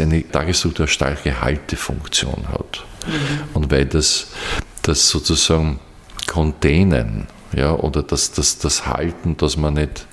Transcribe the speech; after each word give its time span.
eine 0.00 0.28
Tagesstruktur 0.28 0.84
eine 0.84 0.92
starke 0.92 1.40
Haltefunktion 1.40 2.48
hat. 2.48 2.84
Mhm. 3.06 3.54
Und 3.54 3.70
weil 3.70 3.86
das, 3.86 4.28
das 4.82 5.08
sozusagen 5.08 5.80
Containen 6.26 7.26
ja, 7.54 7.74
oder 7.74 8.02
das, 8.02 8.32
das, 8.32 8.58
das 8.58 8.86
Halten, 8.86 9.36
dass 9.36 9.56
man 9.56 9.74
nicht, 9.74 10.06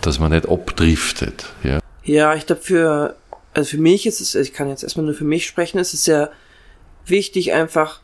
dass 0.00 0.18
man 0.18 0.32
nicht 0.32 0.48
abdriftet. 0.48 1.46
Ja, 1.62 1.80
ja 2.04 2.34
ich 2.34 2.46
glaube, 2.46 2.62
für, 2.62 3.16
also 3.52 3.70
für 3.70 3.78
mich 3.78 4.06
ist 4.06 4.20
es, 4.20 4.34
ich 4.34 4.52
kann 4.52 4.68
jetzt 4.68 4.82
erstmal 4.82 5.06
nur 5.06 5.14
für 5.14 5.24
mich 5.24 5.46
sprechen, 5.46 5.78
ist 5.78 5.94
es 5.94 6.04
sehr 6.04 6.30
wichtig, 7.06 7.52
einfach 7.52 8.00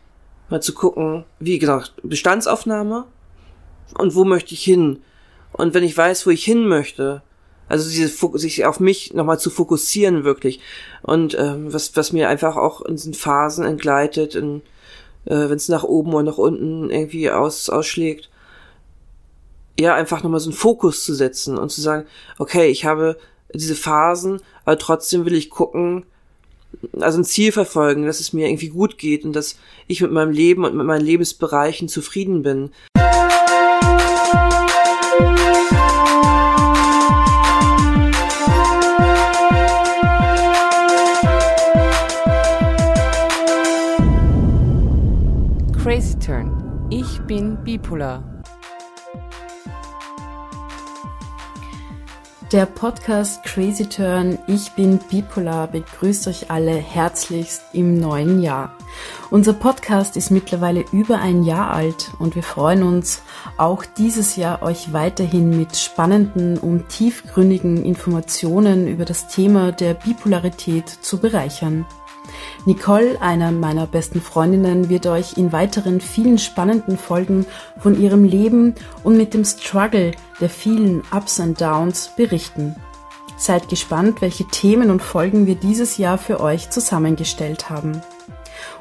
mal 0.49 0.61
zu 0.61 0.75
gucken, 0.75 1.25
wie 1.39 1.59
gesagt, 1.59 1.95
Bestandsaufnahme 2.03 3.07
und 3.95 4.15
wo 4.15 4.25
möchte 4.25 4.55
ich 4.55 4.63
hin. 4.63 5.03
Und 5.53 5.75
wenn 5.75 5.85
ich 5.85 5.97
weiß, 5.97 6.27
wo 6.27 6.31
ich 6.31 6.45
hin 6.45 6.69
möchte, 6.69 7.23
also 7.71 7.89
diese, 7.89 8.09
sich 8.37 8.67
auf 8.67 8.81
mich 8.81 9.15
nochmal 9.15 9.39
zu 9.39 9.49
fokussieren 9.49 10.25
wirklich. 10.25 10.59
Und 11.03 11.37
ähm, 11.39 11.73
was, 11.73 11.95
was 11.95 12.13
mir 12.13 12.29
einfach 12.29 12.57
auch 12.57 12.81
in 12.83 12.97
diesen 12.97 13.15
Phasen 13.15 13.65
entgleitet, 13.65 14.35
in, 14.35 14.63
äh, 15.25 15.49
wenn 15.49 15.57
es 15.57 15.69
nach 15.69 15.85
oben 15.85 16.13
oder 16.13 16.25
nach 16.25 16.39
unten 16.39 16.91
irgendwie 16.91 17.31
aus, 17.31 17.71
ausschlägt, 17.71 18.29
ja, 19.79 19.95
einfach 19.95 20.25
nochmal 20.25 20.41
so 20.41 20.51
einen 20.51 20.59
Fokus 20.59 21.05
zu 21.05 21.15
setzen 21.15 21.59
und 21.59 21.71
zu 21.71 21.81
sagen, 21.81 22.09
okay, 22.39 22.67
ich 22.67 22.85
habe 22.85 23.17
diese 23.55 23.77
Phasen, 23.77 24.43
aber 24.65 24.77
trotzdem 24.77 25.25
will 25.25 25.35
ich 25.35 25.49
gucken, 25.49 26.05
also 26.99 27.19
ein 27.19 27.25
Ziel 27.25 27.53
verfolgen, 27.53 28.05
dass 28.05 28.19
es 28.19 28.33
mir 28.33 28.49
irgendwie 28.49 28.71
gut 28.71 28.99
geht 28.99 29.25
und 29.25 29.33
dass 29.33 29.57
ich 29.87 30.01
mit 30.01 30.11
meinem 30.11 30.33
Leben 30.33 30.65
und 30.65 30.75
mit 30.75 30.87
meinen 30.87 31.07
Lebensbereichen 31.07 31.89
zufrieden 31.89 32.43
bin. 32.43 32.73
Crazy 32.97 34.60
Turn. 46.31 46.87
Ich 46.91 47.21
bin 47.23 47.57
bipolar. 47.65 48.23
Der 52.53 52.67
Podcast 52.67 53.43
Crazy 53.43 53.89
Turn 53.89 54.39
Ich 54.47 54.71
bin 54.77 55.01
bipolar 55.11 55.67
begrüßt 55.67 56.29
euch 56.29 56.49
alle 56.49 56.77
herzlichst 56.77 57.63
im 57.73 57.99
neuen 57.99 58.41
Jahr. 58.41 58.77
Unser 59.33 59.55
Podcast 59.55 60.17
ist 60.17 60.31
mittlerweile 60.31 60.85
über 60.93 61.19
ein 61.19 61.43
Jahr 61.43 61.73
alt 61.73 62.13
und 62.21 62.37
wir 62.37 62.45
freuen 62.45 62.85
uns 62.85 63.23
auch 63.57 63.85
dieses 63.85 64.37
Jahr 64.37 64.63
euch 64.63 64.93
weiterhin 64.93 65.59
mit 65.59 65.77
spannenden 65.77 66.59
und 66.59 66.91
tiefgründigen 66.91 67.85
Informationen 67.85 68.87
über 68.87 69.05
das 69.05 69.27
Thema 69.27 69.73
der 69.73 69.95
Bipolarität 69.95 70.89
zu 70.89 71.19
bereichern. 71.19 71.87
Nicole, 72.67 73.21
einer 73.21 73.53
meiner 73.53 73.87
besten 73.87 74.21
Freundinnen, 74.21 74.89
wird 74.89 75.07
euch 75.07 75.37
in 75.37 75.53
weiteren 75.53 76.01
vielen 76.01 76.39
spannenden 76.39 76.99
Folgen 76.99 77.47
von 77.79 78.01
ihrem 78.01 78.25
Leben 78.25 78.75
und 79.03 79.17
mit 79.17 79.35
dem 79.35 79.45
Struggle 79.45 80.13
der 80.41 80.51
vielen 80.51 81.03
Ups 81.11 81.41
and 81.41 81.61
Downs 81.61 82.11
berichten. 82.17 82.77
Seid 83.37 83.69
gespannt, 83.71 84.21
welche 84.21 84.45
Themen 84.47 84.91
und 84.91 85.01
Folgen 85.01 85.47
wir 85.47 85.55
dieses 85.55 85.97
Jahr 85.97 86.19
für 86.19 86.41
euch 86.41 86.69
zusammengestellt 86.69 87.71
haben. 87.71 88.03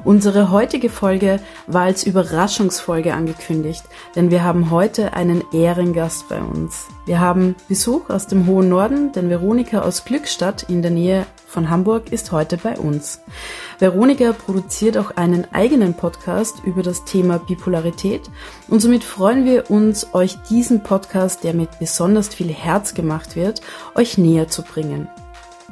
Unsere 0.04 0.50
heutige 0.50 0.90
Folge 0.90 1.40
war 1.66 1.82
als 1.82 2.04
Überraschungsfolge 2.04 3.14
angekündigt, 3.14 3.84
denn 4.16 4.30
wir 4.30 4.44
haben 4.44 4.70
heute 4.70 5.14
einen 5.14 5.44
Ehrengast 5.52 6.28
bei 6.28 6.40
uns. 6.40 6.86
Wir 7.06 7.20
haben 7.20 7.56
Besuch 7.68 8.08
aus 8.08 8.26
dem 8.26 8.46
hohen 8.46 8.68
Norden, 8.68 9.12
denn 9.12 9.28
Veronika 9.28 9.80
aus 9.80 10.04
Glückstadt 10.04 10.64
in 10.64 10.82
der 10.82 10.90
Nähe 10.90 11.26
von 11.46 11.68
Hamburg 11.68 12.12
ist 12.12 12.32
heute 12.32 12.56
bei 12.56 12.78
uns. 12.78 13.20
Veronika 13.78 14.32
produziert 14.32 14.96
auch 14.96 15.16
einen 15.16 15.46
eigenen 15.52 15.94
Podcast 15.94 16.62
über 16.64 16.82
das 16.82 17.04
Thema 17.04 17.38
Bipolarität 17.38 18.30
und 18.68 18.80
somit 18.80 19.04
freuen 19.04 19.44
wir 19.44 19.70
uns, 19.70 20.14
euch 20.14 20.36
diesen 20.48 20.82
Podcast, 20.82 21.42
der 21.44 21.54
mit 21.54 21.78
besonders 21.78 22.28
viel 22.28 22.52
Herz 22.52 22.94
gemacht 22.94 23.36
wird, 23.36 23.60
euch 23.94 24.16
näher 24.16 24.48
zu 24.48 24.62
bringen. 24.62 25.08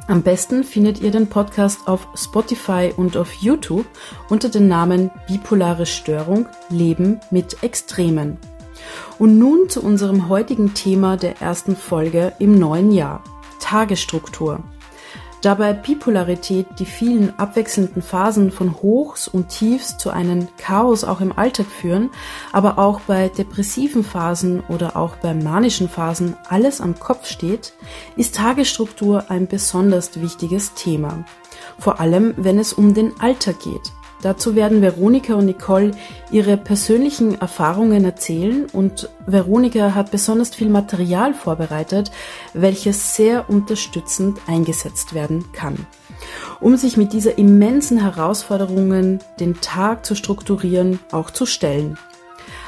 Am 0.09 0.23
besten 0.23 0.63
findet 0.63 1.01
ihr 1.01 1.11
den 1.11 1.27
Podcast 1.27 1.87
auf 1.87 2.07
Spotify 2.15 2.91
und 2.97 3.15
auf 3.15 3.31
YouTube 3.33 3.85
unter 4.27 4.49
dem 4.49 4.67
Namen 4.67 5.11
Bipolare 5.27 5.85
Störung 5.85 6.47
Leben 6.71 7.19
mit 7.29 7.61
Extremen. 7.61 8.39
Und 9.19 9.37
nun 9.37 9.69
zu 9.69 9.83
unserem 9.83 10.27
heutigen 10.27 10.73
Thema 10.73 11.15
der 11.15 11.39
ersten 11.43 11.75
Folge 11.75 12.33
im 12.39 12.57
neuen 12.57 12.91
Jahr. 12.91 13.23
Tagesstruktur. 13.59 14.63
Da 15.41 15.53
bei 15.53 15.71
Bipolarität 15.71 16.67
die 16.79 16.85
vielen 16.85 17.37
abwechselnden 17.39 18.01
Phasen 18.01 18.51
von 18.51 18.81
Hochs 18.81 19.29
und 19.29 19.47
Tiefs 19.47 19.97
zu 19.97 20.09
einem 20.09 20.49
Chaos 20.57 21.05
auch 21.05 21.21
im 21.21 21.31
Alltag 21.31 21.67
führen, 21.67 22.09
aber 22.51 22.77
auch 22.77 22.99
bei 23.01 23.29
depressiven 23.29 24.03
Phasen 24.03 24.61
oder 24.67 24.97
auch 24.97 25.15
bei 25.15 25.33
manischen 25.33 25.87
Phasen 25.87 26.35
alles 26.49 26.81
am 26.81 26.99
Kopf 26.99 27.25
steht, 27.25 27.73
ist 28.17 28.35
Tagesstruktur 28.35 29.25
ein 29.29 29.47
besonders 29.47 30.19
wichtiges 30.19 30.73
Thema. 30.73 31.23
Vor 31.77 32.01
allem, 32.01 32.33
wenn 32.35 32.59
es 32.59 32.73
um 32.73 32.93
den 32.93 33.17
Alltag 33.21 33.61
geht. 33.61 33.93
Dazu 34.21 34.55
werden 34.55 34.81
Veronika 34.81 35.35
und 35.35 35.45
Nicole 35.45 35.91
ihre 36.29 36.57
persönlichen 36.57 37.39
Erfahrungen 37.39 38.03
erzählen 38.03 38.65
und 38.73 39.09
Veronika 39.25 39.95
hat 39.95 40.11
besonders 40.11 40.49
viel 40.49 40.69
Material 40.69 41.33
vorbereitet, 41.33 42.11
welches 42.53 43.15
sehr 43.15 43.49
unterstützend 43.49 44.39
eingesetzt 44.45 45.13
werden 45.13 45.45
kann. 45.53 45.87
Um 46.59 46.75
sich 46.75 46.97
mit 46.97 47.13
dieser 47.13 47.37
immensen 47.37 48.01
Herausforderungen 48.01 49.19
den 49.39 49.61
Tag 49.61 50.05
zu 50.05 50.15
strukturieren, 50.15 50.99
auch 51.11 51.31
zu 51.31 51.45
stellen. 51.45 51.97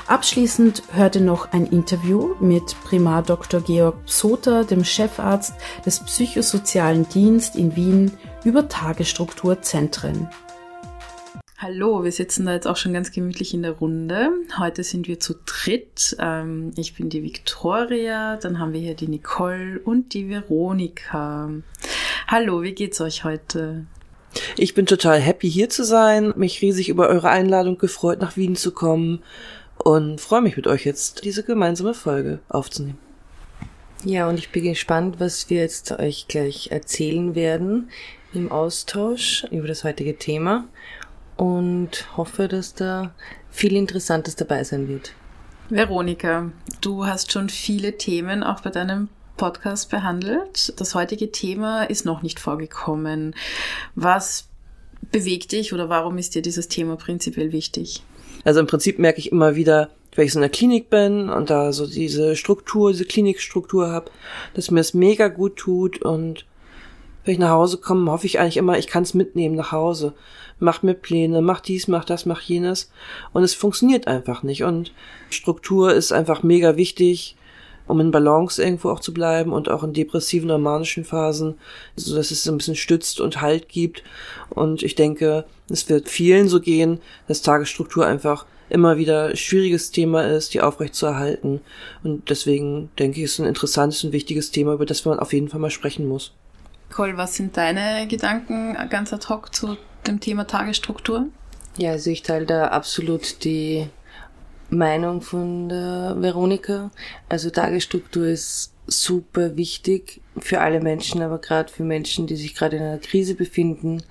Abschließend 0.07 0.83
hörte 0.93 1.21
noch 1.21 1.51
ein 1.51 1.65
Interview 1.65 2.35
mit 2.39 2.75
Primar 2.85 3.23
Dr. 3.23 3.61
Georg 3.61 4.05
Psoter, 4.05 4.63
dem 4.63 4.83
Chefarzt 4.83 5.53
des 5.85 5.99
Psychosozialen 6.01 7.07
Dienst 7.09 7.55
in 7.55 7.75
Wien, 7.75 8.11
über 8.43 8.67
Tagesstrukturzentren. 8.67 10.27
Hallo, 11.63 12.03
wir 12.03 12.11
sitzen 12.11 12.47
da 12.47 12.53
jetzt 12.53 12.65
auch 12.65 12.75
schon 12.75 12.91
ganz 12.91 13.11
gemütlich 13.11 13.53
in 13.53 13.61
der 13.61 13.73
Runde. 13.73 14.31
Heute 14.57 14.83
sind 14.83 15.07
wir 15.07 15.19
zu 15.19 15.35
dritt. 15.45 16.17
Ähm, 16.17 16.71
ich 16.75 16.95
bin 16.95 17.09
die 17.11 17.21
Victoria, 17.21 18.37
dann 18.37 18.57
haben 18.57 18.73
wir 18.73 18.79
hier 18.79 18.95
die 18.95 19.07
Nicole 19.07 19.79
und 19.85 20.15
die 20.15 20.27
Veronika. 20.27 21.51
Hallo, 22.27 22.63
wie 22.63 22.71
geht's 22.71 22.99
euch 22.99 23.25
heute? 23.25 23.85
Ich 24.57 24.73
bin 24.73 24.87
total 24.87 25.19
happy 25.19 25.51
hier 25.51 25.69
zu 25.69 25.83
sein, 25.83 26.33
mich 26.35 26.63
riesig 26.63 26.89
über 26.89 27.07
eure 27.09 27.29
Einladung 27.29 27.77
gefreut, 27.77 28.21
nach 28.21 28.37
Wien 28.37 28.55
zu 28.55 28.71
kommen 28.71 29.21
und 29.77 30.19
freue 30.19 30.41
mich 30.41 30.57
mit 30.57 30.65
euch 30.65 30.83
jetzt 30.83 31.23
diese 31.25 31.43
gemeinsame 31.43 31.93
Folge 31.93 32.39
aufzunehmen. 32.49 32.97
Ja, 34.03 34.27
und 34.27 34.39
ich 34.39 34.49
bin 34.49 34.63
gespannt, 34.63 35.19
was 35.19 35.51
wir 35.51 35.59
jetzt 35.59 35.91
euch 35.91 36.27
gleich 36.27 36.71
erzählen 36.71 37.35
werden 37.35 37.91
im 38.33 38.51
Austausch 38.51 39.45
über 39.51 39.67
das 39.67 39.83
heutige 39.83 40.17
Thema 40.17 40.67
und 41.41 42.05
hoffe, 42.17 42.47
dass 42.47 42.75
da 42.75 43.15
viel 43.49 43.75
Interessantes 43.75 44.35
dabei 44.35 44.63
sein 44.63 44.87
wird. 44.87 45.13
Veronika, 45.71 46.51
du 46.81 47.07
hast 47.07 47.31
schon 47.31 47.49
viele 47.49 47.97
Themen 47.97 48.43
auch 48.43 48.61
bei 48.61 48.69
deinem 48.69 49.09
Podcast 49.37 49.89
behandelt. 49.89 50.79
Das 50.79 50.93
heutige 50.93 51.31
Thema 51.31 51.85
ist 51.85 52.05
noch 52.05 52.21
nicht 52.21 52.39
vorgekommen. 52.39 53.33
Was 53.95 54.49
bewegt 55.11 55.51
dich 55.53 55.73
oder 55.73 55.89
warum 55.89 56.19
ist 56.19 56.35
dir 56.35 56.43
dieses 56.43 56.67
Thema 56.67 56.95
prinzipiell 56.95 57.51
wichtig? 57.51 58.03
Also 58.43 58.59
im 58.59 58.67
Prinzip 58.67 58.99
merke 58.99 59.17
ich 59.17 59.31
immer 59.31 59.55
wieder, 59.55 59.89
wenn 60.13 60.27
ich 60.27 60.33
so 60.33 60.37
in 60.37 60.41
der 60.41 60.51
Klinik 60.51 60.91
bin 60.91 61.27
und 61.27 61.49
da 61.49 61.73
so 61.73 61.87
diese 61.87 62.35
Struktur, 62.35 62.91
diese 62.91 63.05
Klinikstruktur 63.05 63.89
habe, 63.89 64.11
dass 64.53 64.69
mir 64.69 64.79
das 64.79 64.93
mega 64.93 65.27
gut 65.27 65.55
tut 65.55 66.03
und 66.03 66.45
wenn 67.23 67.33
ich 67.33 67.39
nach 67.39 67.51
Hause 67.51 67.77
komme, 67.77 68.11
hoffe 68.11 68.25
ich 68.25 68.39
eigentlich 68.39 68.57
immer, 68.57 68.77
ich 68.77 68.87
kann 68.87 69.03
es 69.03 69.13
mitnehmen 69.13 69.55
nach 69.55 69.71
Hause. 69.71 70.13
Mach 70.59 70.83
mir 70.83 70.93
Pläne, 70.93 71.41
mach 71.41 71.61
dies, 71.61 71.87
mach 71.87 72.05
das, 72.05 72.25
mach 72.25 72.41
jenes. 72.41 72.91
Und 73.33 73.43
es 73.43 73.53
funktioniert 73.53 74.07
einfach 74.07 74.43
nicht. 74.43 74.63
Und 74.63 74.91
Struktur 75.29 75.93
ist 75.93 76.11
einfach 76.11 76.43
mega 76.43 76.77
wichtig, 76.77 77.35
um 77.87 77.99
in 77.99 78.11
Balance 78.11 78.63
irgendwo 78.63 78.89
auch 78.89 78.99
zu 78.99 79.13
bleiben 79.13 79.53
und 79.53 79.69
auch 79.69 79.83
in 79.83 79.93
depressiven 79.93 80.49
oder 80.49 80.59
manischen 80.59 81.03
Phasen, 81.03 81.55
so 81.95 82.15
dass 82.15 82.31
es 82.31 82.47
ein 82.47 82.57
bisschen 82.57 82.75
stützt 82.75 83.19
und 83.19 83.41
Halt 83.41 83.69
gibt. 83.69 84.03
Und 84.49 84.83
ich 84.83 84.95
denke, 84.95 85.45
es 85.69 85.89
wird 85.89 86.09
vielen 86.09 86.47
so 86.47 86.59
gehen, 86.59 86.99
dass 87.27 87.41
Tagesstruktur 87.41 88.05
einfach 88.05 88.45
immer 88.69 88.97
wieder 88.97 89.35
schwieriges 89.35 89.91
Thema 89.91 90.21
ist, 90.23 90.53
die 90.53 90.61
aufrecht 90.61 90.95
zu 90.95 91.05
erhalten. 91.05 91.59
Und 92.03 92.29
deswegen 92.29 92.89
denke 92.97 93.19
ich, 93.19 93.25
es 93.25 93.33
ist 93.33 93.39
ein 93.39 93.47
interessantes 93.47 94.03
und 94.03 94.13
wichtiges 94.13 94.51
Thema, 94.51 94.73
über 94.73 94.85
das 94.85 95.03
man 95.03 95.19
auf 95.19 95.33
jeden 95.33 95.49
Fall 95.49 95.59
mal 95.59 95.69
sprechen 95.69 96.07
muss. 96.07 96.33
Nicole, 96.91 97.15
was 97.15 97.35
sind 97.35 97.55
deine 97.55 98.05
Gedanken 98.05 98.75
ganz 98.89 99.13
ad 99.13 99.29
hoc 99.29 99.55
zu 99.55 99.77
dem 100.05 100.19
Thema 100.19 100.45
Tagesstruktur? 100.45 101.27
Ja, 101.77 101.91
also 101.91 102.09
ich 102.09 102.21
teile 102.21 102.45
da 102.45 102.67
absolut 102.67 103.45
die 103.45 103.87
Meinung 104.69 105.21
von 105.21 105.69
der 105.69 106.17
Veronika. 106.19 106.91
Also 107.29 107.49
Tagesstruktur 107.49 108.27
ist 108.27 108.73
super 108.87 109.55
wichtig 109.55 110.19
für 110.37 110.59
alle 110.59 110.81
Menschen, 110.81 111.21
aber 111.21 111.37
gerade 111.37 111.71
für 111.71 111.83
Menschen, 111.83 112.27
die 112.27 112.35
sich 112.35 112.55
gerade 112.55 112.75
in 112.75 112.83
einer 112.83 112.97
Krise 112.97 113.35
befinden. 113.35 114.03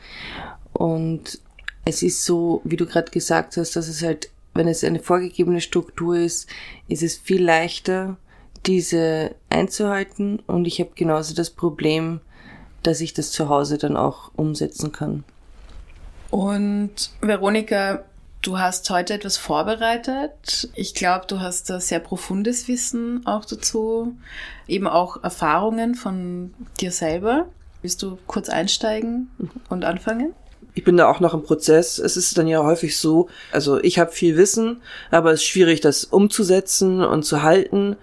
Und 0.72 1.38
es 1.84 2.02
ist 2.02 2.24
so, 2.24 2.62
wie 2.64 2.78
du 2.78 2.86
gerade 2.86 3.10
gesagt 3.10 3.58
hast, 3.58 3.76
dass 3.76 3.88
es 3.88 4.02
halt, 4.02 4.30
wenn 4.54 4.68
es 4.68 4.82
eine 4.84 5.00
vorgegebene 5.00 5.60
Struktur 5.60 6.16
ist, 6.16 6.48
ist 6.88 7.02
es 7.02 7.18
viel 7.18 7.44
leichter, 7.44 8.16
diese 8.64 9.34
einzuhalten. 9.50 10.38
Und 10.46 10.64
ich 10.64 10.80
habe 10.80 10.92
genauso 10.94 11.34
das 11.34 11.50
Problem, 11.50 12.22
dass 12.82 13.00
ich 13.00 13.14
das 13.14 13.30
zu 13.30 13.48
Hause 13.48 13.78
dann 13.78 13.96
auch 13.96 14.30
umsetzen 14.36 14.92
kann. 14.92 15.24
Und 16.30 17.10
Veronika, 17.20 18.04
du 18.42 18.58
hast 18.58 18.88
heute 18.90 19.14
etwas 19.14 19.36
vorbereitet. 19.36 20.68
Ich 20.74 20.94
glaube, 20.94 21.26
du 21.26 21.40
hast 21.40 21.70
da 21.70 21.80
sehr 21.80 22.00
profundes 22.00 22.68
Wissen 22.68 23.26
auch 23.26 23.44
dazu, 23.44 24.14
eben 24.68 24.86
auch 24.86 25.22
Erfahrungen 25.22 25.94
von 25.94 26.54
dir 26.80 26.92
selber. 26.92 27.46
Willst 27.82 28.02
du 28.02 28.18
kurz 28.26 28.48
einsteigen 28.48 29.30
und 29.68 29.84
anfangen? 29.84 30.34
ich 30.74 30.84
bin 30.84 30.96
da 30.96 31.10
auch 31.10 31.20
noch 31.20 31.34
im 31.34 31.42
Prozess. 31.42 31.98
Es 31.98 32.16
ist 32.16 32.38
dann 32.38 32.46
ja 32.46 32.62
häufig 32.62 32.96
so, 32.96 33.28
also 33.52 33.82
ich 33.82 33.98
habe 33.98 34.12
viel 34.12 34.36
Wissen, 34.36 34.80
aber 35.10 35.32
es 35.32 35.40
ist 35.40 35.46
schwierig, 35.46 35.80
das 35.80 36.04
umzusetzen 36.04 37.02
und 37.02 37.24
zu 37.24 37.42
halten 37.42 37.96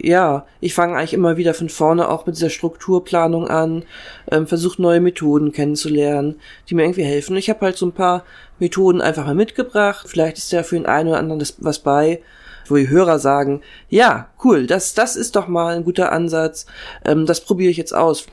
ja, 0.00 0.46
ich 0.60 0.74
fange 0.74 0.96
eigentlich 0.96 1.14
immer 1.14 1.36
wieder 1.36 1.54
von 1.54 1.68
vorne 1.68 2.08
auch 2.08 2.26
mit 2.26 2.36
dieser 2.36 2.50
Strukturplanung 2.50 3.48
an, 3.48 3.84
ähm, 4.30 4.46
versuche 4.46 4.80
neue 4.80 5.00
Methoden 5.00 5.52
kennenzulernen, 5.52 6.40
die 6.68 6.74
mir 6.74 6.82
irgendwie 6.82 7.04
helfen. 7.04 7.36
Ich 7.36 7.50
habe 7.50 7.60
halt 7.60 7.76
so 7.76 7.86
ein 7.86 7.92
paar 7.92 8.24
Methoden 8.58 9.00
einfach 9.00 9.26
mal 9.26 9.34
mitgebracht. 9.34 10.06
Vielleicht 10.08 10.38
ist 10.38 10.52
ja 10.52 10.62
für 10.62 10.76
den 10.76 10.86
einen 10.86 11.08
oder 11.08 11.18
anderen 11.18 11.38
das 11.38 11.54
was 11.58 11.78
bei, 11.78 12.22
wo 12.66 12.76
die 12.76 12.88
Hörer 12.88 13.18
sagen, 13.18 13.62
ja, 13.88 14.28
cool, 14.44 14.66
das, 14.66 14.94
das 14.94 15.16
ist 15.16 15.36
doch 15.36 15.48
mal 15.48 15.76
ein 15.76 15.84
guter 15.84 16.12
Ansatz, 16.12 16.66
ähm, 17.04 17.26
das 17.26 17.40
probiere 17.40 17.70
ich 17.70 17.76
jetzt 17.76 17.94
aus. 17.94 18.26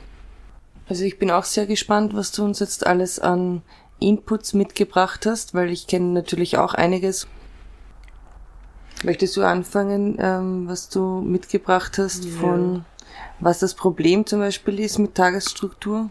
Also 0.88 1.04
ich 1.04 1.18
bin 1.18 1.30
auch 1.30 1.44
sehr 1.44 1.66
gespannt, 1.66 2.14
was 2.14 2.32
du 2.32 2.44
uns 2.44 2.60
jetzt 2.60 2.86
alles 2.86 3.18
an 3.18 3.62
Inputs 3.98 4.52
mitgebracht 4.52 5.26
hast, 5.26 5.54
weil 5.54 5.70
ich 5.70 5.86
kenne 5.86 6.12
natürlich 6.12 6.58
auch 6.58 6.74
einiges 6.74 7.26
Möchtest 9.06 9.36
du 9.36 9.42
anfangen, 9.42 10.18
ähm, 10.20 10.64
was 10.66 10.88
du 10.88 11.20
mitgebracht 11.20 11.96
hast 11.96 12.24
ja. 12.24 12.30
von 12.40 12.84
was 13.38 13.60
das 13.60 13.74
Problem 13.74 14.26
zum 14.26 14.40
Beispiel 14.40 14.80
ist 14.80 14.98
mit 14.98 15.14
Tagesstruktur? 15.14 16.10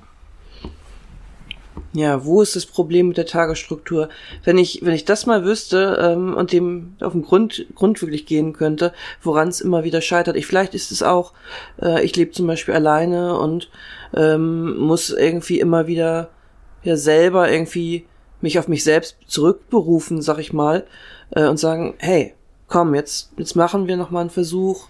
Ja, 1.92 2.24
wo 2.24 2.42
ist 2.42 2.56
das 2.56 2.66
Problem 2.66 3.10
mit 3.10 3.18
der 3.18 3.26
Tagesstruktur? 3.26 4.08
Wenn 4.46 4.58
ich, 4.58 4.80
wenn 4.82 4.94
ich 4.94 5.04
das 5.04 5.26
mal 5.26 5.44
wüsste 5.44 6.00
ähm, 6.02 6.36
und 6.36 6.54
dem 6.54 6.96
auf 7.02 7.12
den 7.12 7.24
Grund, 7.24 7.66
Grund 7.76 8.02
wirklich 8.02 8.26
gehen 8.26 8.54
könnte, 8.54 8.94
woran 9.22 9.50
es 9.50 9.60
immer 9.60 9.84
wieder 9.84 10.00
scheitert. 10.00 10.38
Ich, 10.38 10.48
vielleicht 10.48 10.74
ist 10.74 10.90
es 10.94 11.04
auch, 11.04 11.34
äh, 11.82 12.02
ich 12.02 12.16
lebe 12.16 12.32
zum 12.32 12.48
Beispiel 12.48 12.76
alleine 12.76 13.38
und 13.38 13.70
ähm, 14.16 14.78
muss 14.78 15.10
irgendwie 15.10 15.60
immer 15.60 15.88
wieder 15.88 16.30
ja 16.84 16.96
selber 16.96 17.52
irgendwie 17.52 18.06
mich 18.40 18.58
auf 18.58 18.70
mich 18.70 18.86
selbst 18.86 19.18
zurückberufen, 19.28 20.22
sag 20.22 20.40
ich 20.40 20.54
mal, 20.54 20.88
äh, 21.32 21.46
und 21.46 21.58
sagen, 21.58 21.96
hey, 21.98 22.34
komm, 22.68 22.96
jetzt, 22.96 23.32
jetzt 23.38 23.56
machen 23.56 23.88
wir 23.88 23.98
nochmal 23.98 24.22
einen 24.22 24.30
Versuch 24.30 24.88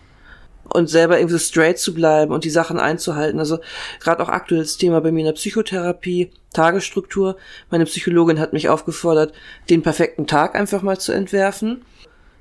und 0.70 0.90
selber 0.90 1.18
irgendwie 1.18 1.38
so 1.38 1.40
straight 1.40 1.78
zu 1.78 1.94
bleiben 1.94 2.34
und 2.34 2.44
die 2.44 2.50
Sachen 2.50 2.80
einzuhalten. 2.80 3.40
Also 3.40 3.60
gerade 4.00 4.24
auch 4.24 4.30
aktuelles 4.30 4.78
Thema 4.78 5.02
bei 5.02 5.12
mir 5.12 5.20
in 5.22 5.26
der 5.26 5.34
Psychotherapie, 5.34 6.32
Tagesstruktur. 6.54 7.38
Meine 7.70 7.86
Psychologin 7.86 8.40
hat 8.40 8.54
mich 8.54 8.70
aufgefordert, 8.70 9.34
den 9.70 9.84
perfekten 9.84 10.28
Tag 10.28 10.56
einfach 10.56 10.82
mal 10.82 11.00
zu 11.00 11.12
entwerfen. 11.12 11.84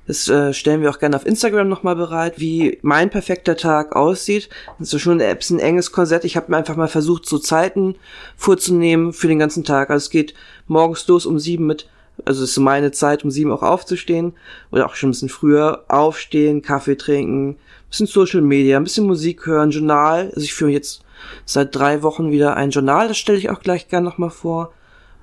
Das 0.07 0.27
äh, 0.27 0.53
stellen 0.53 0.81
wir 0.81 0.91
auch 0.91 0.99
gerne 0.99 1.15
auf 1.15 1.25
Instagram 1.25 1.67
nochmal 1.67 1.95
bereit, 1.95 2.35
wie 2.37 2.77
mein 2.83 3.09
perfekter 3.09 3.57
Tag 3.57 3.95
aussieht. 3.95 4.49
Das 4.77 4.93
ist 4.93 5.01
schon 5.01 5.19
ein, 5.19 5.37
ein 5.49 5.59
enges 5.59 5.91
Korsett. 5.91 6.25
Ich 6.25 6.37
habe 6.37 6.51
mir 6.51 6.57
einfach 6.57 6.75
mal 6.75 6.87
versucht, 6.87 7.27
so 7.27 7.39
Zeiten 7.39 7.95
vorzunehmen 8.37 9.13
für 9.13 9.27
den 9.27 9.39
ganzen 9.39 9.63
Tag. 9.63 9.89
Also 9.89 10.05
es 10.05 10.09
geht 10.11 10.35
morgens 10.67 11.07
los 11.07 11.25
um 11.25 11.39
sieben 11.39 11.65
mit 11.65 11.87
also 12.23 12.43
es 12.43 12.51
ist 12.51 12.59
meine 12.59 12.91
Zeit, 12.91 13.23
um 13.23 13.31
sieben 13.31 13.51
auch 13.51 13.63
aufzustehen 13.63 14.33
oder 14.71 14.85
auch 14.85 14.95
schon 14.95 15.09
ein 15.09 15.11
bisschen 15.11 15.29
früher 15.29 15.83
aufstehen, 15.87 16.61
Kaffee 16.61 16.95
trinken, 16.95 17.49
ein 17.49 17.57
bisschen 17.89 18.07
Social 18.07 18.41
Media, 18.41 18.77
ein 18.77 18.83
bisschen 18.83 19.07
Musik 19.07 19.45
hören, 19.45 19.71
Journal. 19.71 20.31
Also 20.33 20.41
ich 20.41 20.53
führe 20.53 20.71
jetzt 20.71 21.03
seit 21.45 21.75
drei 21.75 22.03
Wochen 22.03 22.31
wieder 22.31 22.55
ein 22.55 22.71
Journal, 22.71 23.07
das 23.07 23.17
stelle 23.17 23.37
ich 23.37 23.49
auch 23.49 23.59
gleich 23.59 23.87
gern 23.87 24.03
nochmal 24.03 24.29
vor. 24.29 24.71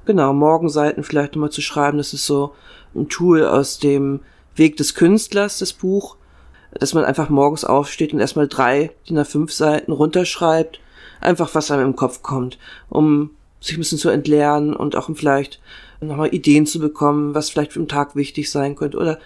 Genau, 0.05 0.33
Morgenseiten 0.33 1.05
vielleicht 1.05 1.35
nochmal 1.35 1.51
zu 1.51 1.63
schreiben, 1.63 1.99
das 1.99 2.13
ist 2.13 2.27
so 2.27 2.55
ein 2.95 3.09
Tool 3.09 3.45
aus 3.45 3.79
dem 3.79 4.21
Weg 4.57 4.77
des 4.77 4.95
Künstlers, 4.95 5.59
das 5.59 5.73
Buch, 5.73 6.17
dass 6.73 6.95
man 6.95 7.05
einfach 7.05 7.29
morgens 7.29 7.65
aufsteht 7.65 8.13
und 8.13 8.21
erstmal 8.21 8.49
drei 8.49 8.91
DIN 9.09 9.19
A5 9.19 9.51
Seiten 9.51 9.93
runterschreibt, 9.93 10.81
einfach 11.21 11.55
was 11.55 11.71
einem 11.71 11.87
im 11.87 11.97
Kopf 11.97 12.23
kommt, 12.23 12.59
um 12.89 13.31
sich 13.61 13.77
ein 13.77 13.81
bisschen 13.81 13.99
zu 13.99 14.09
entleeren 14.09 14.75
und 14.75 14.97
auch 14.97 15.09
um 15.09 15.15
vielleicht 15.17 15.61
nochmal 16.03 16.35
Ideen 16.35 16.67
zu 16.67 16.79
bekommen, 16.79 17.35
was 17.35 17.51
vielleicht 17.51 17.73
für 17.73 17.81
den 17.81 17.89
Tag 17.89 18.17
wichtig 18.17 18.51
sein 18.51 18.77
könnte 18.77 18.99
oder, 18.99 19.19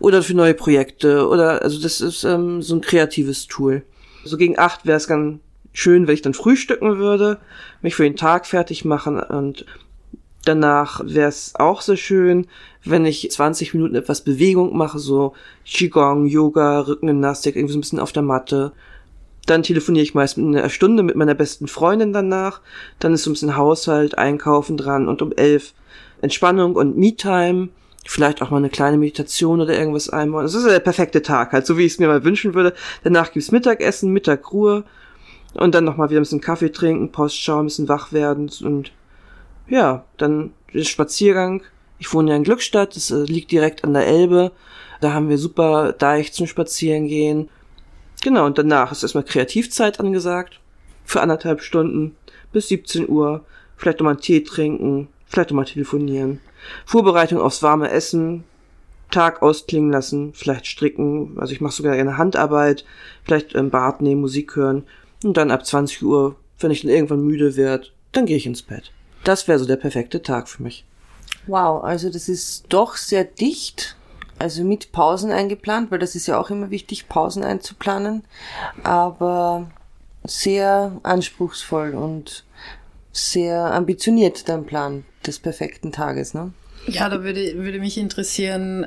oder 0.00 0.22
für 0.22 0.34
neue 0.34 0.54
Projekte 0.54 1.28
oder, 1.28 1.62
also 1.62 1.80
das 1.80 2.00
ist 2.00 2.24
ähm, 2.24 2.62
so 2.62 2.74
ein 2.74 2.80
kreatives 2.80 3.46
Tool. 3.46 3.82
So 4.24 4.36
gegen 4.36 4.58
acht 4.58 4.86
wäre 4.86 4.96
es 4.96 5.08
ganz 5.08 5.40
schön, 5.72 6.06
wenn 6.06 6.14
ich 6.14 6.22
dann 6.22 6.34
frühstücken 6.34 6.98
würde, 6.98 7.38
mich 7.80 7.94
für 7.94 8.04
den 8.04 8.16
Tag 8.16 8.46
fertig 8.46 8.84
machen 8.84 9.20
und 9.20 9.64
danach 10.44 11.00
wäre 11.04 11.28
es 11.28 11.54
auch 11.56 11.80
so 11.80 11.96
schön, 11.96 12.46
wenn 12.84 13.06
ich 13.06 13.30
20 13.30 13.74
Minuten 13.74 13.94
etwas 13.94 14.22
Bewegung 14.22 14.76
mache, 14.76 14.98
so 14.98 15.34
Qigong, 15.64 16.26
Yoga, 16.26 16.80
Rückengymnastik, 16.80 17.56
irgendwie 17.56 17.72
so 17.72 17.78
ein 17.78 17.82
bisschen 17.82 18.00
auf 18.00 18.12
der 18.12 18.22
Matte. 18.22 18.72
Dann 19.46 19.62
telefoniere 19.62 20.04
ich 20.04 20.14
meist 20.14 20.38
eine 20.38 20.68
Stunde 20.70 21.02
mit 21.02 21.16
meiner 21.16 21.34
besten 21.34 21.66
Freundin 21.66 22.12
danach. 22.12 22.60
Dann 22.98 23.14
ist 23.14 23.24
so 23.24 23.30
ein 23.30 23.34
bisschen 23.34 23.56
Haushalt, 23.56 24.18
Einkaufen 24.18 24.76
dran 24.76 25.08
und 25.08 25.22
um 25.22 25.32
elf 25.32 25.74
Entspannung 26.22 26.74
und 26.76 26.96
Me-Time, 26.96 27.68
vielleicht 28.06 28.40
auch 28.40 28.50
mal 28.50 28.56
eine 28.58 28.70
kleine 28.70 28.96
Meditation 28.96 29.60
oder 29.60 29.78
irgendwas 29.78 30.08
einmal. 30.08 30.42
Das 30.44 30.54
ist 30.54 30.66
der 30.66 30.80
perfekte 30.80 31.22
Tag, 31.22 31.52
halt 31.52 31.66
so 31.66 31.76
wie 31.76 31.84
ich 31.84 31.92
es 31.92 31.98
mir 31.98 32.08
mal 32.08 32.24
wünschen 32.24 32.54
würde. 32.54 32.74
Danach 33.04 33.32
gibt's 33.32 33.52
Mittagessen, 33.52 34.12
Mittagruhe 34.12 34.84
und 35.54 35.74
dann 35.74 35.84
nochmal 35.84 36.08
wieder 36.08 36.20
ein 36.20 36.22
bisschen 36.22 36.40
Kaffee 36.40 36.72
trinken, 36.72 37.12
Post 37.12 37.38
schauen, 37.38 37.64
ein 37.64 37.66
bisschen 37.66 37.88
wach 37.88 38.12
werden 38.12 38.50
und 38.62 38.92
ja, 39.68 40.04
dann 40.16 40.52
der 40.72 40.84
Spaziergang. 40.84 41.62
Ich 41.98 42.12
wohne 42.12 42.30
ja 42.30 42.36
in 42.36 42.44
Glückstadt, 42.44 42.96
das 42.96 43.10
äh, 43.10 43.24
liegt 43.24 43.52
direkt 43.52 43.84
an 43.84 43.94
der 43.94 44.06
Elbe. 44.06 44.52
Da 45.00 45.12
haben 45.12 45.28
wir 45.28 45.38
super 45.38 45.92
Deich 45.92 46.32
zum 46.32 46.46
Spazierengehen. 46.46 47.48
Genau, 48.22 48.46
und 48.46 48.58
danach 48.58 48.92
ist 48.92 49.02
erstmal 49.02 49.24
Kreativzeit 49.24 50.00
angesagt. 50.00 50.60
Für 51.04 51.20
anderthalb 51.20 51.60
Stunden 51.60 52.16
bis 52.52 52.68
17 52.68 53.08
Uhr. 53.08 53.44
Vielleicht 53.76 53.98
nochmal 53.98 54.14
einen 54.14 54.20
Tee 54.20 54.44
trinken, 54.44 55.08
vielleicht 55.32 55.50
mal 55.52 55.64
telefonieren. 55.64 56.40
Vorbereitung 56.84 57.40
aufs 57.40 57.62
warme 57.62 57.90
Essen, 57.90 58.44
Tag 59.10 59.42
ausklingen 59.42 59.90
lassen, 59.90 60.32
vielleicht 60.34 60.66
stricken, 60.66 61.36
also 61.38 61.52
ich 61.52 61.60
mache 61.60 61.74
sogar 61.74 61.96
gerne 61.96 62.18
Handarbeit, 62.18 62.84
vielleicht 63.24 63.54
im 63.54 63.70
Bad 63.70 64.00
nehmen, 64.00 64.20
Musik 64.20 64.56
hören 64.56 64.84
und 65.24 65.36
dann 65.36 65.50
ab 65.50 65.66
20 65.66 66.02
Uhr, 66.02 66.36
wenn 66.58 66.70
ich 66.70 66.82
dann 66.82 66.90
irgendwann 66.90 67.24
müde 67.24 67.56
werde, 67.56 67.88
dann 68.12 68.26
gehe 68.26 68.36
ich 68.36 68.46
ins 68.46 68.62
Bett. 68.62 68.92
Das 69.24 69.48
wäre 69.48 69.58
so 69.58 69.66
der 69.66 69.76
perfekte 69.76 70.22
Tag 70.22 70.48
für 70.48 70.62
mich. 70.62 70.84
Wow, 71.46 71.82
also 71.82 72.10
das 72.10 72.28
ist 72.28 72.66
doch 72.68 72.96
sehr 72.96 73.24
dicht, 73.24 73.96
also 74.38 74.64
mit 74.64 74.92
Pausen 74.92 75.30
eingeplant, 75.30 75.90
weil 75.90 75.98
das 75.98 76.14
ist 76.14 76.26
ja 76.26 76.38
auch 76.38 76.50
immer 76.50 76.70
wichtig, 76.70 77.08
Pausen 77.08 77.44
einzuplanen, 77.44 78.24
aber 78.82 79.70
sehr 80.24 80.92
anspruchsvoll 81.02 81.94
und 81.94 82.44
sehr 83.12 83.72
ambitioniert 83.72 84.48
dein 84.48 84.64
Plan 84.64 85.04
des 85.26 85.38
perfekten 85.38 85.92
Tages, 85.92 86.34
ne? 86.34 86.52
Ja, 86.86 87.08
da 87.08 87.22
würde, 87.22 87.56
würde 87.56 87.78
mich 87.78 87.96
interessieren, 87.96 88.86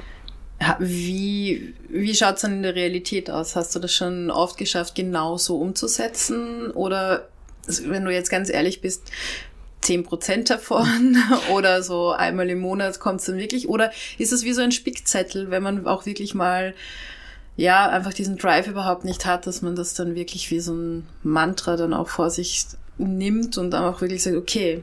wie, 0.79 1.75
wie 1.89 2.13
schaut's 2.13 2.41
dann 2.41 2.53
in 2.53 2.63
der 2.63 2.75
Realität 2.75 3.29
aus? 3.29 3.55
Hast 3.55 3.75
du 3.75 3.79
das 3.79 3.94
schon 3.94 4.32
oft 4.32 4.58
geschafft, 4.58 4.96
genau 4.96 5.38
so 5.38 5.58
umzusetzen? 5.58 6.72
Oder, 6.72 7.29
wenn 7.84 8.03
du 8.03 8.12
jetzt 8.12 8.29
ganz 8.29 8.50
ehrlich 8.50 8.82
bist, 8.82 9.12
zehn 9.82 10.03
Prozent 10.03 10.50
davon 10.50 11.17
oder 11.53 11.84
so 11.84 12.12
einmal 12.12 12.50
im 12.50 12.60
Monat 12.60 13.00
kommt's 13.00 13.25
dann 13.25 13.38
wirklich? 13.38 13.70
Oder 13.70 13.91
ist 14.17 14.34
es 14.34 14.44
wie 14.44 14.53
so 14.53 14.62
ein 14.62 14.72
Spickzettel, 14.72 15.51
wenn 15.51 15.63
man 15.63 15.86
auch 15.88 16.05
wirklich 16.05 16.34
mal 16.34 16.74
ja, 17.58 17.88
einfach 17.88 18.13
diesen 18.13 18.38
Drive 18.38 18.67
überhaupt 18.67 19.05
nicht 19.05 19.25
hat, 19.25 19.48
dass 19.48 19.62
man 19.62 19.75
das 19.75 19.94
dann 19.94 20.15
wirklich 20.15 20.51
wie 20.51 20.60
so 20.60 20.74
ein 20.74 21.08
Mantra 21.24 21.77
dann 21.77 21.94
auch 21.94 22.10
vor 22.10 22.29
sich 22.29 22.65
nimmt 22.97 23.57
und 23.57 23.71
dann 23.71 23.83
auch 23.83 24.01
wirklich 24.01 24.23
sagt, 24.23 24.35
okay, 24.35 24.81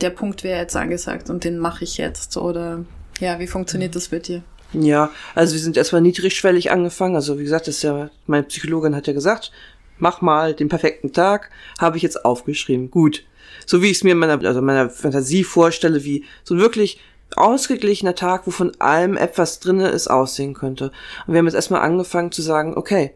der 0.00 0.10
Punkt 0.10 0.44
wäre 0.44 0.60
jetzt 0.60 0.76
angesagt 0.76 1.30
und 1.30 1.44
den 1.44 1.58
mache 1.58 1.84
ich 1.84 1.96
jetzt. 1.96 2.36
Oder 2.36 2.84
ja, 3.20 3.38
wie 3.38 3.46
funktioniert 3.46 3.94
das 3.94 4.08
bei 4.08 4.18
dir? 4.18 4.42
Ja, 4.72 5.10
also 5.34 5.54
wir 5.54 5.60
sind 5.60 5.76
erstmal 5.76 6.02
niedrigschwellig 6.02 6.70
angefangen. 6.70 7.14
Also 7.14 7.38
wie 7.38 7.44
gesagt, 7.44 7.68
das 7.68 7.76
ist 7.76 7.82
ja, 7.82 8.10
meine 8.26 8.42
Psychologin 8.44 8.96
hat 8.96 9.06
ja 9.06 9.12
gesagt, 9.12 9.52
mach 9.98 10.20
mal 10.20 10.54
den 10.54 10.68
perfekten 10.68 11.12
Tag, 11.12 11.50
habe 11.78 11.96
ich 11.96 12.02
jetzt 12.02 12.24
aufgeschrieben. 12.24 12.90
Gut. 12.90 13.24
So 13.66 13.82
wie 13.82 13.90
ich 13.90 13.98
es 13.98 14.04
mir 14.04 14.12
in 14.12 14.18
meiner, 14.18 14.44
also 14.44 14.60
meiner 14.60 14.90
Fantasie 14.90 15.44
vorstelle, 15.44 16.04
wie 16.04 16.24
so 16.42 16.54
ein 16.54 16.60
wirklich 16.60 17.00
ausgeglichener 17.36 18.14
Tag, 18.14 18.46
wo 18.46 18.50
von 18.50 18.72
allem 18.80 19.16
etwas 19.16 19.60
drinne 19.60 19.88
ist, 19.88 20.08
aussehen 20.08 20.54
könnte. 20.54 20.90
Und 21.26 21.34
wir 21.34 21.38
haben 21.38 21.46
jetzt 21.46 21.54
erstmal 21.54 21.82
angefangen 21.82 22.32
zu 22.32 22.42
sagen, 22.42 22.76
okay, 22.76 23.12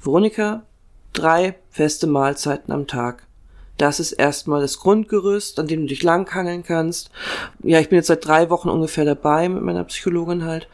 Veronika, 0.00 0.62
drei 1.12 1.56
feste 1.70 2.06
Mahlzeiten 2.06 2.72
am 2.72 2.86
Tag. 2.86 3.26
Das 3.76 3.98
ist 3.98 4.12
erstmal 4.12 4.60
das 4.60 4.78
Grundgerüst, 4.78 5.58
an 5.58 5.66
dem 5.66 5.82
du 5.82 5.86
dich 5.88 6.02
langhangeln 6.02 6.62
kannst. 6.62 7.10
Ja, 7.62 7.80
ich 7.80 7.88
bin 7.88 7.96
jetzt 7.96 8.06
seit 8.06 8.24
drei 8.26 8.50
Wochen 8.50 8.68
ungefähr 8.68 9.04
dabei 9.04 9.48
mit 9.48 9.62
meiner 9.62 9.84
Psychologin 9.84 10.44
halt. 10.44 10.68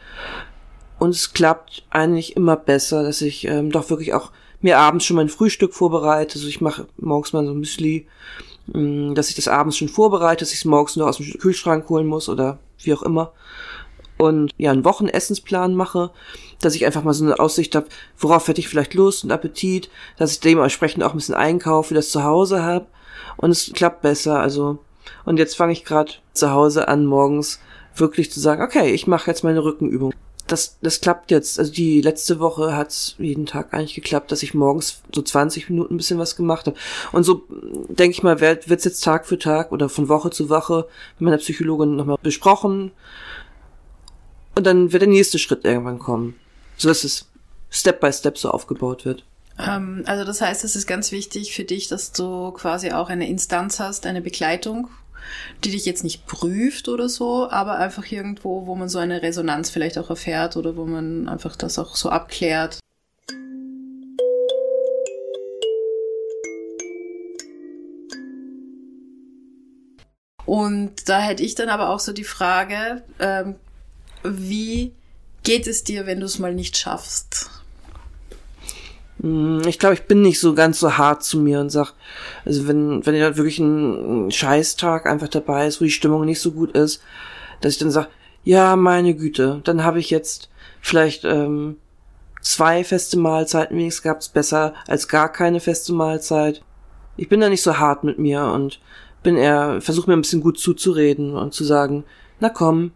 Und 0.98 1.10
es 1.10 1.32
klappt 1.32 1.84
eigentlich 1.88 2.36
immer 2.36 2.56
besser, 2.56 3.02
dass 3.02 3.22
ich 3.22 3.46
ähm, 3.46 3.70
doch 3.72 3.88
wirklich 3.88 4.12
auch 4.12 4.32
mir 4.60 4.78
abends 4.78 5.06
schon 5.06 5.16
mein 5.16 5.30
Frühstück 5.30 5.72
vorbereite. 5.72 6.34
Also 6.34 6.46
ich 6.46 6.60
mache 6.60 6.86
morgens 6.98 7.32
mal 7.32 7.44
so 7.44 7.52
ein 7.52 7.58
Müsli, 7.58 8.06
mh, 8.66 8.80
mm, 8.80 9.14
dass 9.14 9.30
ich 9.30 9.34
das 9.34 9.48
abends 9.48 9.78
schon 9.78 9.88
vorbereite, 9.88 10.40
dass 10.40 10.52
ich 10.52 10.58
es 10.58 10.64
morgens 10.66 10.96
nur 10.96 11.08
aus 11.08 11.16
dem 11.16 11.32
Kühlschrank 11.38 11.88
holen 11.88 12.06
muss 12.06 12.28
oder 12.28 12.58
wie 12.82 12.92
auch 12.92 13.02
immer. 13.02 13.32
Und 14.20 14.52
ja, 14.58 14.70
einen 14.70 14.84
Wochenessensplan 14.84 15.74
mache, 15.74 16.10
dass 16.60 16.74
ich 16.74 16.84
einfach 16.84 17.02
mal 17.02 17.14
so 17.14 17.24
eine 17.24 17.38
Aussicht 17.38 17.74
habe, 17.74 17.86
worauf 18.18 18.48
hätte 18.48 18.60
ich 18.60 18.68
vielleicht 18.68 18.94
Lust 18.94 19.24
und 19.24 19.30
Appetit, 19.30 19.90
dass 20.18 20.32
ich 20.32 20.40
dementsprechend 20.40 21.02
auch 21.02 21.12
ein 21.12 21.16
bisschen 21.16 21.34
einkaufe, 21.34 21.94
das 21.94 22.10
zu 22.10 22.22
Hause 22.22 22.62
habe. 22.62 22.86
Und 23.36 23.50
es 23.50 23.72
klappt 23.72 24.02
besser. 24.02 24.38
Also, 24.40 24.78
und 25.24 25.38
jetzt 25.38 25.56
fange 25.56 25.72
ich 25.72 25.84
gerade 25.84 26.12
zu 26.32 26.50
Hause 26.50 26.88
an, 26.88 27.06
morgens 27.06 27.60
wirklich 27.96 28.30
zu 28.30 28.40
sagen, 28.40 28.62
okay, 28.62 28.90
ich 28.90 29.06
mache 29.06 29.30
jetzt 29.30 29.42
meine 29.42 29.64
Rückenübung 29.64 30.12
das, 30.50 30.78
das 30.80 31.00
klappt 31.00 31.30
jetzt. 31.30 31.58
Also 31.58 31.72
die 31.72 32.00
letzte 32.00 32.40
Woche 32.40 32.76
hat's 32.76 33.14
jeden 33.18 33.46
Tag 33.46 33.72
eigentlich 33.72 33.94
geklappt, 33.94 34.32
dass 34.32 34.42
ich 34.42 34.54
morgens 34.54 35.02
so 35.14 35.22
20 35.22 35.70
Minuten 35.70 35.94
ein 35.94 35.96
bisschen 35.96 36.18
was 36.18 36.36
gemacht 36.36 36.66
habe. 36.66 36.76
Und 37.12 37.24
so 37.24 37.44
denke 37.88 38.12
ich 38.12 38.22
mal, 38.22 38.40
wird 38.40 38.66
es 38.68 38.84
jetzt 38.84 39.04
Tag 39.04 39.26
für 39.26 39.38
Tag 39.38 39.72
oder 39.72 39.88
von 39.88 40.08
Woche 40.08 40.30
zu 40.30 40.48
Woche 40.48 40.86
mit 41.18 41.26
meiner 41.26 41.38
Psychologin 41.38 41.96
nochmal 41.96 42.18
besprochen. 42.22 42.92
Und 44.54 44.66
dann 44.66 44.92
wird 44.92 45.02
der 45.02 45.08
nächste 45.08 45.38
Schritt 45.38 45.64
irgendwann 45.64 45.98
kommen. 45.98 46.34
So 46.76 46.88
dass 46.88 47.04
es 47.04 47.26
Step 47.70 48.00
by 48.00 48.12
Step 48.12 48.38
so 48.38 48.50
aufgebaut 48.50 49.04
wird. 49.04 49.24
Ähm, 49.58 50.02
also 50.06 50.24
das 50.24 50.40
heißt, 50.40 50.64
es 50.64 50.76
ist 50.76 50.86
ganz 50.86 51.12
wichtig 51.12 51.54
für 51.54 51.64
dich, 51.64 51.88
dass 51.88 52.12
du 52.12 52.50
quasi 52.52 52.90
auch 52.92 53.08
eine 53.08 53.28
Instanz 53.28 53.78
hast, 53.78 54.06
eine 54.06 54.20
Begleitung 54.20 54.88
die 55.64 55.70
dich 55.70 55.84
jetzt 55.84 56.04
nicht 56.04 56.26
prüft 56.26 56.88
oder 56.88 57.08
so, 57.08 57.50
aber 57.50 57.78
einfach 57.78 58.10
irgendwo, 58.10 58.66
wo 58.66 58.74
man 58.74 58.88
so 58.88 58.98
eine 58.98 59.22
Resonanz 59.22 59.70
vielleicht 59.70 59.98
auch 59.98 60.10
erfährt 60.10 60.56
oder 60.56 60.76
wo 60.76 60.84
man 60.84 61.28
einfach 61.28 61.56
das 61.56 61.78
auch 61.78 61.96
so 61.96 62.08
abklärt. 62.08 62.78
Und 70.46 71.08
da 71.08 71.20
hätte 71.20 71.44
ich 71.44 71.54
dann 71.54 71.68
aber 71.68 71.90
auch 71.90 72.00
so 72.00 72.12
die 72.12 72.24
Frage, 72.24 73.04
ähm, 73.20 73.54
wie 74.22 74.92
geht 75.42 75.66
es 75.66 75.84
dir, 75.84 76.06
wenn 76.06 76.20
du 76.20 76.26
es 76.26 76.38
mal 76.38 76.54
nicht 76.54 76.76
schaffst? 76.76 77.50
Hm, 79.20 79.62
ich 79.66 79.78
glaube, 79.78 79.94
ich 79.94 80.02
bin 80.02 80.22
nicht 80.22 80.40
so 80.40 80.54
ganz 80.54 80.80
so 80.80 80.96
hart 80.96 81.22
zu 81.22 81.38
mir 81.38 81.60
und 81.60 81.70
sag, 81.70 81.92
also 82.44 82.66
wenn, 82.66 83.04
wenn 83.04 83.14
ja 83.14 83.36
wirklich 83.36 83.58
ein 83.58 84.30
Scheißtag 84.30 85.06
einfach 85.06 85.28
dabei 85.28 85.66
ist, 85.66 85.80
wo 85.80 85.84
die 85.84 85.90
Stimmung 85.90 86.24
nicht 86.24 86.40
so 86.40 86.52
gut 86.52 86.72
ist, 86.72 87.02
dass 87.60 87.72
ich 87.72 87.78
dann 87.78 87.90
sag, 87.90 88.08
ja, 88.44 88.76
meine 88.76 89.14
Güte, 89.14 89.60
dann 89.64 89.84
habe 89.84 89.98
ich 89.98 90.10
jetzt 90.10 90.48
vielleicht 90.80 91.24
ähm, 91.24 91.76
zwei 92.40 92.84
feste 92.84 93.18
Mahlzeiten 93.18 93.76
wenigstens 93.76 94.02
gab's 94.02 94.28
besser 94.28 94.74
als 94.86 95.08
gar 95.08 95.30
keine 95.30 95.60
feste 95.60 95.92
Mahlzeit. 95.92 96.62
Ich 97.16 97.28
bin 97.28 97.40
da 97.40 97.50
nicht 97.50 97.62
so 97.62 97.78
hart 97.78 98.02
mit 98.02 98.18
mir 98.18 98.44
und 98.44 98.80
bin 99.22 99.36
eher, 99.36 99.82
versuche 99.82 100.08
mir 100.08 100.16
ein 100.16 100.22
bisschen 100.22 100.40
gut 100.40 100.58
zuzureden 100.58 101.34
und 101.34 101.52
zu 101.52 101.64
sagen, 101.64 102.04
na 102.38 102.48
komm, 102.48 102.92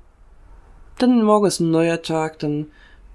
dann 0.98 1.22
morgen 1.22 1.46
ist 1.46 1.60
ein 1.60 1.70
neuer 1.70 2.02
Tag, 2.02 2.38
dann 2.40 2.66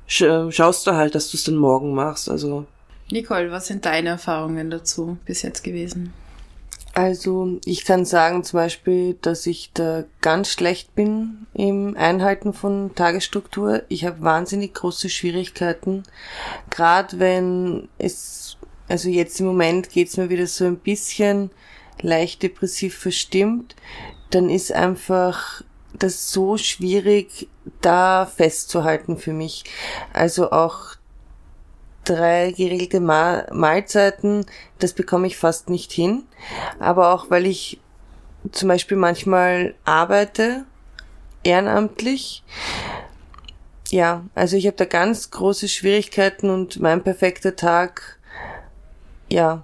schaust 0.07 0.87
du 0.87 0.91
halt, 0.93 1.15
dass 1.15 1.31
du 1.31 1.37
es 1.37 1.43
dann 1.43 1.55
morgen 1.55 1.93
machst. 1.93 2.29
Also 2.29 2.65
Nicole, 3.11 3.51
was 3.51 3.67
sind 3.67 3.85
deine 3.85 4.09
Erfahrungen 4.09 4.69
dazu 4.69 5.17
bis 5.25 5.41
jetzt 5.41 5.63
gewesen? 5.63 6.13
Also 6.93 7.59
ich 7.65 7.85
kann 7.85 8.03
sagen 8.03 8.43
zum 8.43 8.57
Beispiel, 8.57 9.13
dass 9.21 9.45
ich 9.45 9.71
da 9.73 10.03
ganz 10.21 10.49
schlecht 10.49 10.95
bin 10.95 11.45
im 11.53 11.95
Einhalten 11.95 12.51
von 12.51 12.93
Tagesstruktur. 12.95 13.83
Ich 13.89 14.05
habe 14.05 14.21
wahnsinnig 14.21 14.73
große 14.73 15.09
Schwierigkeiten, 15.09 16.03
gerade 16.69 17.19
wenn 17.19 17.87
es, 17.99 18.57
also 18.87 19.07
jetzt 19.07 19.39
im 19.39 19.45
Moment 19.45 19.89
geht's 19.89 20.17
mir 20.17 20.29
wieder 20.29 20.47
so 20.47 20.65
ein 20.65 20.77
bisschen 20.77 21.51
leicht 22.01 22.43
depressiv 22.43 22.97
verstimmt, 22.97 23.75
dann 24.31 24.49
ist 24.49 24.71
einfach 24.71 25.63
das 25.99 26.31
so 26.31 26.57
schwierig, 26.57 27.47
da 27.81 28.25
festzuhalten 28.25 29.17
für 29.17 29.33
mich. 29.33 29.63
Also 30.13 30.51
auch 30.51 30.95
drei 32.05 32.51
geregelte 32.51 32.99
Ma 32.99 33.45
Mahlzeiten, 33.51 34.45
das 34.79 34.93
bekomme 34.93 35.27
ich 35.27 35.37
fast 35.37 35.69
nicht 35.69 35.91
hin. 35.91 36.23
Aber 36.79 37.13
auch 37.13 37.29
weil 37.29 37.45
ich 37.45 37.79
zum 38.51 38.69
Beispiel 38.69 38.97
manchmal 38.97 39.75
arbeite, 39.85 40.65
ehrenamtlich. 41.43 42.43
Ja, 43.91 44.23
also 44.35 44.55
ich 44.55 44.67
habe 44.67 44.77
da 44.77 44.85
ganz 44.85 45.31
große 45.31 45.67
Schwierigkeiten 45.67 46.49
und 46.49 46.79
mein 46.79 47.03
perfekter 47.03 47.55
Tag, 47.55 48.19
ja, 49.31 49.63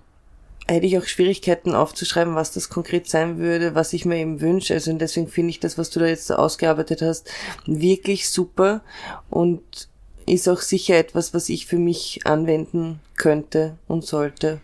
hätte 0.68 0.86
ich 0.86 0.98
auch 0.98 1.06
Schwierigkeiten 1.06 1.76
aufzuschreiben, 1.76 2.36
was 2.36 2.52
das 2.52 2.70
konkret 2.70 3.08
sein 3.08 3.38
würde, 3.38 3.76
was 3.76 3.94
ich 3.94 4.06
mir 4.06 4.18
eben 4.18 4.42
wünsche. 4.42 4.74
Also 4.74 4.92
und 4.92 5.00
deswegen 5.00 5.28
finde 5.28 5.52
ich 5.52 5.60
das, 5.60 5.78
was 5.78 5.90
du 5.90 6.00
da 6.00 6.08
jetzt 6.08 6.32
ausgearbeitet 6.32 7.02
hast, 7.02 7.30
wirklich 7.66 8.30
super. 8.30 8.82
Und 9.30 9.90
ist 10.26 10.50
auch 10.50 10.62
sicher 10.62 10.98
etwas, 10.98 11.34
was 11.34 11.50
ich 11.50 11.68
für 11.68 11.78
mich 11.78 12.22
anwenden 12.26 13.00
könnte 13.16 13.78
und 13.88 14.06
sollte. 14.06 14.60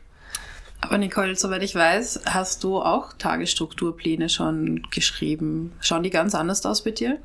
Aber 0.81 0.97
Nicole, 0.97 1.35
soweit 1.35 1.61
ich 1.61 1.75
weiß, 1.75 2.21
hast 2.25 2.63
du 2.63 2.81
auch 2.81 3.13
Tagesstrukturpläne 3.13 4.29
schon 4.29 4.81
geschrieben. 4.89 5.73
Schauen 5.79 6.01
die 6.01 6.09
ganz 6.09 6.33
anders 6.33 6.65
aus 6.65 6.83
bei 6.83 6.89
dir? 6.89 7.19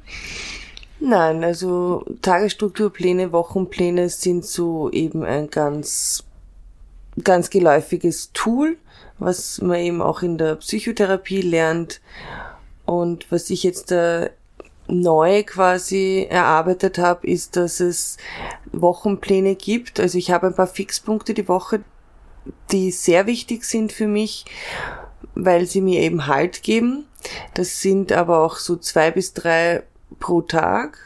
Nein, 1.01 1.43
also 1.43 2.05
Tagesstrukturpläne, 2.23 3.33
Wochenpläne 3.33 4.09
sind 4.11 4.45
so 4.45 4.91
eben 4.91 5.25
ein 5.25 5.49
ganz, 5.49 6.25
ganz 7.23 7.51
geläufiges 7.51 8.33
Tool, 8.33 8.77
was 9.19 9.61
man 9.61 9.79
eben 9.79 10.03
auch 10.03 10.23
in 10.23 10.39
der 10.39 10.57
Psychotherapie 10.57 11.43
lernt. 11.43 12.01
Und 12.85 13.31
was 13.33 13.51
ich 13.51 13.63
jetzt 13.63 13.91
da 13.91 14.29
neu 14.89 15.43
quasi 15.43 16.27
erarbeitet 16.29 16.99
habe, 16.99 17.27
ist, 17.27 17.57
dass 17.57 17.81
es 17.81 18.19
Wochenpläne 18.73 19.57
gibt. 19.57 19.99
Also 19.99 20.19
ich 20.19 20.31
habe 20.31 20.49
ein 20.49 20.55
paar 20.55 20.67
Fixpunkte 20.67 21.35
die 21.35 21.49
Woche, 21.49 21.83
die 22.71 22.93
sehr 22.93 23.27
wichtig 23.27 23.65
sind 23.65 23.93
für 23.93 24.07
mich, 24.07 24.45
weil 25.35 25.67
sie 25.67 25.81
mir 25.81 26.01
eben 26.03 26.27
Halt 26.27 26.63
geben. 26.63 27.07
Das 27.55 27.81
sind 27.81 28.13
aber 28.13 28.45
auch 28.45 28.57
so 28.57 28.77
zwei 28.77 29.11
bis 29.11 29.33
drei 29.33 29.83
pro 30.21 30.43
Tag. 30.43 30.99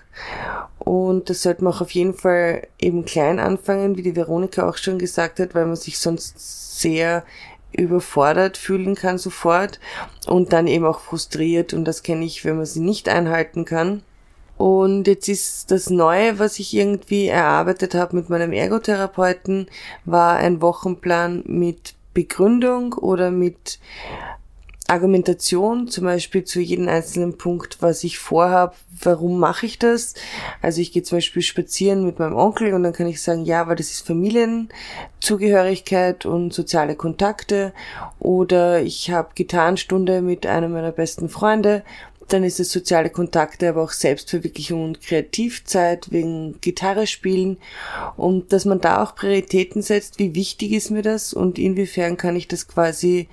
Und 0.91 1.31
das 1.31 1.43
sollte 1.43 1.63
man 1.63 1.73
auch 1.73 1.83
auf 1.83 1.93
jeden 1.93 2.15
Fall 2.15 2.67
eben 2.81 3.05
klein 3.05 3.39
anfangen, 3.39 3.97
wie 3.97 4.03
die 4.03 4.17
Veronika 4.17 4.69
auch 4.69 4.77
schon 4.77 4.99
gesagt 4.99 5.39
hat, 5.39 5.55
weil 5.55 5.67
man 5.67 5.77
sich 5.77 6.01
sonst 6.01 6.81
sehr 6.81 7.23
überfordert 7.71 8.57
fühlen 8.57 8.97
kann 8.97 9.17
sofort 9.17 9.79
und 10.27 10.53
dann 10.53 10.67
eben 10.67 10.85
auch 10.85 10.99
frustriert 10.99 11.75
und 11.75 11.85
das 11.85 12.03
kenne 12.03 12.25
ich, 12.25 12.45
wenn 12.45 12.57
man 12.57 12.67
sie 12.67 12.81
nicht 12.81 13.09
einhalten 13.09 13.65
kann. 13.65 14.03
Und 14.57 15.07
jetzt 15.07 15.29
ist 15.29 15.71
das 15.71 15.91
Neue, 15.91 16.41
was 16.41 16.59
ich 16.59 16.75
irgendwie 16.75 17.29
erarbeitet 17.29 17.95
habe 17.95 18.17
mit 18.17 18.29
meinem 18.29 18.53
Ergotherapeuten, 18.53 19.69
war 20.05 20.39
ein 20.39 20.61
Wochenplan 20.61 21.45
mit 21.47 21.95
Begründung 22.15 22.95
oder 22.95 23.31
mit 23.31 23.79
Argumentation, 24.91 25.89
zum 25.89 26.05
Beispiel 26.05 26.45
zu 26.45 26.61
jedem 26.61 26.89
einzelnen 26.89 27.39
Punkt, 27.39 27.79
was 27.81 28.03
ich 28.03 28.19
vorhabe, 28.19 28.75
warum 29.03 29.39
mache 29.39 29.67
ich 29.67 29.79
das? 29.79 30.15
Also 30.63 30.81
ich 30.81 30.91
gehe 30.93 31.05
zum 31.05 31.19
Beispiel 31.19 31.43
spazieren 31.43 32.05
mit 32.05 32.19
meinem 32.19 32.37
Onkel 32.37 32.75
und 32.75 32.83
dann 32.83 32.93
kann 32.93 33.07
ich 33.07 33.23
sagen, 33.23 33.45
ja, 33.45 33.69
weil 33.69 33.77
das 33.77 33.93
ist 33.93 34.05
Familienzugehörigkeit 34.07 36.27
und 36.27 36.53
soziale 36.53 36.97
Kontakte. 36.97 37.73
Oder 38.19 38.83
ich 38.83 39.13
habe 39.13 39.31
Gitarrenstunde 39.35 40.23
mit 40.23 40.45
einem 40.47 40.73
meiner 40.73 40.93
besten 40.93 41.29
Freunde 41.29 41.85
dann 42.33 42.45
ist 42.45 42.61
es 42.61 42.71
soziale 42.71 43.11
Kontakte, 43.11 43.69
aber 43.69 43.83
auch 43.83 43.91
Selbstverwirklichung 43.91 44.85
und 44.85 45.03
Kreativzeit 45.03 46.13
wegen 46.13 46.61
Gitarre 46.61 47.09
spielen 47.09 47.57
und 48.17 48.53
dass 48.53 48.65
man 48.65 48.81
da 48.81 49.03
auch 49.03 49.17
Prioritäten 49.17 49.83
setzt, 49.83 50.21
wie 50.21 50.37
wichtig 50.37 50.71
ist 50.71 50.91
mir 50.91 51.03
das 51.03 51.35
und 51.35 51.59
inwiefern 51.59 52.17
kann 52.17 52.37
ich 52.37 52.47
das 52.47 52.69
quasi 52.69 53.27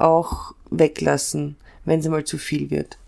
auch 0.00 0.54
weglassen, 0.70 1.56
wenn 1.84 2.00
es 2.00 2.08
mal 2.08 2.24
zu 2.24 2.38
viel 2.38 2.70
wird. 2.70 2.98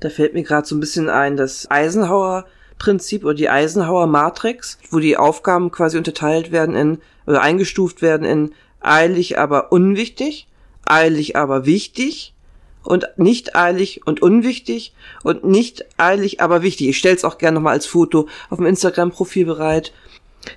Da 0.00 0.10
fällt 0.10 0.34
mir 0.34 0.42
gerade 0.42 0.66
so 0.66 0.76
ein 0.76 0.80
bisschen 0.80 1.08
ein, 1.08 1.36
das 1.36 1.70
Eisenhower 1.70 2.44
Prinzip 2.78 3.24
oder 3.24 3.34
die 3.34 3.48
Eisenhower 3.48 4.06
Matrix, 4.06 4.78
wo 4.90 4.98
die 4.98 5.16
Aufgaben 5.16 5.70
quasi 5.70 5.96
unterteilt 5.96 6.52
werden 6.52 6.74
in 6.74 6.98
oder 7.26 7.40
eingestuft 7.40 8.02
werden 8.02 8.26
in 8.26 8.52
eilig 8.80 9.38
aber 9.38 9.72
unwichtig, 9.72 10.46
eilig 10.84 11.36
aber 11.36 11.66
wichtig 11.66 12.34
und 12.82 13.06
nicht 13.16 13.56
eilig 13.56 14.02
und 14.06 14.22
unwichtig 14.22 14.94
und 15.24 15.44
nicht 15.44 15.86
eilig 15.98 16.40
aber 16.40 16.62
wichtig. 16.62 16.88
Ich 16.88 16.98
stelle 16.98 17.16
es 17.16 17.24
auch 17.24 17.38
gerne 17.38 17.56
nochmal 17.56 17.72
als 17.72 17.86
Foto 17.86 18.28
auf 18.50 18.58
dem 18.58 18.66
Instagram-Profil 18.66 19.46
bereit. 19.46 19.92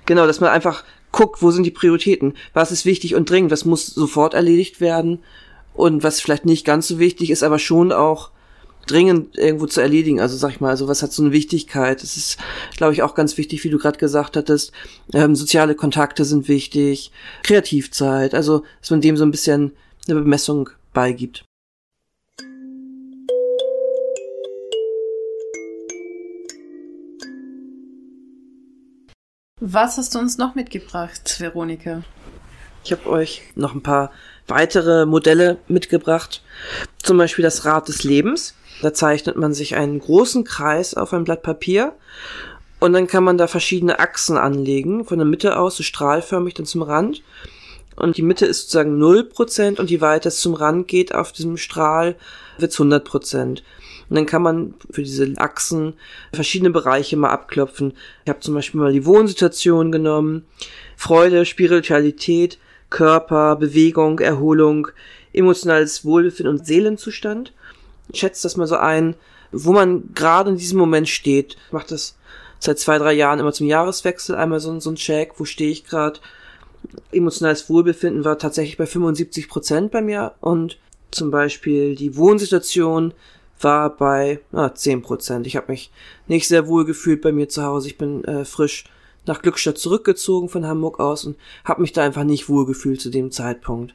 Genau, 0.06 0.26
dass 0.26 0.40
man 0.40 0.50
einfach 0.50 0.84
guckt, 1.10 1.42
wo 1.42 1.50
sind 1.50 1.64
die 1.64 1.72
Prioritäten? 1.72 2.34
Was 2.52 2.70
ist 2.70 2.84
wichtig 2.84 3.14
und 3.14 3.28
dringend? 3.28 3.50
Was 3.50 3.64
muss 3.64 3.86
sofort 3.86 4.34
erledigt 4.34 4.80
werden? 4.80 5.24
Und 5.74 6.02
was 6.02 6.20
vielleicht 6.20 6.44
nicht 6.44 6.64
ganz 6.64 6.88
so 6.88 6.98
wichtig 6.98 7.30
ist, 7.30 7.42
aber 7.42 7.58
schon 7.58 7.92
auch 7.92 8.30
dringend 8.86 9.38
irgendwo 9.38 9.66
zu 9.66 9.80
erledigen. 9.80 10.20
Also 10.20 10.36
sag 10.36 10.50
ich 10.50 10.60
mal, 10.60 10.70
also 10.70 10.88
was 10.88 11.02
hat 11.02 11.12
so 11.12 11.22
eine 11.22 11.32
Wichtigkeit? 11.32 12.02
Das 12.02 12.16
ist, 12.16 12.38
glaube 12.76 12.92
ich, 12.92 13.02
auch 13.02 13.14
ganz 13.14 13.36
wichtig, 13.36 13.62
wie 13.64 13.70
du 13.70 13.78
gerade 13.78 13.98
gesagt 13.98 14.36
hattest. 14.36 14.72
Ähm, 15.12 15.36
soziale 15.36 15.74
Kontakte 15.74 16.24
sind 16.24 16.48
wichtig, 16.48 17.12
Kreativzeit, 17.42 18.34
also 18.34 18.64
dass 18.80 18.90
man 18.90 19.00
dem 19.00 19.16
so 19.16 19.24
ein 19.24 19.30
bisschen 19.30 19.72
eine 20.08 20.20
Bemessung 20.20 20.70
beigibt. 20.92 21.44
Was 29.62 29.98
hast 29.98 30.14
du 30.14 30.18
uns 30.18 30.38
noch 30.38 30.54
mitgebracht, 30.54 31.38
Veronika? 31.38 32.02
Ich 32.82 32.92
habe 32.92 33.06
euch 33.10 33.42
noch 33.56 33.74
ein 33.74 33.82
paar 33.82 34.10
weitere 34.50 35.06
Modelle 35.06 35.58
mitgebracht. 35.68 36.42
Zum 37.02 37.16
Beispiel 37.16 37.42
das 37.42 37.64
Rad 37.64 37.88
des 37.88 38.04
Lebens. 38.04 38.54
Da 38.82 38.94
zeichnet 38.94 39.36
man 39.36 39.52
sich 39.52 39.76
einen 39.76 39.98
großen 39.98 40.44
Kreis 40.44 40.94
auf 40.94 41.12
ein 41.12 41.24
Blatt 41.24 41.42
Papier 41.42 41.94
und 42.80 42.94
dann 42.94 43.06
kann 43.06 43.22
man 43.22 43.38
da 43.38 43.46
verschiedene 43.46 43.98
Achsen 43.98 44.38
anlegen, 44.38 45.04
von 45.04 45.18
der 45.18 45.26
Mitte 45.26 45.58
aus 45.58 45.76
so 45.76 45.82
strahlförmig 45.82 46.54
dann 46.54 46.66
zum 46.66 46.82
Rand. 46.82 47.22
Und 47.94 48.16
die 48.16 48.22
Mitte 48.22 48.46
ist 48.46 48.62
sozusagen 48.62 49.00
0% 49.00 49.78
und 49.78 49.90
je 49.90 50.00
weiter 50.00 50.28
es 50.28 50.40
zum 50.40 50.54
Rand 50.54 50.88
geht 50.88 51.14
auf 51.14 51.32
diesem 51.32 51.58
Strahl, 51.58 52.16
wird 52.58 52.72
es 52.72 52.78
100%. 52.78 53.62
Und 54.10 54.16
dann 54.16 54.24
kann 54.24 54.42
man 54.42 54.74
für 54.90 55.02
diese 55.02 55.30
Achsen 55.36 55.92
verschiedene 56.32 56.70
Bereiche 56.70 57.18
mal 57.18 57.28
abklopfen. 57.28 57.92
Ich 58.24 58.30
habe 58.30 58.40
zum 58.40 58.54
Beispiel 58.54 58.80
mal 58.80 58.92
die 58.92 59.04
Wohnsituation 59.04 59.92
genommen, 59.92 60.46
Freude, 60.96 61.44
Spiritualität, 61.44 62.58
Körper, 62.90 63.56
Bewegung, 63.56 64.18
Erholung, 64.18 64.88
emotionales 65.32 66.04
Wohlbefinden 66.04 66.58
und 66.58 66.66
Seelenzustand. 66.66 67.52
Schätzt 68.12 68.44
das 68.44 68.56
mal 68.56 68.66
so 68.66 68.76
ein, 68.76 69.14
wo 69.52 69.72
man 69.72 70.12
gerade 70.14 70.50
in 70.50 70.56
diesem 70.56 70.78
Moment 70.78 71.08
steht. 71.08 71.56
Ich 71.66 71.72
mache 71.72 71.88
das 71.88 72.16
seit 72.58 72.78
zwei, 72.78 72.98
drei 72.98 73.12
Jahren 73.12 73.38
immer 73.38 73.52
zum 73.52 73.66
Jahreswechsel, 73.66 74.34
einmal 74.34 74.60
so, 74.60 74.78
so 74.80 74.90
ein 74.90 74.96
Check, 74.96 75.34
wo 75.38 75.44
stehe 75.44 75.70
ich 75.70 75.84
gerade. 75.84 76.20
Emotionales 77.12 77.68
Wohlbefinden 77.68 78.24
war 78.24 78.38
tatsächlich 78.38 78.76
bei 78.76 78.86
75 78.86 79.48
Prozent 79.48 79.90
bei 79.92 80.02
mir 80.02 80.32
und 80.40 80.78
zum 81.10 81.30
Beispiel 81.30 81.94
die 81.94 82.16
Wohnsituation 82.16 83.12
war 83.60 83.94
bei 83.94 84.40
ah, 84.52 84.74
10 84.74 85.02
Prozent. 85.02 85.46
Ich 85.46 85.56
habe 85.56 85.72
mich 85.72 85.90
nicht 86.26 86.48
sehr 86.48 86.66
wohl 86.66 86.84
gefühlt 86.84 87.20
bei 87.20 87.32
mir 87.32 87.48
zu 87.48 87.62
Hause. 87.62 87.88
Ich 87.88 87.98
bin 87.98 88.24
äh, 88.24 88.44
frisch 88.44 88.84
nach 89.26 89.42
Glückstadt 89.42 89.78
zurückgezogen 89.78 90.48
von 90.48 90.66
Hamburg 90.66 90.98
aus 91.00 91.24
und 91.24 91.36
habe 91.64 91.82
mich 91.82 91.92
da 91.92 92.02
einfach 92.02 92.24
nicht 92.24 92.48
wohlgefühlt 92.48 93.00
zu 93.00 93.10
dem 93.10 93.30
Zeitpunkt. 93.30 93.94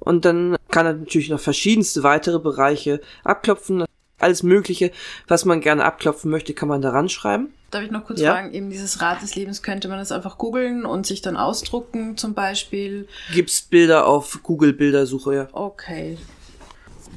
Und 0.00 0.24
dann 0.24 0.56
kann 0.70 0.86
er 0.86 0.94
natürlich 0.94 1.30
noch 1.30 1.40
verschiedenste 1.40 2.02
weitere 2.02 2.38
Bereiche 2.38 3.00
abklopfen. 3.22 3.84
Alles 4.18 4.42
Mögliche, 4.42 4.90
was 5.28 5.44
man 5.44 5.60
gerne 5.60 5.84
abklopfen 5.84 6.30
möchte, 6.30 6.54
kann 6.54 6.68
man 6.68 6.80
da 6.82 6.90
ranschreiben. 6.90 7.52
Darf 7.70 7.82
ich 7.82 7.90
noch 7.90 8.04
kurz 8.04 8.20
Ja. 8.20 8.32
fragen, 8.32 8.54
eben 8.54 8.70
dieses 8.70 9.00
Rad 9.00 9.20
des 9.20 9.34
Lebens, 9.34 9.62
könnte 9.62 9.88
man 9.88 9.98
das 9.98 10.12
einfach 10.12 10.38
googeln 10.38 10.86
und 10.86 11.06
sich 11.06 11.20
dann 11.20 11.36
ausdrucken 11.36 12.16
zum 12.16 12.32
Beispiel? 12.34 13.08
Gibt's 13.32 13.62
Bilder 13.62 14.06
auf 14.06 14.40
Google 14.42 14.72
Bildersuche, 14.72 15.34
ja. 15.34 15.48
Okay. 15.52 16.16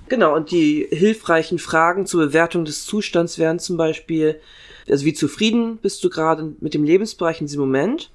Genau, 0.10 0.36
und 0.36 0.52
die 0.52 0.88
hilfreichen 0.90 1.60
Fragen 1.60 2.06
zur 2.08 2.26
Bewertung 2.26 2.66
des 2.66 2.86
Zustands 2.86 3.38
wären 3.38 3.60
zum 3.60 3.78
Beispiel, 3.78 4.40
also 4.90 5.06
wie 5.06 5.14
zufrieden 5.14 5.78
bist 5.78 6.04
du 6.04 6.10
gerade 6.10 6.54
mit 6.60 6.74
dem 6.74 6.84
Lebensbereich 6.84 7.42
in 7.42 7.48
diesem 7.48 7.62
Moment? 7.62 8.12